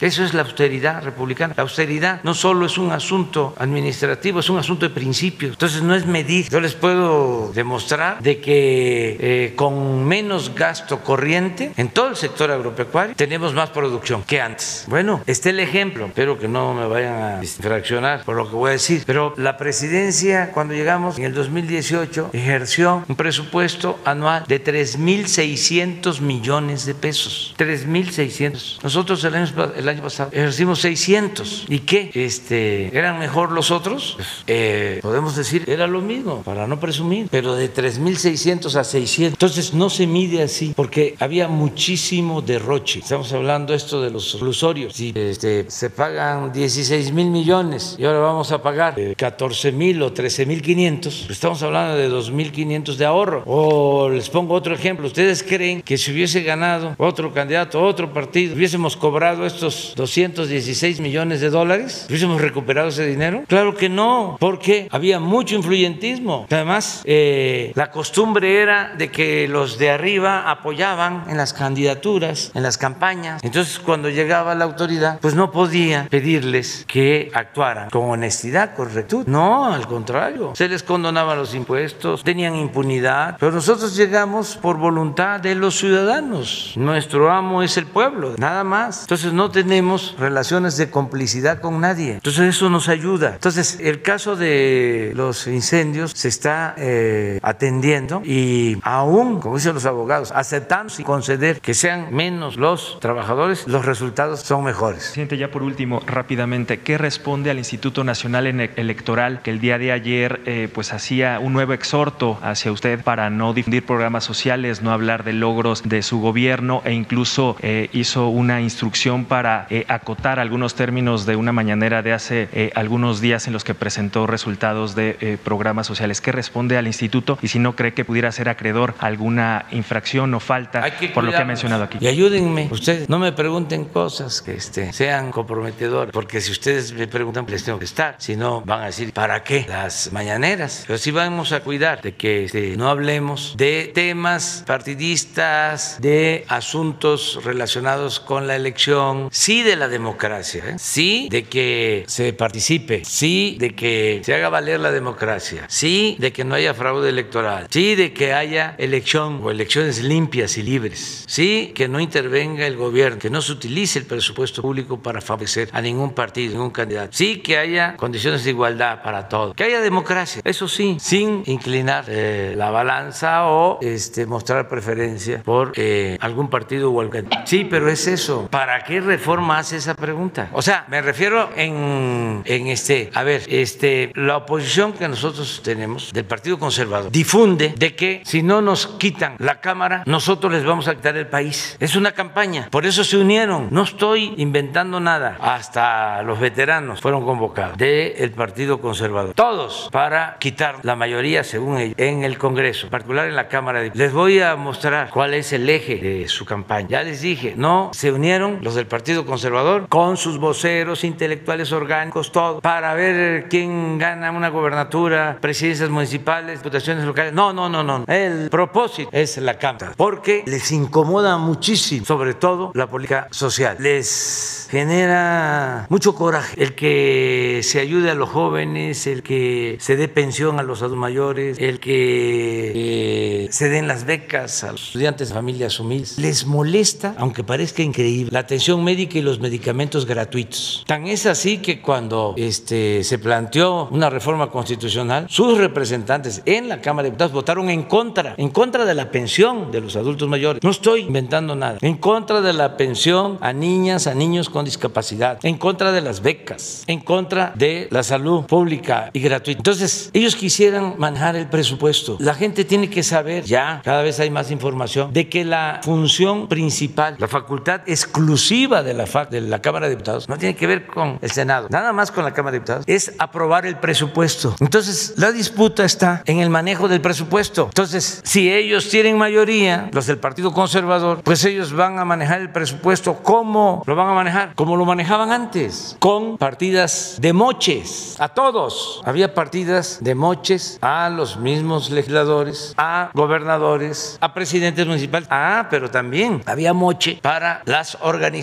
Eso 0.00 0.24
es 0.24 0.34
la 0.34 0.42
austeridad 0.42 1.02
republicana. 1.02 1.54
La 1.56 1.62
austeridad 1.62 2.20
no 2.22 2.34
solo 2.34 2.66
es 2.66 2.78
un 2.78 2.92
asunto 2.92 3.54
administrativo, 3.58 4.40
es 4.40 4.50
un 4.50 4.58
asunto 4.58 4.88
de 4.88 4.94
principios. 4.94 5.52
Entonces 5.52 5.82
no 5.82 5.94
es 5.94 6.06
medir. 6.06 6.48
Yo 6.48 6.60
les 6.60 6.74
puedo 6.74 7.52
demostrar 7.54 8.20
de 8.20 8.40
que 8.40 9.16
eh, 9.20 9.52
con 9.56 10.04
menos 10.04 10.54
gasto 10.54 11.00
corriente 11.00 11.72
en 11.76 11.88
todo 11.88 12.08
el 12.08 12.16
sector 12.16 12.50
agropecuario 12.50 13.14
tenemos 13.16 13.54
más 13.54 13.70
producción 13.70 14.22
que 14.22 14.40
antes. 14.40 14.84
Bueno, 14.88 15.22
este 15.26 15.50
el 15.50 15.60
ejemplo. 15.60 16.06
Espero 16.06 16.38
que 16.38 16.48
no 16.48 16.74
me 16.74 16.86
vayan 16.86 17.22
a 17.22 17.42
infraccionar 17.42 18.24
por 18.24 18.36
lo 18.36 18.48
que 18.48 18.56
voy 18.56 18.70
a 18.70 18.72
decir. 18.72 19.02
Pero 19.06 19.34
la 19.36 19.56
presidencia, 19.56 20.50
cuando 20.52 20.74
llegamos 20.74 21.18
en 21.18 21.24
el 21.24 21.34
2018, 21.34 22.30
ejerció 22.32 23.04
un 23.08 23.16
presupuesto 23.16 23.98
anual 24.04 24.44
de 24.46 24.62
3.600 24.62 26.20
millones 26.20 26.86
de 26.86 26.94
pesos. 26.94 27.54
3.600. 27.58 28.82
Nosotros 28.82 29.22
el 29.24 29.33
el 29.34 29.88
año 29.88 30.02
pasado 30.02 30.30
ejercimos 30.32 30.80
600. 30.80 31.66
¿Y 31.68 31.80
qué? 31.80 32.10
Este, 32.14 32.96
¿Eran 32.96 33.18
mejor 33.18 33.52
los 33.52 33.70
otros? 33.70 34.14
Pues, 34.16 34.28
eh, 34.46 34.98
podemos 35.02 35.36
decir, 35.36 35.64
era 35.66 35.86
lo 35.86 36.00
mismo, 36.00 36.42
para 36.42 36.66
no 36.66 36.80
presumir. 36.80 37.28
Pero 37.30 37.54
de 37.54 37.72
3.600 37.72 38.74
a 38.76 38.84
600. 38.84 39.34
Entonces 39.34 39.74
no 39.74 39.90
se 39.90 40.06
mide 40.06 40.42
así, 40.42 40.72
porque 40.76 41.14
había 41.20 41.48
muchísimo 41.48 42.42
derroche. 42.42 43.00
Estamos 43.00 43.32
hablando 43.32 43.74
esto 43.74 44.00
de 44.02 44.10
los 44.10 44.32
reclusorios. 44.34 44.94
Si 44.94 45.12
este, 45.14 45.70
se 45.70 45.90
pagan 45.90 46.52
16 46.52 47.12
mil 47.12 47.30
millones 47.30 47.96
y 47.98 48.04
ahora 48.04 48.20
vamos 48.20 48.52
a 48.52 48.62
pagar 48.62 48.98
eh, 48.98 49.14
14 49.16 49.72
mil 49.72 50.02
o 50.02 50.12
13 50.12 50.46
mil 50.46 50.62
500, 50.62 51.14
pues 51.26 51.30
estamos 51.30 51.62
hablando 51.62 51.96
de 51.96 52.10
2.500 52.10 52.96
de 52.96 53.04
ahorro. 53.04 53.42
O 53.46 54.08
les 54.08 54.28
pongo 54.28 54.54
otro 54.54 54.74
ejemplo. 54.74 55.06
¿Ustedes 55.06 55.42
creen 55.42 55.82
que 55.82 55.98
si 55.98 56.12
hubiese 56.12 56.42
ganado 56.42 56.94
otro 56.98 57.32
candidato, 57.32 57.82
otro 57.82 58.12
partido, 58.12 58.54
hubiésemos 58.54 58.96
cobrado 58.96 59.23
estos 59.32 59.94
216 59.96 61.00
millones 61.00 61.40
de 61.40 61.50
dólares? 61.50 62.06
¿Hubiésemos 62.08 62.40
recuperado 62.40 62.88
ese 62.88 63.06
dinero? 63.06 63.44
Claro 63.48 63.74
que 63.74 63.88
no, 63.88 64.36
porque 64.38 64.88
había 64.90 65.20
mucho 65.20 65.54
influyentismo. 65.54 66.46
Además, 66.50 67.02
eh, 67.04 67.72
la 67.74 67.90
costumbre 67.90 68.60
era 68.60 68.94
de 68.96 69.10
que 69.10 69.48
los 69.48 69.78
de 69.78 69.90
arriba 69.90 70.50
apoyaban 70.50 71.24
en 71.28 71.36
las 71.36 71.52
candidaturas, 71.52 72.50
en 72.54 72.62
las 72.62 72.78
campañas. 72.78 73.42
Entonces, 73.42 73.78
cuando 73.78 74.10
llegaba 74.10 74.54
la 74.54 74.64
autoridad, 74.64 75.18
pues 75.20 75.34
no 75.34 75.50
podía 75.50 76.06
pedirles 76.10 76.84
que 76.86 77.30
actuaran 77.34 77.90
con 77.90 78.10
honestidad, 78.10 78.74
con 78.74 78.92
rectitud. 78.92 79.26
No, 79.26 79.72
al 79.72 79.86
contrario. 79.86 80.52
Se 80.54 80.68
les 80.68 80.82
condonaban 80.82 81.38
los 81.38 81.54
impuestos, 81.54 82.22
tenían 82.22 82.56
impunidad. 82.56 83.36
Pero 83.38 83.52
nosotros 83.52 83.96
llegamos 83.96 84.56
por 84.56 84.76
voluntad 84.78 85.40
de 85.40 85.54
los 85.54 85.76
ciudadanos. 85.78 86.72
Nuestro 86.76 87.30
amo 87.30 87.62
es 87.62 87.76
el 87.76 87.86
pueblo, 87.86 88.34
nada 88.38 88.64
más. 88.64 89.02
Entonces, 89.02 89.13
no 89.32 89.50
tenemos 89.50 90.16
relaciones 90.18 90.76
de 90.76 90.90
complicidad 90.90 91.60
con 91.60 91.80
nadie. 91.80 92.14
Entonces, 92.14 92.56
eso 92.56 92.68
nos 92.70 92.88
ayuda. 92.88 93.34
Entonces, 93.34 93.78
el 93.80 94.02
caso 94.02 94.36
de 94.36 95.12
los 95.14 95.46
incendios 95.46 96.12
se 96.14 96.28
está 96.28 96.74
eh, 96.76 97.38
atendiendo 97.42 98.22
y 98.24 98.78
aún, 98.82 99.40
como 99.40 99.56
dicen 99.56 99.74
los 99.74 99.86
abogados, 99.86 100.32
aceptando 100.34 100.74
y 100.98 101.04
conceder 101.04 101.60
que 101.60 101.74
sean 101.74 102.08
menos 102.12 102.56
los 102.56 102.98
trabajadores, 103.00 103.66
los 103.68 103.84
resultados 103.84 104.40
son 104.40 104.64
mejores. 104.64 105.04
Presidente, 105.04 105.36
ya 105.36 105.50
por 105.50 105.62
último, 105.62 106.00
rápidamente, 106.06 106.80
¿qué 106.80 106.98
responde 106.98 107.50
al 107.50 107.58
Instituto 107.58 108.04
Nacional 108.04 108.46
Electoral 108.46 109.40
que 109.42 109.50
el 109.50 109.60
día 109.60 109.78
de 109.78 109.92
ayer 109.92 110.40
eh, 110.46 110.68
pues 110.72 110.92
hacía 110.92 111.38
un 111.38 111.52
nuevo 111.52 111.72
exhorto 111.72 112.38
hacia 112.42 112.72
usted 112.72 113.02
para 113.02 113.30
no 113.30 113.54
difundir 113.54 113.86
programas 113.86 114.24
sociales, 114.24 114.82
no 114.82 114.92
hablar 114.92 115.24
de 115.24 115.32
logros 115.32 115.82
de 115.84 116.02
su 116.02 116.20
gobierno 116.20 116.82
e 116.84 116.92
incluso 116.92 117.56
eh, 117.60 117.88
hizo 117.92 118.28
una 118.28 118.60
instrucción 118.60 119.03
para 119.28 119.66
eh, 119.68 119.84
acotar 119.88 120.38
algunos 120.38 120.74
términos 120.74 121.26
de 121.26 121.36
una 121.36 121.52
mañanera 121.52 121.64
mañanera 121.64 122.02
de 122.02 122.12
hace 122.12 122.48
eh, 122.52 122.70
algunos 122.74 123.20
días 123.20 123.46
en 123.46 123.52
los 123.52 123.64
que 123.64 123.74
presentó 123.74 124.26
resultados 124.26 124.94
de 124.94 125.16
eh, 125.20 125.38
programas 125.42 125.86
sociales. 125.86 126.20
¿Qué 126.20 126.32
responde 126.32 126.78
al 126.78 126.86
instituto 126.86 127.38
y 127.42 127.48
si 127.48 127.58
no 127.58 127.76
cree 127.76 127.92
que 127.92 128.04
pudiera 128.04 128.32
ser 128.32 128.48
acreedor 128.48 128.94
a 128.98 129.06
alguna 129.06 129.66
infracción 129.72 130.32
o 130.34 130.40
falta 130.40 130.84
por 131.12 131.24
lo 131.24 131.30
que 131.32 131.38
ha 131.38 131.44
mencionado 131.44 131.84
aquí? 131.84 131.98
Y 132.00 132.06
ayúdenme, 132.06 132.68
ustedes 132.70 133.08
no 133.08 133.18
me 133.18 133.32
pregunten 133.32 133.84
cosas 133.86 134.40
que 134.40 134.54
este, 134.54 134.92
sean 134.92 135.30
comprometedoras, 135.30 136.12
porque 136.12 136.40
si 136.40 136.52
ustedes 136.52 136.92
me 136.92 137.06
preguntan, 137.06 137.44
les 137.48 137.64
tengo 137.64 137.78
que 137.78 137.86
estar, 137.86 138.16
si 138.18 138.36
no 138.36 138.62
van 138.62 138.82
a 138.82 138.86
decir, 138.86 139.12
¿para 139.12 139.42
qué 139.42 139.66
las 139.68 140.12
mañaneras? 140.12 140.84
Pero 140.86 140.98
sí 140.98 141.10
vamos 141.10 141.52
a 141.52 141.60
cuidar 141.60 142.00
de 142.00 142.14
que 142.14 142.44
este, 142.44 142.76
no 142.76 142.88
hablemos 142.88 143.54
de 143.56 143.90
temas 143.94 144.64
partidistas, 144.66 146.00
de 146.00 146.44
asuntos 146.48 147.40
relacionados 147.44 148.20
con 148.20 148.46
la 148.46 148.56
elección, 148.56 148.93
sí 149.30 149.62
de 149.62 149.76
la 149.76 149.88
democracia, 149.88 150.64
¿eh? 150.66 150.74
sí 150.78 151.28
de 151.30 151.44
que 151.44 152.04
se 152.06 152.32
participe, 152.32 153.04
sí 153.04 153.56
de 153.58 153.74
que 153.74 154.20
se 154.24 154.34
haga 154.34 154.48
valer 154.48 154.80
la 154.80 154.90
democracia, 154.90 155.64
sí 155.68 156.16
de 156.18 156.32
que 156.32 156.44
no 156.44 156.54
haya 156.54 156.74
fraude 156.74 157.08
electoral, 157.08 157.66
sí 157.70 157.94
de 157.94 158.12
que 158.12 158.32
haya 158.32 158.74
elección 158.78 159.40
o 159.42 159.50
elecciones 159.50 160.02
limpias 160.02 160.56
y 160.58 160.62
libres, 160.62 161.24
sí 161.26 161.72
que 161.74 161.88
no 161.88 162.00
intervenga 162.00 162.66
el 162.66 162.76
gobierno, 162.76 163.18
que 163.18 163.30
no 163.30 163.42
se 163.42 163.52
utilice 163.52 163.98
el 163.98 164.06
presupuesto 164.06 164.62
público 164.62 165.00
para 165.00 165.20
favorecer 165.20 165.68
a 165.72 165.80
ningún 165.80 166.12
partido, 166.12 166.52
ningún 166.52 166.70
candidato, 166.70 167.10
sí 167.12 167.38
que 167.38 167.58
haya 167.58 167.96
condiciones 167.96 168.44
de 168.44 168.50
igualdad 168.50 169.02
para 169.02 169.28
todos, 169.28 169.54
que 169.54 169.64
haya 169.64 169.80
democracia, 169.80 170.42
eso 170.44 170.68
sí, 170.68 170.96
sin 171.00 171.42
inclinar 171.46 172.04
eh, 172.08 172.54
la 172.56 172.70
balanza 172.70 173.46
o 173.46 173.78
este, 173.80 174.26
mostrar 174.26 174.68
preferencia 174.68 175.42
por 175.42 175.72
eh, 175.76 176.16
algún 176.20 176.48
partido 176.48 176.90
o 176.90 177.00
algún... 177.00 177.28
Sí, 177.44 177.66
pero 177.68 177.88
es 177.88 178.06
eso. 178.06 178.48
¿Para 178.50 178.83
qué 178.84 179.00
reforma 179.00 179.58
hace 179.58 179.76
esa 179.76 179.94
pregunta? 179.94 180.48
O 180.52 180.62
sea, 180.62 180.84
me 180.88 181.00
refiero 181.02 181.50
en, 181.56 182.42
en 182.44 182.66
este, 182.68 183.10
a 183.14 183.22
ver, 183.22 183.42
este, 183.48 184.12
la 184.14 184.36
oposición 184.38 184.92
que 184.92 185.08
nosotros 185.08 185.60
tenemos 185.64 186.12
del 186.12 186.24
Partido 186.24 186.58
Conservador 186.58 187.10
difunde 187.10 187.74
de 187.76 187.94
que 187.94 188.22
si 188.24 188.42
no 188.42 188.60
nos 188.60 188.86
quitan 188.86 189.36
la 189.38 189.60
Cámara, 189.60 190.02
nosotros 190.06 190.52
les 190.52 190.64
vamos 190.64 190.88
a 190.88 190.94
quitar 190.94 191.16
el 191.16 191.26
país. 191.26 191.76
Es 191.80 191.96
una 191.96 192.12
campaña. 192.12 192.68
Por 192.70 192.86
eso 192.86 193.04
se 193.04 193.16
unieron. 193.16 193.68
No 193.70 193.82
estoy 193.82 194.34
inventando 194.36 195.00
nada. 195.00 195.36
Hasta 195.40 196.22
los 196.22 196.38
veteranos 196.40 197.00
fueron 197.00 197.24
convocados 197.24 197.78
del 197.78 198.30
Partido 198.32 198.80
Conservador. 198.80 199.34
Todos 199.34 199.88
para 199.92 200.36
quitar 200.38 200.80
la 200.82 200.96
mayoría, 200.96 201.44
según 201.44 201.78
ellos, 201.78 201.94
en 201.98 202.24
el 202.24 202.38
Congreso, 202.38 202.86
en 202.86 202.90
particular 202.90 203.28
en 203.28 203.36
la 203.36 203.48
Cámara. 203.48 203.80
de 203.80 203.90
Les 203.94 204.12
voy 204.12 204.40
a 204.40 204.56
mostrar 204.56 205.10
cuál 205.10 205.34
es 205.34 205.52
el 205.52 205.68
eje 205.68 205.96
de 205.96 206.28
su 206.28 206.44
campaña. 206.44 206.88
Ya 206.88 207.02
les 207.02 207.20
dije, 207.20 207.54
no 207.56 207.90
se 207.92 208.12
unieron 208.12 208.58
los 208.64 208.74
del 208.74 208.86
Partido 208.86 209.26
Conservador 209.26 209.88
con 209.88 210.16
sus 210.16 210.38
voceros 210.38 211.04
intelectuales 211.04 211.70
orgánicos, 211.70 212.32
todo, 212.32 212.62
para 212.62 212.94
ver 212.94 213.46
quién 213.50 213.98
gana 213.98 214.30
una 214.30 214.48
gobernatura, 214.48 215.36
presidencias 215.38 215.90
municipales, 215.90 216.60
diputaciones 216.60 217.04
locales. 217.04 217.34
No, 217.34 217.52
no, 217.52 217.68
no, 217.68 217.82
no. 217.82 218.04
El 218.08 218.48
propósito 218.48 219.10
es 219.12 219.36
la 219.36 219.58
Cámara, 219.58 219.92
porque 219.96 220.44
les 220.46 220.72
incomoda 220.72 221.36
muchísimo, 221.36 222.06
sobre 222.06 222.32
todo 222.32 222.72
la 222.74 222.88
política 222.88 223.28
social. 223.30 223.76
Les 223.80 224.66
genera 224.70 225.86
mucho 225.90 226.14
coraje 226.14 226.54
el 226.62 226.74
que 226.74 227.60
se 227.62 227.80
ayude 227.80 228.10
a 228.10 228.14
los 228.14 228.30
jóvenes, 228.30 229.06
el 229.06 229.22
que 229.22 229.76
se 229.78 229.96
dé 229.96 230.08
pensión 230.08 230.58
a 230.58 230.62
los 230.62 230.80
adultos 230.80 230.98
mayores, 230.98 231.58
el 231.60 231.80
que 231.80 233.44
eh, 233.44 233.48
se 233.50 233.68
den 233.68 233.88
las 233.88 234.06
becas 234.06 234.64
a 234.64 234.72
los 234.72 234.86
estudiantes 234.86 235.28
de 235.28 235.34
familias 235.34 235.78
humildes. 235.78 236.16
Les 236.16 236.46
molesta, 236.46 237.14
aunque 237.18 237.44
parezca 237.44 237.82
increíble, 237.82 238.30
la 238.32 238.46
atención 238.54 238.84
médica 238.84 239.18
y 239.18 239.22
los 239.22 239.40
medicamentos 239.40 240.06
gratuitos. 240.06 240.84
Tan 240.86 241.08
es 241.08 241.26
así 241.26 241.58
que 241.58 241.82
cuando 241.82 242.34
este, 242.36 243.02
se 243.02 243.18
planteó 243.18 243.88
una 243.90 244.08
reforma 244.08 244.48
constitucional, 244.48 245.26
sus 245.28 245.58
representantes 245.58 246.40
en 246.46 246.68
la 246.68 246.80
Cámara 246.80 247.06
de 247.06 247.10
Diputados 247.10 247.32
votaron 247.32 247.68
en 247.68 247.82
contra, 247.82 248.36
en 248.36 248.50
contra 248.50 248.84
de 248.84 248.94
la 248.94 249.10
pensión 249.10 249.72
de 249.72 249.80
los 249.80 249.96
adultos 249.96 250.28
mayores. 250.28 250.62
No 250.62 250.70
estoy 250.70 251.00
inventando 251.00 251.56
nada. 251.56 251.78
En 251.80 251.96
contra 251.96 252.40
de 252.42 252.52
la 252.52 252.76
pensión 252.76 253.38
a 253.40 253.52
niñas, 253.52 254.06
a 254.06 254.14
niños 254.14 254.48
con 254.48 254.64
discapacidad, 254.64 255.40
en 255.42 255.58
contra 255.58 255.90
de 255.90 256.00
las 256.00 256.22
becas, 256.22 256.84
en 256.86 257.00
contra 257.00 257.52
de 257.56 257.88
la 257.90 258.04
salud 258.04 258.44
pública 258.44 259.10
y 259.12 259.18
gratuita. 259.18 259.58
Entonces, 259.58 260.10
ellos 260.12 260.36
quisieran 260.36 260.94
manejar 260.96 261.34
el 261.34 261.48
presupuesto. 261.48 262.18
La 262.20 262.34
gente 262.34 262.64
tiene 262.64 262.88
que 262.88 263.02
saber, 263.02 263.42
ya 263.42 263.80
cada 263.82 264.02
vez 264.02 264.20
hay 264.20 264.30
más 264.30 264.52
información, 264.52 265.12
de 265.12 265.28
que 265.28 265.44
la 265.44 265.80
función 265.82 266.46
principal, 266.46 267.16
la 267.18 267.26
facultad 267.26 267.80
exclusiva 267.88 268.43
de 268.48 268.94
la, 268.94 269.26
de 269.30 269.40
la 269.40 269.62
Cámara 269.62 269.86
de 269.86 269.90
Diputados, 269.90 270.28
no 270.28 270.36
tiene 270.36 270.54
que 270.54 270.66
ver 270.66 270.86
con 270.86 271.18
el 271.22 271.30
Senado, 271.30 271.68
nada 271.70 271.92
más 271.92 272.12
con 272.12 272.24
la 272.24 272.34
Cámara 272.34 272.52
de 272.52 272.58
Diputados, 272.58 272.84
es 272.86 273.12
aprobar 273.18 273.64
el 273.64 273.76
presupuesto. 273.76 274.54
Entonces, 274.60 275.14
la 275.16 275.32
disputa 275.32 275.84
está 275.84 276.22
en 276.26 276.40
el 276.40 276.50
manejo 276.50 276.86
del 276.86 277.00
presupuesto. 277.00 277.64
Entonces, 277.66 278.20
si 278.22 278.52
ellos 278.52 278.90
tienen 278.90 279.16
mayoría, 279.16 279.88
los 279.92 280.06
del 280.06 280.18
Partido 280.18 280.52
Conservador, 280.52 281.22
pues 281.22 281.44
ellos 281.44 281.72
van 281.72 281.98
a 281.98 282.04
manejar 282.04 282.40
el 282.40 282.50
presupuesto. 282.50 283.14
¿Cómo 283.22 283.82
lo 283.86 283.96
van 283.96 284.08
a 284.08 284.14
manejar? 284.14 284.54
Como 284.54 284.76
lo 284.76 284.84
manejaban 284.84 285.32
antes, 285.32 285.96
con 285.98 286.36
partidas 286.36 287.16
de 287.20 287.32
moches, 287.32 288.16
a 288.18 288.28
todos. 288.28 289.00
Había 289.04 289.34
partidas 289.34 289.98
de 290.00 290.14
moches 290.14 290.78
a 290.82 291.08
los 291.08 291.38
mismos 291.38 291.90
legisladores, 291.90 292.74
a 292.76 293.10
gobernadores, 293.14 294.18
a 294.20 294.34
presidentes 294.34 294.86
municipales. 294.86 295.28
Ah, 295.30 295.68
pero 295.70 295.90
también 295.90 296.42
había 296.44 296.74
moche 296.74 297.18
para 297.22 297.62
las 297.64 297.96
organizaciones 298.02 298.33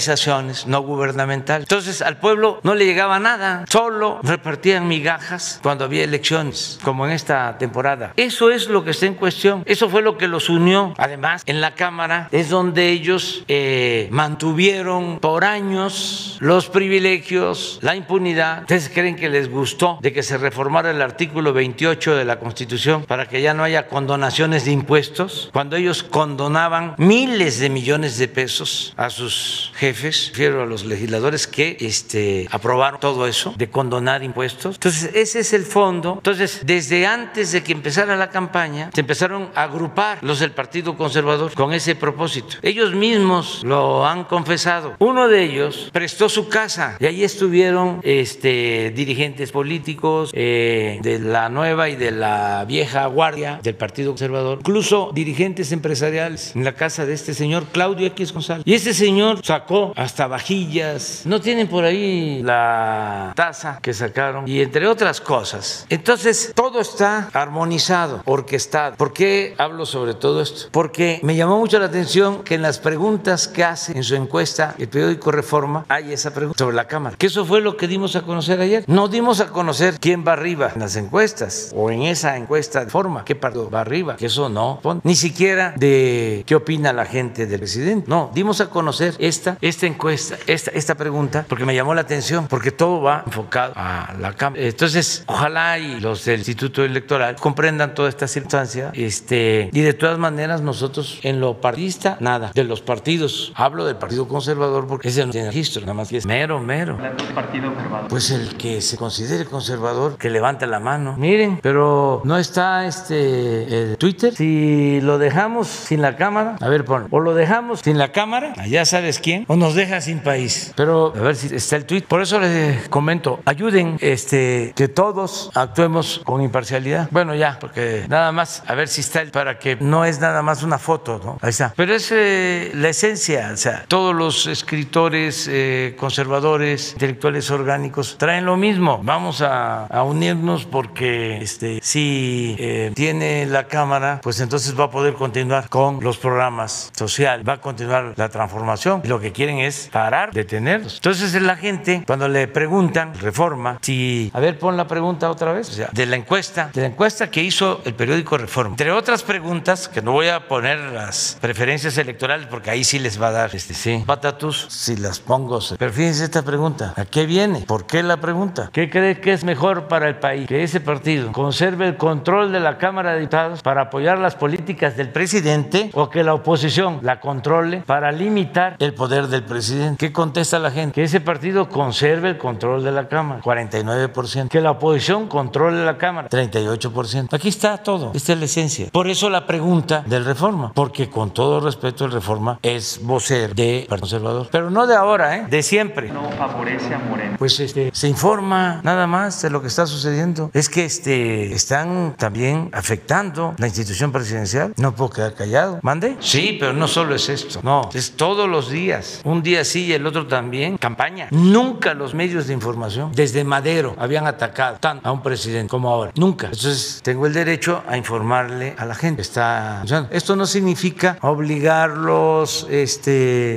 no 0.68 0.82
gubernamentales. 0.82 1.66
Entonces 1.66 2.02
al 2.02 2.18
pueblo 2.18 2.60
no 2.64 2.76
le 2.76 2.86
llegaba 2.86 3.20
nada, 3.20 3.66
solo 3.70 4.20
repartían 4.24 4.88
migajas 4.88 5.60
cuando 5.62 5.86
había 5.86 6.04
elecciones, 6.04 6.80
como 6.84 7.06
en 7.06 7.12
esta 7.14 7.58
temporada. 7.58 8.14
Eso 8.16 8.52
es 8.52 8.68
lo 8.68 8.84
que 8.84 8.92
está 8.92 9.06
en 9.06 9.16
cuestión. 9.16 9.64
Eso 9.66 9.90
fue 9.90 10.02
lo 10.02 10.18
que 10.18 10.28
los 10.28 10.50
unió. 10.50 10.94
Además, 10.98 11.44
en 11.46 11.62
la 11.62 11.76
Cámara 11.76 12.30
es 12.32 12.50
donde 12.50 12.90
ellos 12.90 13.44
eh, 13.48 14.08
mantuvieron 14.12 15.20
por 15.20 15.44
años 15.44 16.38
los 16.40 16.70
privilegios, 16.70 17.80
la 17.82 17.96
impunidad. 17.96 18.62
¿Ustedes 18.62 18.90
creen 18.90 19.16
que 19.16 19.30
les 19.30 19.50
gustó 19.50 20.00
de 20.02 20.14
que 20.14 20.24
se 20.24 20.38
reformara 20.38 20.92
el 20.92 21.02
artículo 21.02 21.54
28 21.54 22.16
de 22.16 22.26
la 22.26 22.40
Constitución 22.40 23.04
para 23.04 23.28
que 23.28 23.42
ya 23.42 23.54
no 23.54 23.64
haya 23.64 23.88
condonaciones 23.88 24.66
de 24.66 24.72
impuestos? 24.72 25.50
Cuando 25.54 25.76
ellos 25.76 26.04
condonaban 26.04 26.96
miles 26.98 27.60
de 27.60 27.70
millones 27.70 28.18
de 28.18 28.28
pesos 28.28 28.94
a 28.98 29.10
sus 29.10 29.72
jefes, 29.82 30.28
refiero 30.30 30.62
a 30.62 30.68
los 30.68 30.86
legisladores 30.86 31.48
que 31.48 31.76
este, 31.80 32.48
aprobaron 32.52 33.00
todo 33.00 33.26
eso 33.26 33.56
de 33.58 33.68
condonar 33.68 34.22
impuestos. 34.22 34.76
Entonces, 34.76 35.10
ese 35.16 35.40
es 35.40 35.54
el 35.54 35.64
fondo. 35.64 36.14
Entonces, 36.18 36.62
desde 36.64 37.08
antes 37.08 37.52
de 37.52 37.64
que 37.64 37.72
empezara 37.72 38.16
la 38.16 38.30
campaña, 38.30 38.92
se 38.94 39.02
empezaron 39.02 39.50
a 39.56 39.64
agrupar 39.64 40.20
los 40.22 40.40
del 40.40 40.52
Partido 40.52 40.96
Conservador 40.96 41.52
con 41.56 41.74
ese 41.74 41.96
propósito. 41.96 42.58
Ellos 42.62 42.94
mismos 42.94 43.64
lo 43.64 44.06
han 44.06 44.26
confesado. 44.26 44.94
Uno 45.00 45.28
de 45.28 45.46
ellos 45.46 45.90
prestó 45.92 46.30
su 46.30 46.48
casa 46.48 46.98
y 47.00 47.08
ahí 47.08 47.24
estuvieron 47.24 48.02
este, 48.04 48.92
dirigentes 48.96 49.52
políticos 49.52 50.30
eh, 50.34 51.00
de 51.02 51.18
la 51.18 51.50
nueva 51.50 51.90
y 51.90 51.96
de 51.96 52.12
la 52.12 52.66
vieja 52.68 53.08
guardia 53.08 53.60
del 53.64 53.74
Partido 53.74 54.12
Conservador, 54.12 54.60
incluso 54.60 55.10
dirigentes 55.12 55.72
empresariales 55.72 56.56
en 56.56 56.66
la 56.66 56.74
casa 56.74 57.08
de 57.08 57.14
este 57.14 57.34
señor 57.34 57.66
Claudio 57.72 58.06
X 58.06 58.32
González. 58.32 58.62
Y 58.68 58.76
este 58.76 58.94
señor 58.94 59.44
sacó 59.44 59.71
hasta 59.96 60.28
vajillas, 60.28 61.22
no 61.26 61.42
tienen 61.42 61.68
por 61.68 61.84
ahí 61.84 62.42
la 62.44 63.34
taza 63.36 63.80
que 63.82 63.94
sacaron 63.94 64.48
y 64.48 64.62
entre 64.62 64.88
otras 64.88 65.22
cosas. 65.22 65.86
Entonces, 65.90 66.52
todo 66.56 66.80
está 66.80 67.30
armonizado, 67.34 68.22
orquestado. 68.26 68.96
¿Por 68.96 69.14
qué 69.14 69.56
hablo 69.58 69.86
sobre 69.86 70.14
todo 70.14 70.42
esto? 70.42 70.70
Porque 70.72 71.20
me 71.24 71.36
llamó 71.36 71.58
mucho 71.58 71.80
la 71.80 71.86
atención 71.86 72.44
que 72.44 72.56
en 72.56 72.62
las 72.62 72.80
preguntas 72.80 73.48
que 73.48 73.64
hace 73.64 73.96
en 73.96 74.04
su 74.04 74.16
encuesta 74.16 74.76
el 74.78 74.88
periódico 74.88 75.32
Reforma 75.32 75.86
hay 75.88 76.14
esa 76.14 76.34
pregunta 76.34 76.58
sobre 76.58 76.76
la 76.76 76.88
Cámara. 76.88 77.16
Que 77.18 77.28
eso 77.28 77.46
fue 77.46 77.62
lo 77.62 77.78
que 77.78 77.88
dimos 77.88 78.16
a 78.16 78.24
conocer 78.24 78.60
ayer. 78.60 78.84
No 78.88 79.08
dimos 79.08 79.40
a 79.40 79.48
conocer 79.48 80.00
quién 80.00 80.26
va 80.28 80.34
arriba 80.34 80.72
en 80.74 80.82
las 80.82 80.96
encuestas 80.96 81.72
o 81.76 81.92
en 81.92 82.04
esa 82.04 82.38
encuesta 82.38 82.84
de 82.84 82.92
forma, 82.92 83.24
qué 83.26 83.36
partido 83.36 83.70
va 83.70 83.82
arriba, 83.82 84.16
que 84.16 84.28
eso 84.28 84.50
no. 84.50 84.80
Ni 85.04 85.16
siquiera 85.16 85.74
de 85.78 86.44
qué 86.46 86.56
opina 86.56 86.94
la 86.94 87.06
gente 87.06 87.46
del 87.46 87.60
presidente. 87.60 88.10
No, 88.10 88.32
dimos 88.34 88.62
a 88.62 88.70
conocer 88.70 89.16
esta, 89.20 89.58
esta 89.62 89.86
encuesta, 89.86 90.38
esta, 90.48 90.72
esta 90.72 90.96
pregunta, 90.96 91.46
porque 91.48 91.66
me 91.66 91.76
llamó 91.76 91.94
la 91.94 92.02
atención, 92.02 92.48
porque 92.48 92.72
todo 92.72 93.02
va 93.02 93.24
enfocado 93.26 93.74
a 93.76 94.14
la 94.20 94.34
Cámara. 94.34 94.64
Entonces, 94.64 95.24
ojalá 95.28 95.78
y 95.80 96.00
los 96.00 96.26
del 96.26 96.40
Instituto 96.40 96.84
Electoral 96.84 97.36
comprendan 97.36 97.94
toda 97.94 98.10
esta 98.10 98.28
circunstancia. 98.28 98.92
Este, 98.94 99.70
y 99.72 99.82
de 99.82 99.94
todas 99.94 100.18
maneras, 100.18 100.62
nosotros 100.62 101.20
en 101.24 101.40
lo 101.40 101.62
partidista, 101.62 102.18
nada. 102.20 102.52
De 102.54 102.64
los 102.64 102.82
partidos, 102.82 103.54
hablo 103.56 103.86
del 103.86 103.98
Partido 103.98 104.28
Conservador 104.28 104.88
porque 104.88 105.10
ese 105.10 105.26
no 105.26 105.32
tiene 105.32 105.48
registro, 105.48 105.82
nada 105.82 105.94
más 105.94 106.10
que 106.10 106.18
es 106.18 106.26
mero, 106.26 106.60
mero. 106.60 106.98
Partido 107.36 107.74
conservador. 107.74 108.08
Pues 108.10 108.32
el 108.32 108.58
que 108.58 108.82
se 108.82 108.98
considere 108.98 109.46
conservador, 109.46 110.18
que 110.18 110.30
levante 110.30 110.68
la 110.68 110.80
mano. 110.80 111.16
Miren, 111.18 111.60
pero 111.62 112.22
no 112.24 112.38
está 112.38 112.86
este 112.86 113.92
el 113.92 113.98
Twitter. 113.98 114.34
Si 114.36 115.02
lo 115.02 115.18
dejamos 115.18 115.68
sin 115.68 116.02
la 116.02 116.16
cámara, 116.16 116.56
a 116.60 116.70
ver, 116.70 116.86
pon, 116.86 117.08
o 117.12 117.20
lo 117.20 117.34
dejamos 117.34 117.82
sin 117.82 117.98
la 117.98 118.12
cámara, 118.12 118.54
ya 118.68 118.86
sabes 118.86 119.20
quién, 119.20 119.46
o 119.52 119.58
nos 119.58 119.76
deja 119.76 120.00
sin 120.00 120.20
país. 120.20 120.72
Pero 120.78 121.14
a 121.14 121.20
ver 121.20 121.36
si 121.36 121.54
está 121.54 121.76
el 121.76 121.86
tweet. 121.86 122.04
Por 122.04 122.22
eso 122.22 122.40
les 122.40 122.88
comento, 122.88 123.42
ayuden 123.44 123.98
este, 124.00 124.72
que 124.78 124.88
todos 124.88 125.52
actuemos 125.56 126.22
con 126.24 126.42
imparcialidad. 126.42 127.10
Bueno, 127.12 127.36
ya, 127.36 127.58
porque 127.60 128.06
nada 128.08 128.32
más, 128.32 128.64
a 128.66 128.76
ver 128.76 128.88
si 128.88 129.02
está 129.02 129.22
el, 129.22 129.32
para 129.32 129.60
que 129.60 129.76
no 129.76 130.06
es 130.06 130.22
nada 130.22 130.42
más 130.42 130.64
una 130.64 130.80
foto, 130.80 131.20
¿no? 131.22 131.38
Ahí 131.42 131.50
está. 131.50 131.74
Pero 131.76 131.94
es 131.94 132.10
eh, 132.14 132.72
la 132.76 132.88
esencia, 132.88 133.52
o 133.54 133.58
sea, 133.58 133.84
todos 133.90 134.16
los 134.16 134.48
escritores 134.48 135.50
eh, 135.52 135.98
conservadores, 136.00 136.94
intelectuales 136.94 137.52
orgánicos, 137.52 138.16
traen 138.18 138.46
lo 138.46 138.56
mismo. 138.56 139.02
Vamos 139.04 139.42
a, 139.42 139.90
unirnos 140.02 140.66
porque 140.66 141.42
este, 141.42 141.80
si 141.84 142.56
eh, 142.58 142.92
tiene 142.96 143.46
la 143.46 143.68
Cámara, 143.68 144.22
pues 144.24 144.40
entonces 144.40 144.80
va 144.80 144.86
a 144.86 144.92
poder 144.92 145.14
continuar 145.16 145.68
con 145.68 146.02
los 146.02 146.18
programas 146.18 146.90
sociales, 146.96 147.46
va 147.48 147.54
a 147.54 147.62
continuar 147.62 148.14
la 148.16 148.30
transformación. 148.30 149.02
Lo 149.04 149.20
que 149.20 149.31
quieren 149.32 149.60
es 149.60 149.90
parar, 149.92 150.32
detenerlos. 150.32 150.96
Entonces 150.96 151.40
la 151.42 151.56
gente, 151.56 152.04
cuando 152.08 152.28
le 152.28 152.48
preguntan, 152.48 153.14
reforma, 153.20 153.78
si, 153.82 154.32
a 154.34 154.40
ver, 154.40 154.58
pon 154.58 154.78
la 154.78 154.88
pregunta 154.88 155.30
otra 155.30 155.54
vez, 155.54 155.70
o 155.70 155.74
sea, 155.74 155.90
de 155.92 156.06
la 156.06 156.16
encuesta, 156.16 156.70
de 156.74 156.82
la 156.82 156.88
encuesta 156.88 157.30
que 157.30 157.44
hizo 157.44 157.82
el 157.86 157.94
periódico 157.94 158.38
Reforma, 158.38 158.74
entre 158.74 158.92
otras 158.92 159.24
preguntas, 159.24 159.88
que 159.88 160.02
no 160.02 160.14
voy 160.14 160.30
a 160.30 160.48
poner 160.48 160.80
las 160.80 161.38
preferencias 161.40 161.98
electorales 161.98 162.48
porque 162.48 162.70
ahí 162.70 162.84
sí 162.84 163.00
les 163.00 163.22
va 163.22 163.28
a 163.28 163.32
dar, 163.32 163.56
este, 163.56 163.74
sí, 163.74 164.04
patatus, 164.06 164.68
si 164.70 164.96
las 164.96 165.20
pongo. 165.20 165.52
Pero 165.78 165.92
fíjense 165.92 166.24
esta 166.24 166.44
pregunta, 166.44 166.94
¿a 166.96 167.06
qué 167.06 167.26
viene? 167.26 167.62
¿Por 167.68 167.86
qué 167.86 168.04
la 168.04 168.18
pregunta? 168.18 168.70
¿Qué 168.72 168.90
cree 168.90 169.20
que 169.20 169.34
es 169.34 169.44
mejor 169.44 169.88
para 169.88 170.08
el 170.08 170.16
país? 170.16 170.48
Que 170.48 170.64
ese 170.64 170.80
partido 170.80 171.32
conserve 171.32 171.88
el 171.88 171.98
control 171.98 172.52
de 172.52 172.60
la 172.60 172.78
Cámara 172.78 173.14
de 173.14 173.22
Diputados 173.22 173.62
para 173.62 173.84
apoyar 173.84 174.18
las 174.18 174.36
políticas 174.36 174.96
del 174.96 175.10
presidente 175.10 175.90
o 175.94 176.10
que 176.10 176.24
la 176.24 176.34
oposición 176.34 177.00
la 177.02 177.20
controle 177.20 177.84
para 177.86 178.12
limitar 178.12 178.76
el 178.80 178.94
poder 178.94 179.21
del 179.30 179.44
presidente. 179.44 179.98
¿Qué 179.98 180.14
contesta 180.14 180.60
la 180.60 180.72
gente? 180.72 180.94
Que 180.94 181.04
ese 181.04 181.22
partido 181.22 181.70
conserve 181.70 182.30
el 182.30 182.38
control 182.38 182.84
de 182.84 182.92
la 182.92 183.08
Cámara, 183.08 183.42
49%. 183.42 184.50
Que 184.50 184.62
la 184.62 184.72
oposición 184.72 185.28
controle 185.28 185.84
la 185.84 185.98
Cámara, 185.98 186.30
38%. 186.30 187.34
Aquí 187.34 187.50
está 187.50 187.78
todo, 187.78 188.12
esta 188.14 188.34
es 188.34 188.40
la 188.40 188.46
esencia. 188.46 188.88
Por 188.92 189.10
eso 189.10 189.30
la 189.30 189.46
pregunta 189.46 190.04
del 190.06 190.26
Reforma, 190.26 190.72
porque 190.74 191.10
con 191.10 191.32
todo 191.32 191.60
respeto 191.60 192.06
el 192.06 192.12
Reforma 192.12 192.60
es 192.62 193.00
vocer 193.04 193.56
de 193.56 193.86
Partido 193.88 194.02
Conservador, 194.02 194.50
pero 194.52 194.70
no 194.70 194.88
de 194.88 194.96
ahora, 194.96 195.38
¿eh? 195.38 195.46
de 195.50 195.64
siempre. 195.64 196.12
No 196.12 196.30
favorece 196.32 196.94
a 196.94 197.00
Moreno. 197.00 197.36
Pues 197.38 197.60
este, 197.60 197.92
se 197.94 198.08
informa 198.08 198.82
nada 198.84 199.08
más 199.08 199.42
de 199.42 199.50
lo 199.50 199.62
que 199.62 199.68
está 199.68 199.86
sucediendo. 199.86 200.50
Es 200.54 200.70
que 200.70 200.86
este, 200.86 201.54
están 201.54 202.16
también 202.18 202.70
afectando 202.74 203.54
la 203.58 203.68
institución 203.68 204.12
presidencial. 204.12 204.74
No 204.78 204.96
puedo 204.96 205.12
quedar 205.12 205.34
callado. 205.34 205.80
¿Mande? 205.82 206.18
Sí, 206.20 206.58
pero 206.60 206.74
no 206.74 206.88
solo 206.88 207.16
es 207.16 207.30
esto. 207.30 207.60
No, 207.64 207.90
es 207.94 208.12
todos 208.16 208.50
los 208.50 208.70
días. 208.70 209.11
Un 209.24 209.44
día 209.44 209.64
sí 209.64 209.86
y 209.86 209.94
el 209.94 210.06
otro 210.06 210.28
también. 210.28 210.78
Campaña. 210.78 211.28
Nunca 211.32 211.94
los 211.94 212.14
medios 212.14 212.48
de 212.48 212.54
información, 212.54 213.12
desde 213.14 213.44
Madero, 213.44 213.96
habían 213.98 214.28
atacado 214.28 214.78
tanto 214.80 215.08
a 215.08 215.12
un 215.12 215.22
presidente 215.22 215.70
como 215.70 215.90
ahora. 215.90 216.12
Nunca. 216.16 216.48
Entonces, 216.48 217.02
tengo 217.04 217.28
el 217.28 217.34
derecho 217.34 217.84
a 217.88 217.98
informarle 217.98 218.76
a 218.78 218.86
la 218.86 218.96
gente. 218.96 219.22
Está, 219.22 219.84
esto 220.12 220.36
no 220.36 220.46
significa 220.46 221.18
obligarlos, 221.22 222.68
este, 222.70 223.12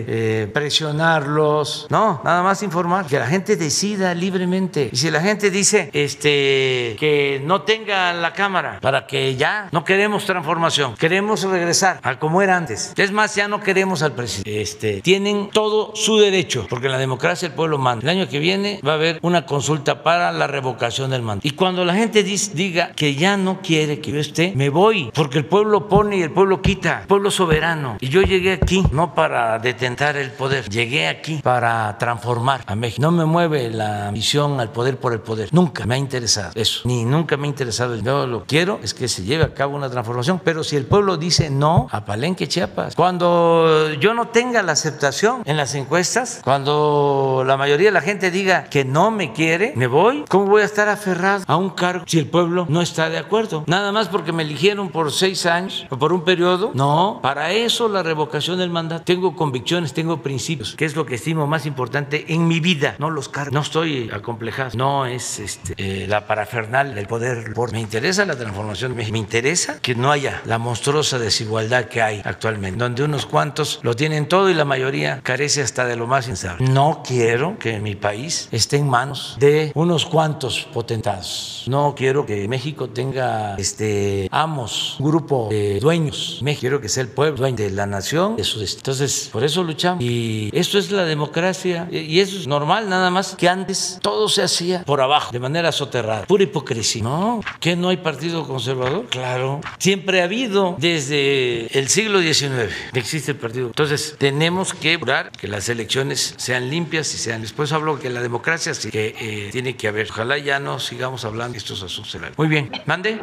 eh, 0.08 0.46
presionarlos. 0.52 1.86
No, 1.90 2.20
nada 2.24 2.42
más 2.42 2.62
informar. 2.62 3.06
Que 3.06 3.18
la 3.18 3.26
gente 3.26 3.56
decida 3.56 4.14
libremente. 4.14 4.88
Y 4.92 4.96
si 4.96 5.10
la 5.10 5.20
gente 5.20 5.50
dice 5.50 5.90
este, 5.92 6.96
que 6.98 7.42
no 7.44 7.62
tenga 7.62 8.12
la 8.12 8.32
Cámara 8.32 8.78
para 8.80 9.06
que 9.06 9.36
ya 9.36 9.68
no 9.72 9.84
queremos 9.84 10.24
transformación, 10.24 10.94
queremos 10.96 11.42
regresar 11.42 12.00
a 12.02 12.18
como 12.18 12.42
era 12.42 12.56
antes. 12.56 12.92
Es 12.96 13.12
más, 13.12 13.34
ya 13.34 13.48
no 13.48 13.60
queremos 13.60 14.02
al 14.02 14.12
presidente. 14.12 14.60
Este, 14.62 15.00
tienen 15.00 15.43
todo 15.50 15.92
su 15.94 16.18
derecho, 16.18 16.66
porque 16.68 16.86
en 16.86 16.92
la 16.92 16.98
democracia 16.98 17.46
el 17.46 17.54
pueblo 17.54 17.78
manda. 17.78 18.02
El 18.02 18.18
año 18.18 18.28
que 18.28 18.38
viene 18.38 18.80
va 18.86 18.92
a 18.92 18.94
haber 18.94 19.18
una 19.22 19.46
consulta 19.46 20.02
para 20.02 20.32
la 20.32 20.46
revocación 20.46 21.10
del 21.10 21.22
mando. 21.22 21.40
Y 21.44 21.50
cuando 21.50 21.84
la 21.84 21.94
gente 21.94 22.22
diga 22.22 22.92
que 22.92 23.14
ya 23.14 23.36
no 23.36 23.60
quiere 23.60 24.00
que 24.00 24.12
yo 24.12 24.20
esté, 24.20 24.52
me 24.54 24.68
voy, 24.68 25.10
porque 25.14 25.38
el 25.38 25.46
pueblo 25.46 25.88
pone 25.88 26.16
y 26.16 26.22
el 26.22 26.30
pueblo 26.30 26.62
quita, 26.62 27.04
pueblo 27.06 27.30
soberano. 27.30 27.96
Y 28.00 28.08
yo 28.08 28.22
llegué 28.22 28.52
aquí 28.52 28.84
no 28.92 29.14
para 29.14 29.58
detentar 29.58 30.16
el 30.16 30.30
poder, 30.30 30.68
llegué 30.68 31.08
aquí 31.08 31.40
para 31.42 31.96
transformar 31.98 32.62
a 32.66 32.74
México. 32.74 33.02
No 33.02 33.10
me 33.10 33.24
mueve 33.24 33.70
la 33.70 34.10
misión 34.12 34.60
al 34.60 34.70
poder 34.70 34.98
por 34.98 35.12
el 35.12 35.20
poder. 35.20 35.48
Nunca 35.52 35.86
me 35.86 35.94
ha 35.94 35.98
interesado 35.98 36.52
eso, 36.54 36.82
ni 36.84 37.04
nunca 37.04 37.36
me 37.36 37.46
ha 37.46 37.50
interesado. 37.50 37.96
Yo 37.96 38.26
lo 38.26 38.44
quiero 38.44 38.80
es 38.82 38.94
que 38.94 39.08
se 39.08 39.24
lleve 39.24 39.44
a 39.44 39.54
cabo 39.54 39.76
una 39.76 39.90
transformación, 39.90 40.40
pero 40.44 40.64
si 40.64 40.76
el 40.76 40.86
pueblo 40.86 41.16
dice 41.16 41.50
no 41.50 41.88
a 41.90 42.04
Palenque, 42.04 42.48
Chiapas, 42.48 42.94
cuando 42.94 43.92
yo 44.00 44.14
no 44.14 44.28
tenga 44.28 44.62
la 44.62 44.72
aceptación 44.72 45.33
en 45.44 45.56
las 45.56 45.74
encuestas, 45.74 46.40
cuando 46.44 47.44
la 47.46 47.56
mayoría 47.56 47.88
de 47.88 47.92
la 47.92 48.00
gente 48.00 48.30
diga 48.30 48.64
que 48.64 48.84
no 48.84 49.10
me 49.10 49.32
quiere, 49.32 49.72
me 49.76 49.86
voy. 49.86 50.24
¿Cómo 50.28 50.46
voy 50.46 50.62
a 50.62 50.64
estar 50.64 50.88
aferrado 50.88 51.44
a 51.46 51.56
un 51.56 51.70
cargo 51.70 52.04
si 52.06 52.18
el 52.18 52.26
pueblo 52.26 52.66
no 52.68 52.82
está 52.82 53.10
de 53.10 53.18
acuerdo? 53.18 53.64
Nada 53.66 53.92
más 53.92 54.08
porque 54.08 54.32
me 54.32 54.42
eligieron 54.42 54.90
por 54.90 55.12
seis 55.12 55.46
años 55.46 55.86
o 55.90 55.98
por 55.98 56.12
un 56.12 56.24
periodo. 56.24 56.72
No, 56.74 57.20
para 57.22 57.52
eso 57.52 57.88
la 57.88 58.02
revocación 58.02 58.58
del 58.58 58.70
mandato. 58.70 59.04
Tengo 59.04 59.36
convicciones, 59.36 59.92
tengo 59.92 60.22
principios, 60.22 60.74
que 60.76 60.84
es 60.84 60.96
lo 60.96 61.06
que 61.06 61.16
estimo 61.16 61.46
más 61.46 61.66
importante 61.66 62.26
en 62.28 62.46
mi 62.46 62.60
vida, 62.60 62.96
no 62.98 63.10
los 63.10 63.28
cargos. 63.28 63.52
No 63.52 63.60
estoy 63.60 64.10
acomplejado, 64.12 64.70
no 64.74 65.06
es 65.06 65.38
este, 65.38 65.74
eh, 65.76 66.06
la 66.08 66.26
parafernal 66.26 66.94
del 66.94 67.06
poder. 67.06 67.54
Me 67.72 67.80
interesa 67.80 68.24
la 68.24 68.36
transformación, 68.36 68.94
me 68.94 69.04
interesa 69.04 69.78
que 69.80 69.94
no 69.94 70.10
haya 70.10 70.42
la 70.44 70.58
monstruosa 70.58 71.18
desigualdad 71.18 71.86
que 71.86 72.02
hay 72.02 72.22
actualmente, 72.24 72.78
donde 72.78 73.02
unos 73.02 73.26
cuantos 73.26 73.80
lo 73.82 73.94
tienen 73.94 74.28
todo 74.28 74.50
y 74.50 74.54
la 74.54 74.64
mayoría 74.64 75.20
carece 75.24 75.62
hasta 75.62 75.86
de 75.86 75.96
lo 75.96 76.06
más 76.06 76.28
insable. 76.28 76.68
No 76.68 77.02
quiero 77.04 77.58
que 77.58 77.80
mi 77.80 77.94
país 77.96 78.48
esté 78.52 78.76
en 78.76 78.88
manos 78.88 79.36
de 79.40 79.72
unos 79.74 80.04
cuantos 80.04 80.68
potentados. 80.72 81.64
No 81.66 81.94
quiero 81.96 82.26
que 82.26 82.46
México 82.46 82.90
tenga 82.90 83.56
este 83.56 84.28
amos, 84.30 84.96
un 85.00 85.06
grupo 85.06 85.48
de 85.50 85.80
dueños. 85.80 86.40
México 86.42 86.60
quiero 86.60 86.80
que 86.80 86.88
sea 86.88 87.02
el 87.02 87.08
pueblo 87.08 87.38
dueño 87.38 87.56
de 87.56 87.70
la 87.70 87.86
nación, 87.86 88.36
de 88.36 88.44
su 88.44 88.60
destino. 88.60 88.80
Entonces, 88.80 89.30
por 89.32 89.42
eso 89.44 89.64
luchamos. 89.64 90.04
Y 90.04 90.50
esto 90.52 90.78
es 90.78 90.90
la 90.90 91.04
democracia 91.04 91.88
y 91.90 92.20
eso 92.20 92.38
es 92.38 92.46
normal, 92.46 92.88
nada 92.88 93.10
más 93.10 93.34
que 93.34 93.48
antes 93.48 93.98
todo 94.02 94.28
se 94.28 94.42
hacía 94.42 94.84
por 94.84 95.00
abajo, 95.00 95.32
de 95.32 95.38
manera 95.40 95.72
soterrada, 95.72 96.26
pura 96.26 96.44
hipocresía. 96.44 97.02
No, 97.02 97.40
que 97.60 97.76
no 97.76 97.88
hay 97.88 97.96
partido 97.96 98.46
conservador. 98.46 99.06
Claro, 99.06 99.60
siempre 99.78 100.20
ha 100.20 100.24
habido 100.24 100.76
desde 100.78 101.66
el 101.78 101.88
siglo 101.88 102.20
XIX 102.20 102.72
existe 102.92 103.32
el 103.32 103.38
partido. 103.38 103.66
Entonces, 103.66 104.16
tenemos 104.18 104.74
que 104.74 104.98
procurar 105.22 105.30
que 105.38 105.48
las 105.48 105.68
elecciones 105.68 106.34
sean 106.36 106.68
limpias 106.70 107.12
y 107.14 107.18
sean. 107.18 107.40
Después 107.42 107.72
hablo 107.72 107.98
que 107.98 108.10
la 108.10 108.20
democracia 108.20 108.74
sí 108.74 108.90
que 108.90 109.14
eh, 109.18 109.48
tiene 109.52 109.76
que 109.76 109.88
haber. 109.88 110.08
Ojalá 110.10 110.38
ya 110.38 110.58
no 110.58 110.78
sigamos 110.78 111.24
hablando 111.24 111.52
de 111.52 111.58
estos 111.58 111.82
asuntos. 111.82 112.16
Muy 112.36 112.48
bien, 112.48 112.70
mande. 112.86 113.20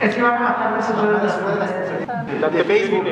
Es 0.00 0.14
que 0.14 0.22
van 0.22 0.34
a 0.36 0.40
bajar 0.50 0.76
de 0.76 0.82
sus 0.82 0.96
redes 0.96 2.40
La 2.40 2.48
de 2.48 2.64
Facebook, 2.64 3.04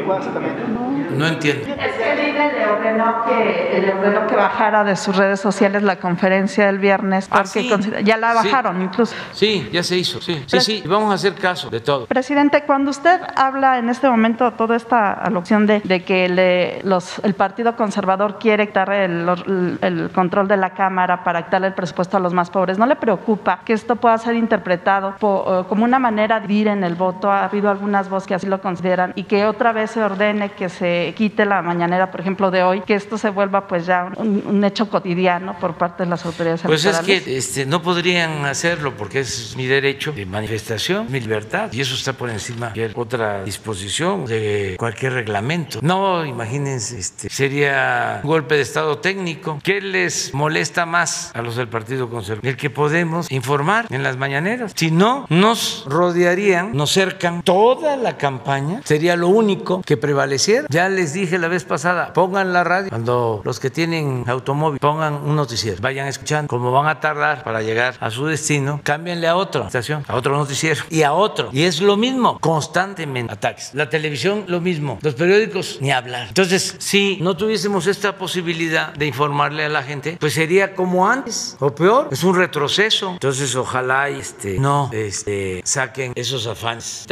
No 1.16 1.26
entiendo. 1.26 1.66
Es 1.68 1.92
que 1.94 2.12
el 2.12 2.28
INE 2.28 2.52
le 2.52 2.66
ordenó 2.66 3.24
que, 3.26 3.80
le 3.80 3.92
ordenó 3.92 4.26
que 4.26 4.36
bajara 4.36 4.84
de 4.84 4.94
sus 4.96 5.16
redes 5.16 5.40
sociales 5.40 5.82
la 5.82 5.98
conferencia 5.98 6.66
del 6.66 6.78
viernes 6.78 7.28
porque 7.28 7.62
sí. 7.62 7.68
considera- 7.68 8.00
ya 8.00 8.16
la 8.16 8.30
Sí. 8.42 8.48
bajaron 8.48 8.80
incluso. 8.82 9.14
Sí, 9.32 9.68
ya 9.72 9.82
se 9.82 9.96
hizo. 9.96 10.20
Sí, 10.20 10.42
sí, 10.46 10.60
sí. 10.60 10.82
Vamos 10.86 11.10
a 11.10 11.14
hacer 11.14 11.34
caso 11.34 11.68
de 11.70 11.80
todo. 11.80 12.06
Presidente, 12.06 12.62
cuando 12.64 12.90
usted 12.90 13.20
habla 13.36 13.78
en 13.78 13.88
este 13.88 14.08
momento 14.08 14.52
toda 14.52 14.76
esta 14.76 15.12
alocución 15.12 15.66
de, 15.66 15.80
de 15.80 16.04
que 16.04 16.28
le- 16.28 16.80
los, 16.84 17.18
el 17.24 17.34
Partido 17.34 17.57
Conservador 17.76 18.38
quiere 18.38 18.66
quitar 18.68 18.90
el, 18.92 19.28
el- 19.46 19.78
el 19.80 20.10
control 20.10 20.46
de 20.48 20.56
la 20.56 20.70
Cámara 20.70 21.24
para 21.24 21.44
quitarle 21.44 21.66
el 21.68 21.74
presupuesto 21.74 22.16
a 22.16 22.20
los 22.20 22.32
más 22.32 22.50
pobres, 22.50 22.78
¿no 22.78 22.86
le 22.86 22.96
preocupa 22.96 23.60
que 23.64 23.72
esto 23.72 23.96
pueda 23.96 24.16
ser 24.18 24.34
interpretado 24.36 25.16
po- 25.18 25.60
eh, 25.60 25.64
como 25.68 25.84
una 25.84 25.98
manera 25.98 26.40
de 26.40 26.46
dividir 26.46 26.68
en 26.68 26.84
el 26.84 26.94
voto? 26.94 27.30
Ha 27.30 27.44
habido 27.44 27.70
algunas 27.70 28.08
voces 28.08 28.26
que 28.28 28.34
así 28.34 28.46
lo 28.46 28.60
consideran 28.60 29.12
y 29.16 29.24
que 29.24 29.44
otra 29.46 29.72
vez 29.72 29.90
se 29.90 30.02
ordene 30.02 30.50
que 30.50 30.68
se 30.68 31.12
quite 31.16 31.44
la 31.44 31.62
mañanera, 31.62 32.10
por 32.10 32.20
ejemplo, 32.20 32.50
de 32.50 32.62
hoy, 32.62 32.80
que 32.82 32.94
esto 32.94 33.18
se 33.18 33.30
vuelva 33.30 33.66
pues 33.66 33.86
ya 33.86 34.10
un, 34.16 34.42
un 34.46 34.64
hecho 34.64 34.88
cotidiano 34.88 35.58
por 35.58 35.74
parte 35.74 36.04
de 36.04 36.10
las 36.10 36.24
autoridades 36.24 36.62
Pues 36.62 36.84
es 36.84 36.98
que 37.00 37.36
este, 37.36 37.66
no 37.66 37.82
podrían 37.82 38.44
hacerlo 38.46 38.94
porque 38.96 39.20
es 39.20 39.54
mi 39.56 39.66
derecho 39.66 40.12
de 40.12 40.24
manifestación, 40.26 41.06
mi 41.10 41.20
libertad, 41.20 41.72
y 41.72 41.80
eso 41.80 41.94
está 41.94 42.12
por 42.12 42.30
encima 42.30 42.70
de 42.70 42.90
otra 42.94 43.42
disposición 43.44 44.24
de 44.26 44.76
cualquier 44.78 45.12
reglamento. 45.14 45.78
No, 45.82 46.24
imagínense, 46.24 46.98
este, 46.98 47.28
sería 47.38 48.18
un 48.24 48.30
golpe 48.30 48.56
de 48.56 48.62
Estado 48.62 48.98
técnico. 48.98 49.60
¿Qué 49.62 49.80
les 49.80 50.34
molesta 50.34 50.86
más 50.86 51.30
a 51.36 51.40
los 51.40 51.54
del 51.54 51.68
Partido 51.68 52.10
Conservador? 52.10 52.44
El 52.44 52.56
que 52.56 52.68
podemos 52.68 53.30
informar 53.30 53.86
en 53.90 54.02
las 54.02 54.16
mañaneras. 54.16 54.72
Si 54.74 54.90
no, 54.90 55.24
nos 55.28 55.84
rodearían, 55.86 56.72
nos 56.72 56.90
cercan 56.90 57.44
toda 57.44 57.96
la 57.96 58.16
campaña, 58.16 58.80
sería 58.84 59.14
lo 59.14 59.28
único 59.28 59.82
que 59.82 59.96
prevaleciera. 59.96 60.66
Ya 60.68 60.88
les 60.88 61.12
dije 61.12 61.38
la 61.38 61.46
vez 61.46 61.62
pasada, 61.62 62.12
pongan 62.12 62.52
la 62.52 62.64
radio. 62.64 62.88
Cuando 62.88 63.40
los 63.44 63.60
que 63.60 63.70
tienen 63.70 64.24
automóvil 64.26 64.80
pongan 64.80 65.14
un 65.14 65.36
noticiero, 65.36 65.80
vayan 65.80 66.08
escuchando. 66.08 66.48
Como 66.48 66.72
van 66.72 66.88
a 66.88 66.98
tardar 66.98 67.44
para 67.44 67.62
llegar 67.62 67.94
a 68.00 68.10
su 68.10 68.26
destino, 68.26 68.80
cámbienle 68.82 69.28
a 69.28 69.36
otra 69.36 69.66
estación, 69.66 70.04
a 70.08 70.16
otro 70.16 70.36
noticiero 70.36 70.82
y 70.90 71.02
a 71.02 71.12
otro. 71.12 71.50
Y 71.52 71.62
es 71.62 71.80
lo 71.80 71.96
mismo, 71.96 72.40
constantemente 72.40 73.32
ataques. 73.32 73.70
La 73.74 73.88
televisión, 73.88 74.42
lo 74.48 74.60
mismo. 74.60 74.98
Los 75.02 75.14
periódicos, 75.14 75.78
ni 75.80 75.92
hablar. 75.92 76.26
Entonces, 76.26 76.74
si 76.80 77.18
no 77.27 77.27
tuviésemos 77.36 77.86
esta 77.86 78.16
posibilidad 78.16 78.92
de 78.94 79.06
informarle 79.06 79.64
a 79.64 79.68
la 79.68 79.82
gente, 79.82 80.16
pues 80.20 80.34
sería 80.34 80.74
como 80.74 81.08
antes 81.08 81.56
o 81.60 81.74
peor. 81.74 82.08
Es 82.10 82.24
un 82.24 82.36
retroceso. 82.36 83.12
Entonces, 83.12 83.54
ojalá 83.56 84.08
este, 84.08 84.58
no 84.58 84.90
este, 84.92 85.60
saquen 85.64 86.12
esos 86.14 86.46
afanes. 86.46 87.06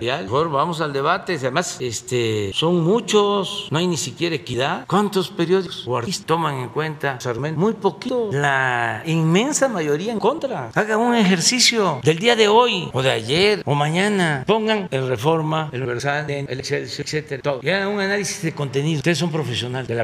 Mejor 0.00 0.50
vamos 0.50 0.80
al 0.80 0.92
debate. 0.92 1.36
Además, 1.36 1.76
este, 1.80 2.50
son 2.54 2.82
muchos, 2.82 3.68
no 3.70 3.78
hay 3.78 3.86
ni 3.86 3.96
siquiera 3.96 4.34
equidad. 4.34 4.84
¿Cuántos 4.86 5.30
periódicos 5.30 5.84
o 5.86 5.96
artistas 5.96 6.26
toman 6.26 6.56
en 6.56 6.68
cuenta, 6.68 7.20
Sarmen? 7.20 7.56
Muy 7.56 7.74
poquito. 7.74 8.30
La 8.32 9.02
inmensa 9.06 9.68
mayoría 9.68 10.12
en 10.12 10.18
contra. 10.18 10.70
Hagan 10.74 11.00
un 11.00 11.14
ejercicio 11.14 12.00
del 12.02 12.18
día 12.18 12.36
de 12.36 12.48
hoy 12.48 12.90
o 12.92 13.02
de 13.02 13.10
ayer 13.10 13.62
o 13.64 13.74
mañana. 13.74 14.44
Pongan 14.46 14.88
el 14.90 15.08
Reforma, 15.08 15.68
el 15.72 15.82
Universal, 15.82 16.30
el 16.30 16.58
Excelsior, 16.58 17.06
etcétera, 17.06 17.42
todo. 17.42 17.60
Y 17.62 17.70
hagan 17.70 17.88
un 17.88 18.00
análisis 18.00 18.42
de 18.42 18.52
contenido. 18.52 18.98
Ustedes 18.98 19.18
son 19.18 19.30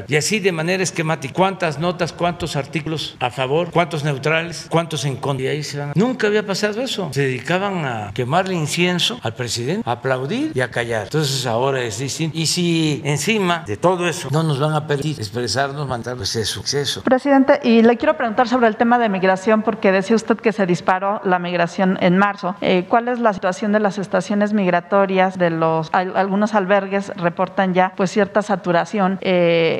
Y 0.07 0.15
así 0.15 0.39
de 0.39 0.51
manera 0.51 0.83
esquemática. 0.83 1.33
¿Cuántas 1.33 1.79
notas, 1.79 2.13
cuántos 2.13 2.55
artículos 2.55 3.15
a 3.19 3.29
favor, 3.29 3.71
cuántos 3.71 4.03
neutrales, 4.03 4.67
cuántos 4.69 5.05
en 5.05 5.15
contra? 5.15 5.45
Y 5.45 5.47
ahí 5.47 5.63
se 5.63 5.79
van. 5.79 5.91
Nunca 5.95 6.27
había 6.27 6.45
pasado 6.45 6.81
eso. 6.81 7.09
Se 7.13 7.21
dedicaban 7.21 7.85
a 7.85 8.11
quemarle 8.13 8.55
incienso 8.55 9.19
al 9.23 9.33
presidente, 9.33 9.83
a 9.85 9.93
aplaudir 9.93 10.51
y 10.53 10.61
a 10.61 10.69
callar. 10.71 11.03
Entonces 11.03 11.45
ahora 11.45 11.81
es 11.81 11.99
distinto. 11.99 12.37
Y 12.37 12.45
si 12.45 13.01
encima 13.03 13.63
de 13.65 13.77
todo 13.77 14.07
eso 14.07 14.29
no 14.31 14.43
nos 14.43 14.59
van 14.59 14.73
a 14.73 14.87
permitir 14.87 15.19
expresarnos, 15.19 15.87
mandar 15.87 16.15
pues 16.17 16.35
eso. 16.35 17.01
Presidente, 17.03 17.59
y 17.63 17.81
le 17.81 17.97
quiero 17.97 18.17
preguntar 18.17 18.47
sobre 18.47 18.67
el 18.67 18.75
tema 18.75 18.99
de 18.99 19.09
migración, 19.09 19.61
porque 19.61 19.91
decía 19.91 20.15
usted 20.15 20.37
que 20.37 20.51
se 20.51 20.65
disparó 20.65 21.21
la 21.23 21.39
migración 21.39 21.97
en 22.01 22.17
marzo. 22.17 22.55
Eh, 22.61 22.85
¿Cuál 22.87 23.07
es 23.07 23.19
la 23.19 23.33
situación 23.33 23.71
de 23.71 23.79
las 23.79 23.97
estaciones 23.97 24.53
migratorias? 24.53 25.37
De 25.37 25.49
los 25.49 25.89
algunos 25.93 26.53
albergues 26.53 27.11
reportan 27.15 27.73
ya 27.73 27.93
pues 27.95 28.11
cierta 28.11 28.41
saturación. 28.41 29.17
Eh, 29.21 29.38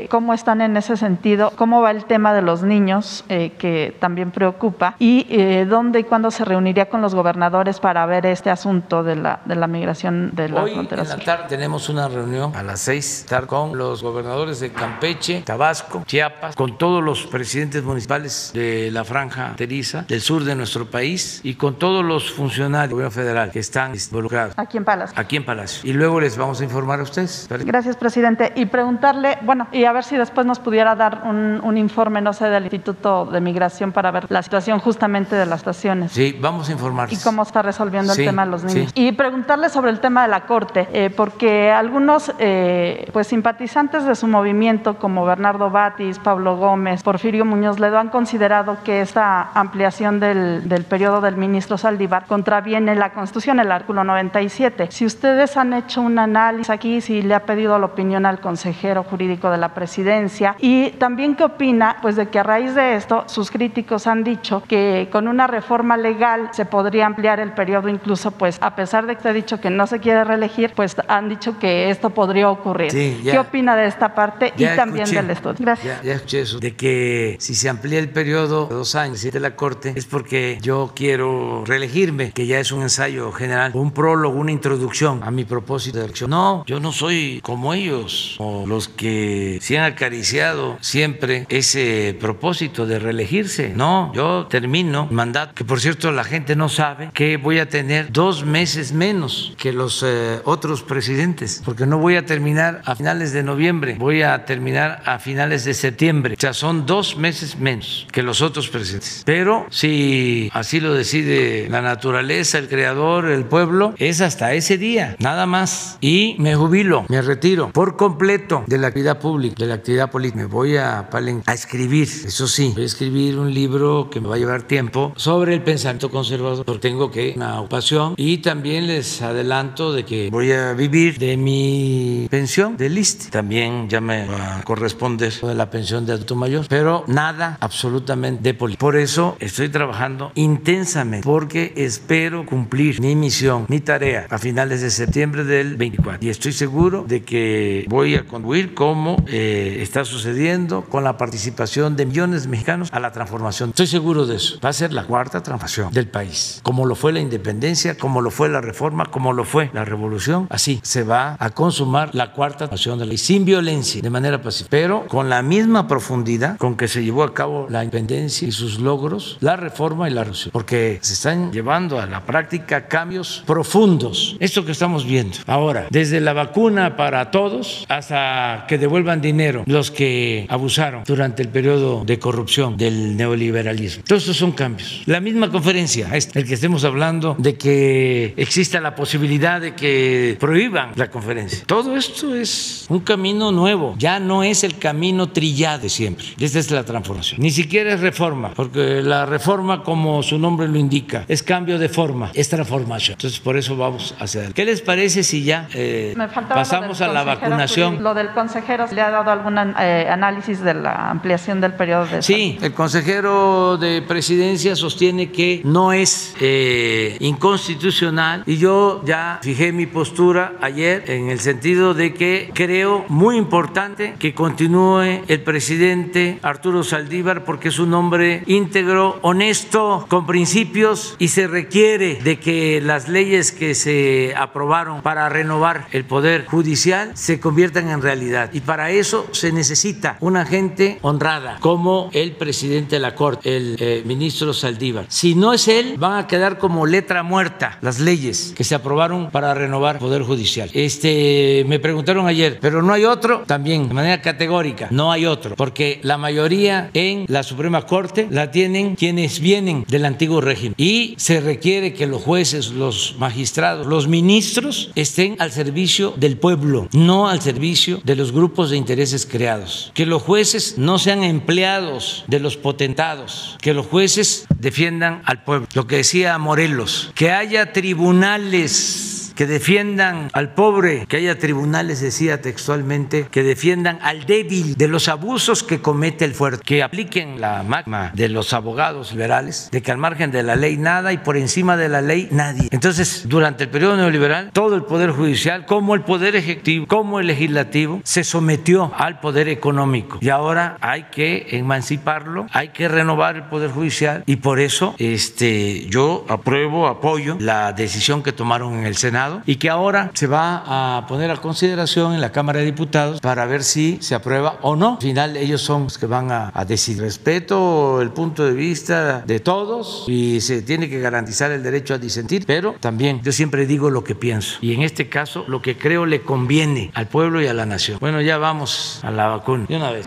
¿Cómo 0.09 0.33
están 0.33 0.61
en 0.61 0.77
ese 0.77 0.97
sentido? 0.97 1.51
¿Cómo 1.55 1.81
va 1.81 1.91
el 1.91 2.05
tema 2.05 2.33
de 2.33 2.41
los 2.41 2.63
niños 2.63 3.23
eh, 3.29 3.51
que 3.57 3.95
también 3.99 4.31
preocupa? 4.31 4.95
¿Y 4.99 5.25
eh, 5.29 5.65
dónde 5.65 5.99
y 5.99 6.03
cuándo 6.03 6.31
se 6.31 6.45
reuniría 6.45 6.89
con 6.89 7.01
los 7.01 7.15
gobernadores 7.15 7.79
para 7.79 8.05
ver 8.05 8.25
este 8.25 8.49
asunto 8.49 9.03
de 9.03 9.15
la, 9.15 9.39
de 9.45 9.55
la 9.55 9.67
migración 9.67 10.31
de 10.33 10.49
la 10.49 10.63
Hoy 10.63 10.73
frontera 10.73 11.03
en 11.03 11.09
la 11.09 11.17
tarde 11.17 11.45
tenemos 11.49 11.89
una 11.89 12.07
reunión 12.07 12.55
a 12.55 12.63
las 12.63 12.79
seis 12.79 13.25
con 13.47 13.77
los 13.77 14.03
gobernadores 14.03 14.59
de 14.59 14.71
Campeche, 14.71 15.41
Tabasco, 15.45 16.03
Chiapas, 16.05 16.55
con 16.55 16.77
todos 16.77 17.03
los 17.03 17.25
presidentes 17.27 17.83
municipales 17.83 18.51
de 18.53 18.91
la 18.91 19.03
franja 19.03 19.53
teriza 19.55 20.03
del 20.07 20.21
sur 20.21 20.43
de 20.43 20.55
nuestro 20.55 20.85
país 20.85 21.39
y 21.43 21.55
con 21.55 21.79
todos 21.79 22.03
los 22.03 22.31
funcionarios 22.31 22.89
del 22.89 22.95
gobierno 22.95 23.11
federal 23.11 23.51
que 23.51 23.59
están 23.59 23.93
involucrados 23.93 24.53
Aquí 24.57 24.77
en 24.77 24.85
Palas. 24.85 25.13
aquí 25.15 25.35
en 25.37 25.45
Palacio. 25.45 25.89
Y 25.89 25.93
luego 25.93 26.19
les 26.19 26.37
vamos 26.37 26.61
a 26.61 26.63
informar 26.63 26.99
a 26.99 27.03
ustedes. 27.03 27.47
Gracias, 27.49 27.95
presidente. 27.95 28.51
Y 28.55 28.65
preguntarle, 28.65 29.37
bueno, 29.49 29.65
y 29.71 29.85
a 29.85 29.91
ver 29.91 30.03
si 30.03 30.15
después 30.15 30.45
nos 30.45 30.59
pudiera 30.59 30.93
dar 30.95 31.23
un, 31.25 31.59
un 31.63 31.75
informe, 31.75 32.21
no 32.21 32.33
sé, 32.33 32.49
del 32.49 32.65
Instituto 32.65 33.25
de 33.25 33.41
Migración 33.41 33.91
para 33.91 34.11
ver 34.11 34.27
la 34.29 34.43
situación 34.43 34.77
justamente 34.77 35.35
de 35.35 35.47
las 35.47 35.61
estaciones. 35.61 36.11
Sí, 36.11 36.37
vamos 36.39 36.69
a 36.69 36.71
informar. 36.71 37.11
y 37.11 37.17
cómo 37.17 37.41
está 37.41 37.63
resolviendo 37.63 38.13
Sí, 38.13 38.21
el 38.21 38.27
tema 38.27 38.45
de 38.45 38.51
los 38.51 38.63
niños. 38.63 38.91
sí. 38.93 39.07
Y 39.07 39.11
preguntarle 39.13 39.69
sobre 39.69 39.89
el 39.89 40.01
tema 40.01 40.21
de 40.21 40.27
la 40.27 40.41
Corte, 40.41 40.87
eh, 40.93 41.09
porque 41.09 41.71
algunos 41.71 42.31
eh, 42.37 43.09
pues 43.11 43.25
simpatizantes 43.25 44.05
de 44.05 44.13
su 44.13 44.27
movimiento, 44.27 44.99
como 44.99 45.25
Bernardo 45.25 45.71
Batis, 45.71 46.19
Pablo 46.19 46.55
Gómez, 46.57 47.01
Porfirio 47.01 47.43
Muñoz 47.43 47.79
Ledo, 47.79 47.97
han 47.97 48.09
considerado 48.09 48.77
que 48.83 49.01
esta 49.01 49.49
ampliación 49.55 50.19
del, 50.19 50.69
del 50.69 50.83
periodo 50.83 51.21
del 51.21 51.37
ministro 51.37 51.79
Saldívar 51.79 52.27
contraviene 52.27 52.93
la 52.93 53.13
Constitución, 53.13 53.59
el 53.59 53.71
artículo 53.71 54.03
97. 54.03 54.89
Si 54.91 55.07
ustedes 55.07 55.57
han 55.57 55.73
hecho 55.73 56.01
un 56.01 56.19
análisis 56.19 56.69
aquí, 56.69 57.01
si 57.01 57.23
le 57.23 57.33
ha 57.33 57.45
pedido 57.47 57.79
la 57.79 57.87
opinión 57.87 58.27
al 58.27 58.39
consejero 58.39 59.01
jurídico 59.03 59.38
de 59.47 59.57
la 59.57 59.73
presidencia, 59.73 60.55
y 60.59 60.91
también 60.91 61.35
qué 61.35 61.43
opina, 61.43 61.97
pues 62.01 62.15
de 62.15 62.27
que 62.27 62.39
a 62.39 62.43
raíz 62.43 62.75
de 62.75 62.95
esto, 62.95 63.23
sus 63.27 63.51
críticos 63.51 64.07
han 64.07 64.23
dicho 64.23 64.63
que 64.67 65.07
con 65.11 65.27
una 65.27 65.47
reforma 65.47 65.95
legal 65.95 66.49
se 66.51 66.65
podría 66.65 67.05
ampliar 67.05 67.39
el 67.39 67.53
periodo 67.53 67.87
incluso, 67.87 68.31
pues 68.31 68.57
a 68.61 68.75
pesar 68.75 69.05
de 69.05 69.15
que 69.15 69.21
se 69.21 69.29
ha 69.29 69.33
dicho 69.33 69.61
que 69.61 69.69
no 69.69 69.87
se 69.87 69.99
quiere 69.99 70.23
reelegir, 70.23 70.73
pues 70.75 70.95
han 71.07 71.29
dicho 71.29 71.57
que 71.59 71.89
esto 71.89 72.09
podría 72.09 72.49
ocurrir. 72.49 72.91
Sí, 72.91 73.21
ya. 73.23 73.31
¿Qué 73.31 73.39
opina 73.39 73.75
de 73.75 73.87
esta 73.87 74.15
parte 74.15 74.53
y 74.57 74.65
también 74.65 75.03
escuché. 75.03 75.21
del 75.21 75.31
estudio? 75.31 75.57
Gracias. 75.59 76.01
Ya, 76.01 76.09
ya 76.09 76.13
escuché 76.15 76.41
eso, 76.41 76.59
de 76.59 76.75
que 76.75 77.37
si 77.39 77.55
se 77.55 77.69
amplía 77.69 77.99
el 77.99 78.09
periodo 78.09 78.65
de 78.67 78.75
dos 78.75 78.95
años 78.95 79.21
de 79.21 79.39
la 79.39 79.55
Corte 79.55 79.93
es 79.95 80.05
porque 80.05 80.57
yo 80.61 80.91
quiero 80.95 81.63
reelegirme, 81.65 82.31
que 82.31 82.45
ya 82.47 82.59
es 82.59 82.71
un 82.71 82.81
ensayo 82.81 83.31
general, 83.31 83.71
un 83.75 83.91
prólogo, 83.91 84.39
una 84.39 84.51
introducción 84.51 85.21
a 85.23 85.31
mi 85.31 85.45
propósito 85.45 85.99
de 85.99 86.05
elección. 86.05 86.29
No, 86.29 86.63
yo 86.65 86.79
no 86.79 86.91
soy 86.91 87.39
como 87.43 87.73
ellos, 87.73 88.35
o 88.39 88.65
los 88.65 88.87
que 88.87 89.28
se 89.61 89.77
han 89.77 89.91
acariciado 89.91 90.77
siempre 90.81 91.45
ese 91.49 92.15
propósito 92.19 92.85
de 92.85 92.99
reelegirse. 92.99 93.73
No, 93.75 94.11
yo 94.13 94.47
termino 94.47 95.07
mandato, 95.11 95.53
que 95.55 95.63
por 95.63 95.79
cierto 95.79 96.11
la 96.11 96.23
gente 96.23 96.55
no 96.55 96.69
sabe 96.69 97.11
que 97.13 97.37
voy 97.37 97.59
a 97.59 97.69
tener 97.69 98.11
dos 98.11 98.45
meses 98.45 98.91
menos 98.91 99.53
que 99.57 99.73
los 99.73 100.03
eh, 100.05 100.39
otros 100.45 100.83
presidentes, 100.83 101.61
porque 101.63 101.85
no 101.85 101.97
voy 101.97 102.15
a 102.15 102.25
terminar 102.25 102.81
a 102.85 102.95
finales 102.95 103.33
de 103.33 103.43
noviembre, 103.43 103.95
voy 103.99 104.21
a 104.21 104.45
terminar 104.45 105.01
a 105.05 105.19
finales 105.19 105.65
de 105.65 105.73
septiembre. 105.73 106.35
O 106.37 106.41
sea, 106.41 106.53
son 106.53 106.85
dos 106.85 107.17
meses 107.17 107.57
menos 107.57 108.07
que 108.11 108.23
los 108.23 108.41
otros 108.41 108.69
presidentes. 108.69 109.23
Pero 109.25 109.65
si 109.69 110.49
así 110.53 110.79
lo 110.79 110.93
decide 110.93 111.67
la 111.69 111.81
naturaleza, 111.81 112.57
el 112.57 112.67
creador, 112.67 113.29
el 113.29 113.45
pueblo, 113.45 113.93
es 113.97 114.21
hasta 114.21 114.53
ese 114.53 114.77
día, 114.77 115.15
nada 115.19 115.45
más. 115.45 115.97
Y 116.01 116.35
me 116.39 116.55
jubilo, 116.55 117.05
me 117.09 117.21
retiro 117.21 117.71
por 117.71 117.97
completo 117.97 118.63
de 118.67 118.77
la 118.77 118.87
actividad 118.87 119.18
pública, 119.19 119.55
de 119.57 119.65
la 119.67 119.75
actividad 119.75 120.09
política. 120.09 120.39
Me 120.39 120.45
voy 120.45 120.77
a 120.77 121.09
Palen 121.09 121.43
a 121.45 121.53
escribir, 121.53 122.07
eso 122.07 122.47
sí, 122.47 122.71
voy 122.73 122.83
a 122.83 122.85
escribir 122.85 123.37
un 123.37 123.53
libro 123.53 124.09
que 124.09 124.19
me 124.19 124.27
va 124.27 124.35
a 124.35 124.37
llevar 124.37 124.63
tiempo 124.63 125.13
sobre 125.15 125.53
el 125.53 125.61
pensamiento 125.61 126.09
conservador, 126.09 126.65
porque 126.65 126.79
tengo 126.79 127.11
que 127.11 127.33
una 127.35 127.59
ocupación 127.59 128.13
y 128.17 128.39
también 128.39 128.87
les 128.87 129.21
adelanto 129.21 129.93
de 129.93 130.05
que 130.05 130.29
voy 130.29 130.51
a 130.51 130.73
vivir 130.73 131.17
de 131.17 131.37
mi 131.37 132.27
pensión 132.29 132.77
de 132.77 132.89
list. 132.89 133.29
También 133.29 133.89
ya 133.89 134.01
me 134.01 134.25
va 134.25 134.59
a 134.59 134.63
corresponder 134.63 135.33
de 135.33 135.55
la 135.55 135.69
pensión 135.69 136.05
de 136.05 136.13
adulto 136.13 136.35
mayor, 136.35 136.65
pero 136.69 137.03
nada 137.07 137.57
absolutamente 137.59 138.43
de 138.43 138.53
política. 138.53 138.79
Por 138.79 138.95
eso 138.95 139.35
estoy 139.39 139.69
trabajando 139.69 140.31
intensamente 140.35 141.23
porque 141.23 141.73
espero 141.75 142.45
cumplir 142.45 143.01
mi 143.01 143.15
misión, 143.15 143.65
mi 143.67 143.79
tarea 143.79 144.27
a 144.29 144.37
finales 144.37 144.81
de 144.81 144.89
septiembre 144.89 145.43
del 145.43 145.75
24 145.75 146.25
y 146.25 146.29
estoy 146.29 146.51
seguro 146.51 147.05
de 147.07 147.23
que 147.23 147.85
voy 147.87 148.15
a 148.15 148.25
contribuir 148.25 148.73
como 148.73 149.08
eh, 149.27 149.77
está 149.81 150.05
sucediendo 150.05 150.83
con 150.83 151.03
la 151.03 151.17
participación 151.17 151.95
de 151.95 152.05
millones 152.05 152.43
de 152.43 152.49
mexicanos 152.49 152.89
a 152.91 152.99
la 152.99 153.11
transformación. 153.11 153.69
Estoy 153.69 153.87
seguro 153.87 154.25
de 154.25 154.35
eso. 154.35 154.59
Va 154.63 154.69
a 154.69 154.73
ser 154.73 154.93
la 154.93 155.03
cuarta 155.03 155.41
transformación 155.41 155.91
del 155.93 156.07
país, 156.07 156.59
como 156.63 156.85
lo 156.85 156.95
fue 156.95 157.13
la 157.13 157.19
independencia, 157.19 157.97
como 157.97 158.21
lo 158.21 158.31
fue 158.31 158.49
la 158.49 158.61
reforma, 158.61 159.05
como 159.05 159.33
lo 159.33 159.43
fue 159.43 159.69
la 159.73 159.85
revolución. 159.85 160.47
Así 160.49 160.79
se 160.83 161.03
va 161.03 161.35
a 161.39 161.49
consumar 161.51 162.13
la 162.13 162.33
cuarta 162.33 162.67
transformación 162.67 162.99
del 162.99 163.09
país 163.09 163.21
sin 163.21 163.45
violencia, 163.45 164.01
de 164.01 164.09
manera 164.09 164.41
pacífica, 164.41 164.69
pero 164.69 165.07
con 165.07 165.29
la 165.29 165.41
misma 165.41 165.87
profundidad 165.87 166.57
con 166.57 166.75
que 166.77 166.87
se 166.87 167.03
llevó 167.03 167.23
a 167.23 167.33
cabo 167.33 167.67
la 167.69 167.83
independencia 167.83 168.47
y 168.47 168.51
sus 168.51 168.79
logros, 168.79 169.37
la 169.39 169.55
reforma 169.55 170.09
y 170.09 170.13
la 170.13 170.21
revolución, 170.21 170.51
porque 170.51 170.99
se 171.01 171.13
están 171.13 171.51
llevando 171.51 171.99
a 171.99 172.05
la 172.05 172.25
práctica 172.25 172.87
cambios 172.87 173.43
profundos. 173.45 174.37
Esto 174.39 174.65
que 174.65 174.71
estamos 174.71 175.05
viendo 175.05 175.37
ahora, 175.47 175.87
desde 175.89 176.19
la 176.19 176.33
vacuna 176.33 176.95
para 176.95 177.31
todos 177.31 177.85
hasta 177.89 178.65
que 178.67 178.77
devuelvan 178.89 179.21
dinero 179.21 179.63
los 179.67 179.91
que 179.91 180.47
abusaron 180.49 181.03
durante 181.05 181.43
el 181.43 181.49
periodo 181.49 182.03
de 182.03 182.17
corrupción 182.17 182.75
del 182.75 183.15
neoliberalismo. 183.15 184.03
Todos 184.07 184.23
estos 184.23 184.37
son 184.37 184.51
cambios. 184.51 185.03
La 185.05 185.19
misma 185.19 185.51
conferencia, 185.51 186.09
esta, 186.13 186.39
el 186.39 186.47
que 186.47 186.55
estemos 186.55 186.83
hablando 186.83 187.35
de 187.37 187.55
que 187.55 188.33
exista 188.35 188.81
la 188.81 188.95
posibilidad 188.95 189.61
de 189.61 189.75
que 189.75 190.35
prohíban 190.39 190.93
la 190.95 191.11
conferencia. 191.11 191.63
Todo 191.67 191.95
esto 191.95 192.35
es 192.35 192.87
un 192.89 193.01
camino 193.01 193.51
nuevo, 193.51 193.93
ya 193.99 194.19
no 194.19 194.41
es 194.43 194.63
el 194.63 194.79
camino 194.79 195.29
trillado 195.29 195.83
de 195.83 195.89
siempre. 195.89 196.25
Esta 196.39 196.57
es 196.57 196.71
la 196.71 196.83
transformación. 196.83 197.41
Ni 197.41 197.51
siquiera 197.51 197.93
es 197.93 197.99
reforma, 197.99 198.53
porque 198.55 199.03
la 199.03 199.27
reforma, 199.27 199.83
como 199.83 200.23
su 200.23 200.39
nombre 200.39 200.67
lo 200.67 200.79
indica, 200.79 201.25
es 201.27 201.43
cambio 201.43 201.77
de 201.77 201.89
forma, 201.89 202.31
es 202.33 202.49
transformación. 202.49 203.17
Entonces, 203.19 203.39
por 203.39 203.55
eso 203.55 203.77
vamos 203.77 204.15
hacia 204.19 204.39
adelante. 204.39 204.55
¿Qué 204.59 204.65
les 204.65 204.81
parece 204.81 205.21
si 205.21 205.43
ya 205.43 205.67
eh, 205.75 206.15
pasamos 206.49 207.01
a 207.01 207.07
la 207.07 207.23
vacunación? 207.23 208.01
Lo 208.01 208.15
del 208.15 208.29
consejero, 208.29 208.78
¿le 208.91 209.01
ha 209.01 209.09
dado 209.09 209.29
algún 209.29 209.57
eh, 209.57 210.07
análisis 210.09 210.61
de 210.61 210.73
la 210.73 211.09
ampliación 211.09 211.59
del 211.61 211.73
periodo 211.73 212.05
de 212.05 212.21
Sí, 212.21 212.57
el 212.61 212.73
consejero 212.73 213.77
de 213.77 214.01
presidencia 214.01 214.75
sostiene 214.75 215.31
que 215.31 215.61
no 215.65 215.91
es 215.91 216.33
eh, 216.39 217.17
inconstitucional 217.19 218.43
y 218.45 218.57
yo 218.57 219.01
ya 219.05 219.39
fijé 219.41 219.71
mi 219.71 219.85
postura 219.85 220.53
ayer 220.61 221.03
en 221.07 221.29
el 221.29 221.39
sentido 221.39 221.93
de 221.93 222.13
que 222.13 222.51
creo 222.53 223.05
muy 223.09 223.37
importante 223.37 224.15
que 224.17 224.33
continúe 224.33 225.23
el 225.27 225.41
presidente 225.41 226.39
Arturo 226.41 226.83
Saldívar 226.83 227.43
porque 227.43 227.69
es 227.69 227.79
un 227.79 227.93
hombre 227.93 228.43
íntegro, 228.45 229.19
honesto, 229.21 230.05
con 230.09 230.25
principios 230.25 231.15
y 231.19 231.29
se 231.29 231.47
requiere 231.47 232.15
de 232.23 232.39
que 232.39 232.81
las 232.81 233.09
leyes 233.09 233.51
que 233.51 233.75
se 233.75 234.33
aprobaron 234.37 235.01
para 235.01 235.29
renovar 235.29 235.87
el 235.91 236.05
poder 236.05 236.45
judicial 236.45 237.11
se 237.15 237.39
conviertan 237.39 237.89
en 237.89 238.01
realidad. 238.01 238.49
Y 238.53 238.61
para 238.69 238.91
eso 238.91 239.25
se 239.31 239.51
necesita 239.51 240.17
una 240.19 240.45
gente 240.45 240.99
honrada 241.01 241.57
como 241.59 242.11
el 242.13 242.33
presidente 242.33 242.97
de 242.97 242.99
la 242.99 243.15
Corte, 243.15 243.57
el 243.57 243.75
eh, 243.79 244.03
ministro 244.05 244.53
Saldívar. 244.53 245.05
Si 245.07 245.33
no 245.33 245.53
es 245.53 245.67
él, 245.67 245.95
van 245.97 246.19
a 246.19 246.27
quedar 246.27 246.59
como 246.59 246.85
letra 246.85 247.23
muerta 247.23 247.79
las 247.81 247.99
leyes 247.99 248.53
que 248.55 248.63
se 248.63 248.75
aprobaron 248.75 249.31
para 249.31 249.55
renovar 249.55 249.95
el 249.95 250.01
poder 250.01 250.21
judicial. 250.21 250.69
Este, 250.71 251.65
me 251.67 251.79
preguntaron 251.79 252.27
ayer, 252.27 252.59
pero 252.61 252.83
no 252.83 252.93
hay 252.93 253.05
otro, 253.05 253.41
también 253.47 253.87
de 253.87 253.93
manera 253.95 254.21
categórica, 254.21 254.87
no 254.91 255.11
hay 255.11 255.25
otro, 255.25 255.55
porque 255.55 255.99
la 256.03 256.19
mayoría 256.19 256.91
en 256.93 257.25
la 257.27 257.41
Suprema 257.41 257.87
Corte 257.87 258.27
la 258.29 258.51
tienen 258.51 258.95
quienes 258.95 259.39
vienen 259.39 259.83
del 259.87 260.05
antiguo 260.05 260.41
régimen 260.41 260.75
y 260.77 261.15
se 261.17 261.41
requiere 261.41 261.95
que 261.95 262.05
los 262.05 262.21
jueces, 262.21 262.69
los 262.69 263.15
magistrados, 263.17 263.87
los 263.87 264.07
ministros 264.07 264.91
estén 264.93 265.37
al 265.39 265.51
servicio 265.51 266.13
del 266.17 266.37
pueblo, 266.37 266.87
no 266.93 267.29
al 267.29 267.41
servicio 267.41 267.99
de 268.03 268.15
los 268.15 268.31
grupos 268.31 268.58
de 268.67 268.77
intereses 268.77 269.25
creados. 269.25 269.91
Que 269.93 270.05
los 270.05 270.21
jueces 270.21 270.77
no 270.77 270.99
sean 270.99 271.23
empleados 271.23 272.25
de 272.27 272.39
los 272.39 272.57
potentados, 272.57 273.57
que 273.61 273.73
los 273.73 273.85
jueces 273.85 274.45
defiendan 274.59 275.21
al 275.25 275.43
pueblo. 275.43 275.67
Lo 275.73 275.87
que 275.87 275.97
decía 275.97 276.37
Morelos, 276.37 277.11
que 277.15 277.31
haya 277.31 277.71
tribunales 277.71 279.18
que 279.39 279.47
defiendan 279.47 280.27
al 280.33 280.53
pobre, 280.53 281.05
que 281.07 281.15
haya 281.15 281.39
tribunales, 281.39 282.01
decía 282.01 282.41
textualmente, 282.41 283.29
que 283.31 283.41
defiendan 283.41 283.97
al 284.01 284.25
débil 284.25 284.75
de 284.75 284.89
los 284.89 285.07
abusos 285.07 285.63
que 285.63 285.79
comete 285.79 286.25
el 286.25 286.33
fuerte, 286.33 286.61
que 286.65 286.83
apliquen 286.83 287.39
la 287.39 287.63
magma 287.63 288.11
de 288.15 288.27
los 288.27 288.51
abogados 288.51 289.13
liberales, 289.13 289.69
de 289.71 289.81
que 289.81 289.93
al 289.93 289.97
margen 289.97 290.31
de 290.31 290.43
la 290.43 290.57
ley 290.57 290.75
nada 290.75 291.13
y 291.13 291.19
por 291.19 291.37
encima 291.37 291.77
de 291.77 291.87
la 291.87 292.01
ley 292.01 292.27
nadie. 292.31 292.67
Entonces, 292.71 293.29
durante 293.29 293.63
el 293.63 293.69
periodo 293.69 293.95
neoliberal, 293.95 294.51
todo 294.51 294.75
el 294.75 294.83
poder 294.83 295.11
judicial, 295.11 295.65
como 295.65 295.95
el 295.95 296.01
poder 296.01 296.35
ejecutivo, 296.35 296.85
como 296.85 297.21
el 297.21 297.27
legislativo, 297.27 298.01
se 298.03 298.25
sometió 298.25 298.91
al 298.97 299.21
poder 299.21 299.47
económico 299.47 300.17
y 300.19 300.27
ahora 300.27 300.75
hay 300.81 301.03
que 301.03 301.47
emanciparlo, 301.51 302.47
hay 302.51 302.73
que 302.73 302.89
renovar 302.89 303.37
el 303.37 303.43
poder 303.43 303.71
judicial 303.71 304.21
y 304.25 304.35
por 304.35 304.59
eso 304.59 304.95
este, 304.97 305.85
yo 305.87 306.25
apruebo, 306.27 306.87
apoyo 306.87 307.37
la 307.39 307.71
decisión 307.71 308.21
que 308.21 308.33
tomaron 308.33 308.79
en 308.79 308.85
el 308.85 308.97
Senado 308.97 309.28
y 309.45 309.55
que 309.55 309.69
ahora 309.69 310.11
se 310.13 310.27
va 310.27 310.97
a 310.97 311.07
poner 311.07 311.31
a 311.31 311.37
consideración 311.37 312.13
en 312.13 312.21
la 312.21 312.31
Cámara 312.31 312.59
de 312.59 312.65
Diputados 312.65 313.21
para 313.21 313.45
ver 313.45 313.63
si 313.63 313.97
se 314.01 314.15
aprueba 314.15 314.57
o 314.61 314.75
no. 314.75 314.93
Al 314.93 315.01
final 315.01 315.37
ellos 315.37 315.61
son 315.61 315.83
los 315.85 315.97
que 315.97 316.05
van 316.05 316.31
a, 316.31 316.51
a 316.53 316.65
decidir. 316.65 317.01
Respeto 317.01 318.01
el 318.01 318.11
punto 318.11 318.45
de 318.45 318.53
vista 318.53 319.21
de 319.21 319.39
todos 319.39 320.05
y 320.07 320.41
se 320.41 320.61
tiene 320.61 320.89
que 320.89 320.99
garantizar 320.99 321.51
el 321.51 321.63
derecho 321.63 321.93
a 321.93 321.97
disentir, 321.97 322.45
pero 322.45 322.75
también 322.79 323.21
yo 323.23 323.31
siempre 323.31 323.65
digo 323.65 323.89
lo 323.89 324.03
que 324.03 324.15
pienso 324.15 324.57
y 324.61 324.73
en 324.73 324.83
este 324.83 325.09
caso 325.09 325.45
lo 325.47 325.61
que 325.61 325.77
creo 325.77 326.05
le 326.05 326.21
conviene 326.21 326.91
al 326.93 327.07
pueblo 327.07 327.41
y 327.41 327.47
a 327.47 327.53
la 327.53 327.65
nación. 327.65 327.97
Bueno, 327.99 328.21
ya 328.21 328.37
vamos 328.37 328.99
a 329.03 329.11
la 329.11 329.27
vacuna. 329.27 329.65
De 329.67 329.75
una 329.75 329.91
vez. 329.91 330.05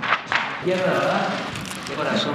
Corazón. 1.97 2.35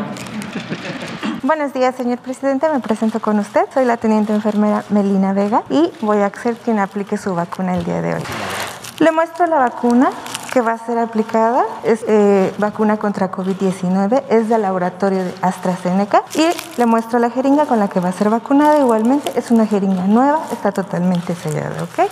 Buenos 1.47 1.71
días, 1.71 1.95
señor 1.95 2.17
presidente. 2.17 2.67
Me 2.67 2.81
presento 2.81 3.21
con 3.21 3.39
usted. 3.39 3.61
Soy 3.73 3.85
la 3.85 3.95
teniente 3.95 4.33
enfermera 4.33 4.83
Melina 4.89 5.31
Vega 5.31 5.63
y 5.69 5.93
voy 6.01 6.17
a 6.17 6.29
ser 6.29 6.57
quien 6.57 6.77
aplique 6.77 7.15
su 7.15 7.33
vacuna 7.35 7.77
el 7.77 7.85
día 7.85 8.01
de 8.01 8.15
hoy. 8.15 8.23
Le 8.99 9.13
muestro 9.13 9.45
la 9.45 9.55
vacuna 9.55 10.09
que 10.51 10.59
va 10.59 10.73
a 10.73 10.77
ser 10.77 10.97
aplicada. 10.97 11.63
Es 11.85 12.03
eh, 12.05 12.53
vacuna 12.57 12.97
contra 12.97 13.31
COVID-19. 13.31 14.23
Es 14.27 14.49
del 14.49 14.61
laboratorio 14.61 15.23
de 15.23 15.33
AstraZeneca. 15.41 16.21
Y 16.35 16.49
le 16.77 16.85
muestro 16.85 17.17
la 17.17 17.29
jeringa 17.29 17.65
con 17.65 17.79
la 17.79 17.87
que 17.87 18.01
va 18.01 18.09
a 18.09 18.11
ser 18.11 18.29
vacunada. 18.29 18.77
Igualmente, 18.79 19.31
es 19.37 19.49
una 19.49 19.65
jeringa 19.65 20.03
nueva. 20.03 20.41
Está 20.51 20.73
totalmente 20.73 21.33
sellada, 21.33 21.81
¿ok? 21.81 22.11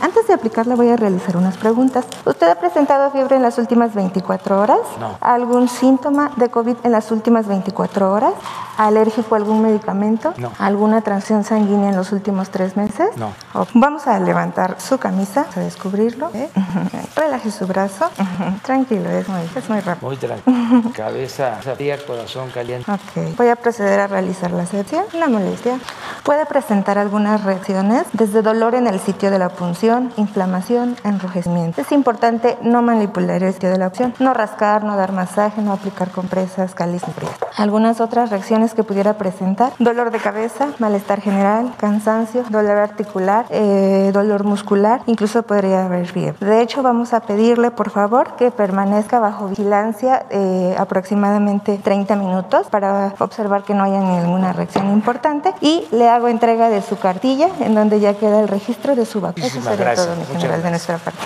Antes 0.00 0.26
de 0.26 0.34
aplicarla 0.34 0.74
voy 0.74 0.88
a 0.88 0.96
realizar 0.96 1.36
unas 1.36 1.56
preguntas. 1.56 2.06
¿Usted 2.24 2.48
ha 2.48 2.54
presentado 2.54 3.10
fiebre 3.10 3.36
en 3.36 3.42
las 3.42 3.58
últimas 3.58 3.94
24 3.94 4.60
horas? 4.60 4.80
No. 5.00 5.16
¿Algún 5.20 5.68
síntoma 5.68 6.30
de 6.36 6.50
COVID 6.50 6.76
en 6.84 6.92
las 6.92 7.10
últimas 7.10 7.46
24 7.46 8.12
horas? 8.12 8.34
¿Alérgico 8.78 9.34
a 9.34 9.38
algún 9.38 9.60
medicamento? 9.60 10.34
No. 10.36 10.52
¿Alguna 10.56 11.00
transfusión 11.00 11.42
sanguínea 11.42 11.90
en 11.90 11.96
los 11.96 12.12
últimos 12.12 12.50
tres 12.50 12.76
meses? 12.76 13.08
No. 13.16 13.32
Vamos 13.74 14.06
a 14.06 14.20
levantar 14.20 14.76
su 14.80 14.98
camisa, 14.98 15.46
a 15.56 15.58
descubrirlo. 15.60 16.30
¿eh? 16.32 16.48
Relaje 17.16 17.50
su 17.50 17.66
brazo. 17.66 18.08
Tranquilo, 18.62 19.10
es 19.10 19.28
muy, 19.28 19.40
es 19.56 19.68
muy 19.68 19.80
rápido. 19.80 20.08
Muy 20.08 20.16
tranquilo. 20.16 20.92
Cabeza 20.94 21.58
fría, 21.74 21.98
corazón 22.06 22.50
caliente. 22.50 22.88
Ok. 22.90 23.36
Voy 23.36 23.48
a 23.48 23.56
proceder 23.56 23.98
a 23.98 24.06
realizar 24.06 24.52
la 24.52 24.64
sección. 24.64 25.04
Una 25.12 25.26
molestia. 25.26 25.80
Puede 26.22 26.46
presentar 26.46 26.98
algunas 26.98 27.42
reacciones, 27.42 28.04
desde 28.12 28.42
dolor 28.42 28.76
en 28.76 28.86
el 28.86 29.00
sitio 29.00 29.32
de 29.32 29.40
la 29.40 29.48
punción, 29.48 30.12
inflamación, 30.16 30.96
enrojecimiento. 31.02 31.80
Es 31.80 31.90
importante 31.90 32.56
no 32.62 32.82
manipular 32.82 33.42
el 33.42 33.52
sitio 33.52 33.70
de 33.70 33.78
la 33.78 33.88
opción, 33.88 34.14
no 34.20 34.34
rascar, 34.34 34.84
no 34.84 34.96
dar 34.96 35.10
masaje, 35.10 35.62
no 35.62 35.72
aplicar 35.72 36.10
compresas, 36.12 36.74
cáliz 36.74 37.02
frías. 37.02 37.34
Algunas 37.56 38.00
otras 38.00 38.30
reacciones 38.30 38.67
que 38.74 38.84
pudiera 38.84 39.14
presentar, 39.14 39.72
dolor 39.78 40.10
de 40.10 40.18
cabeza, 40.18 40.68
malestar 40.78 41.20
general, 41.20 41.72
cansancio, 41.78 42.44
dolor 42.50 42.76
articular, 42.78 43.46
eh, 43.50 44.10
dolor 44.12 44.44
muscular, 44.44 45.00
incluso 45.06 45.42
podría 45.42 45.84
haber 45.86 46.06
fiebre. 46.06 46.44
De 46.46 46.60
hecho, 46.62 46.82
vamos 46.82 47.12
a 47.12 47.20
pedirle, 47.20 47.70
por 47.70 47.90
favor, 47.90 48.36
que 48.36 48.50
permanezca 48.50 49.18
bajo 49.18 49.48
vigilancia 49.48 50.26
eh, 50.30 50.74
aproximadamente 50.78 51.78
30 51.78 52.16
minutos 52.16 52.66
para 52.68 53.14
observar 53.18 53.62
que 53.62 53.74
no 53.74 53.84
haya 53.84 54.00
ninguna 54.00 54.52
reacción 54.52 54.90
importante 54.92 55.54
y 55.60 55.86
le 55.90 56.08
hago 56.08 56.28
entrega 56.28 56.68
de 56.68 56.82
su 56.82 56.98
cartilla 56.98 57.48
en 57.60 57.74
donde 57.74 58.00
ya 58.00 58.14
queda 58.14 58.40
el 58.40 58.48
registro 58.48 58.94
de 58.96 59.06
su 59.06 59.20
vacuna. 59.20 59.46
Eso 59.46 59.56
Muchísimas 59.56 59.76
sería 59.76 59.84
gracias. 59.94 60.06
todo, 60.06 60.16
mi 60.16 60.24
general, 60.26 60.62
de 60.62 60.70
nuestra 60.70 60.98
parte. 60.98 61.18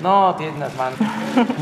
No, 0.00 0.34
tiene 0.36 0.58
las 0.58 0.74
manos 0.74 0.98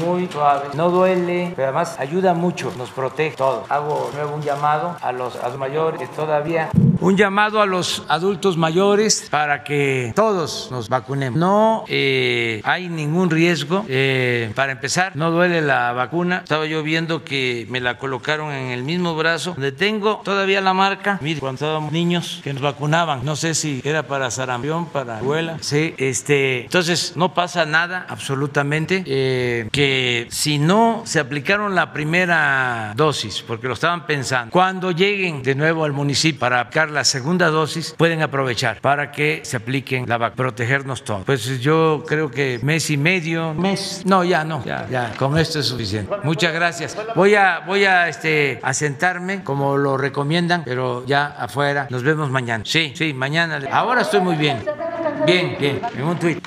muy 0.04 0.26
suaves, 0.28 0.74
no 0.74 0.90
duele, 0.90 1.52
pero 1.56 1.68
además 1.68 1.96
ayuda 1.98 2.34
mucho, 2.34 2.72
nos 2.76 2.90
protege 2.90 3.36
todo. 3.36 3.64
Hago 3.68 4.10
nuevo 4.14 4.34
un 4.34 4.42
llamado 4.70 4.96
a 5.00 5.12
los, 5.12 5.36
a 5.36 5.48
los 5.48 5.58
mayores 5.58 6.10
todavía. 6.12 6.70
Un 7.00 7.16
llamado 7.16 7.62
a 7.62 7.66
los 7.66 8.04
adultos 8.08 8.56
mayores 8.58 9.26
para 9.30 9.64
que 9.64 10.12
todos 10.14 10.68
nos 10.70 10.88
vacunemos. 10.88 11.38
No 11.40 11.84
eh, 11.88 12.60
hay 12.64 12.88
ningún 12.88 13.30
riesgo. 13.30 13.84
eh, 13.88 14.52
para 14.54 14.72
empezar, 14.72 15.16
no 15.16 15.30
duele 15.30 15.62
la 15.62 15.92
vacuna. 15.92 16.38
Estaba 16.38 16.66
yo 16.66 16.82
viendo 16.82 17.24
que 17.24 17.66
me 17.70 17.80
la 17.80 17.96
colocaron 17.98 18.52
en 18.52 18.70
el 18.70 18.82
mismo 18.82 19.14
brazo 19.16 19.52
donde 19.52 19.72
tengo 19.72 20.20
todavía 20.24 20.60
la 20.60 20.74
marca. 20.74 21.18
Mire, 21.22 21.40
cuando 21.40 21.54
estábamos 21.64 21.90
niños 21.90 22.40
que 22.44 22.52
nos 22.52 22.62
vacunaban, 22.62 23.24
no 23.24 23.34
sé 23.34 23.54
si 23.54 23.80
era 23.82 24.02
para 24.02 24.30
sarampión, 24.30 24.86
para 24.86 25.18
abuela. 25.18 25.56
Sí, 25.60 25.94
este, 25.96 26.64
entonces 26.64 27.14
no 27.16 27.32
pasa 27.34 27.64
nada 27.64 28.04
absolutamente. 28.08 29.02
eh, 29.06 29.68
que 29.72 30.26
si 30.30 30.58
no 30.58 31.02
se 31.06 31.18
aplicaron 31.18 31.74
la 31.74 31.92
primera 31.92 32.92
dosis, 32.94 33.42
porque 33.46 33.68
lo 33.68 33.74
estaban 33.74 34.04
pensando, 34.06 34.50
cuando 34.60 34.90
lleguen 34.90 35.42
de 35.42 35.54
nuevo 35.54 35.86
al 35.86 35.94
municipio 35.94 36.38
para 36.38 36.60
aplicar 36.60 36.90
la 36.90 37.02
segunda 37.02 37.48
dosis, 37.48 37.94
pueden 37.96 38.20
aprovechar 38.20 38.78
para 38.82 39.10
que 39.10 39.40
se 39.42 39.56
apliquen 39.56 40.06
la 40.06 40.18
vacuna, 40.18 40.36
protegernos 40.36 41.02
todos. 41.02 41.24
Pues 41.24 41.62
yo 41.62 42.04
creo 42.06 42.30
que 42.30 42.60
mes 42.62 42.90
y 42.90 42.98
medio, 42.98 43.54
mes, 43.54 44.02
no, 44.04 44.22
ya 44.22 44.44
no, 44.44 44.62
ya, 44.62 44.86
ya, 44.90 45.14
con 45.16 45.38
esto 45.38 45.60
es 45.60 45.66
suficiente. 45.66 46.14
Muchas 46.24 46.52
gracias. 46.52 46.94
Voy 47.16 47.36
a, 47.36 47.60
voy 47.60 47.86
a, 47.86 48.10
este, 48.10 48.60
a 48.62 48.74
sentarme 48.74 49.42
como 49.42 49.78
lo 49.78 49.96
recomiendan, 49.96 50.62
pero 50.62 51.06
ya 51.06 51.28
afuera. 51.38 51.86
Nos 51.88 52.02
vemos 52.02 52.30
mañana. 52.30 52.62
Sí, 52.66 52.92
sí, 52.94 53.14
mañana. 53.14 53.62
Ahora 53.72 54.02
estoy 54.02 54.20
muy 54.20 54.36
bien. 54.36 54.62
Bien, 55.24 55.56
bien, 55.58 55.80
en 55.96 56.04
un 56.04 56.18
tuit. 56.18 56.46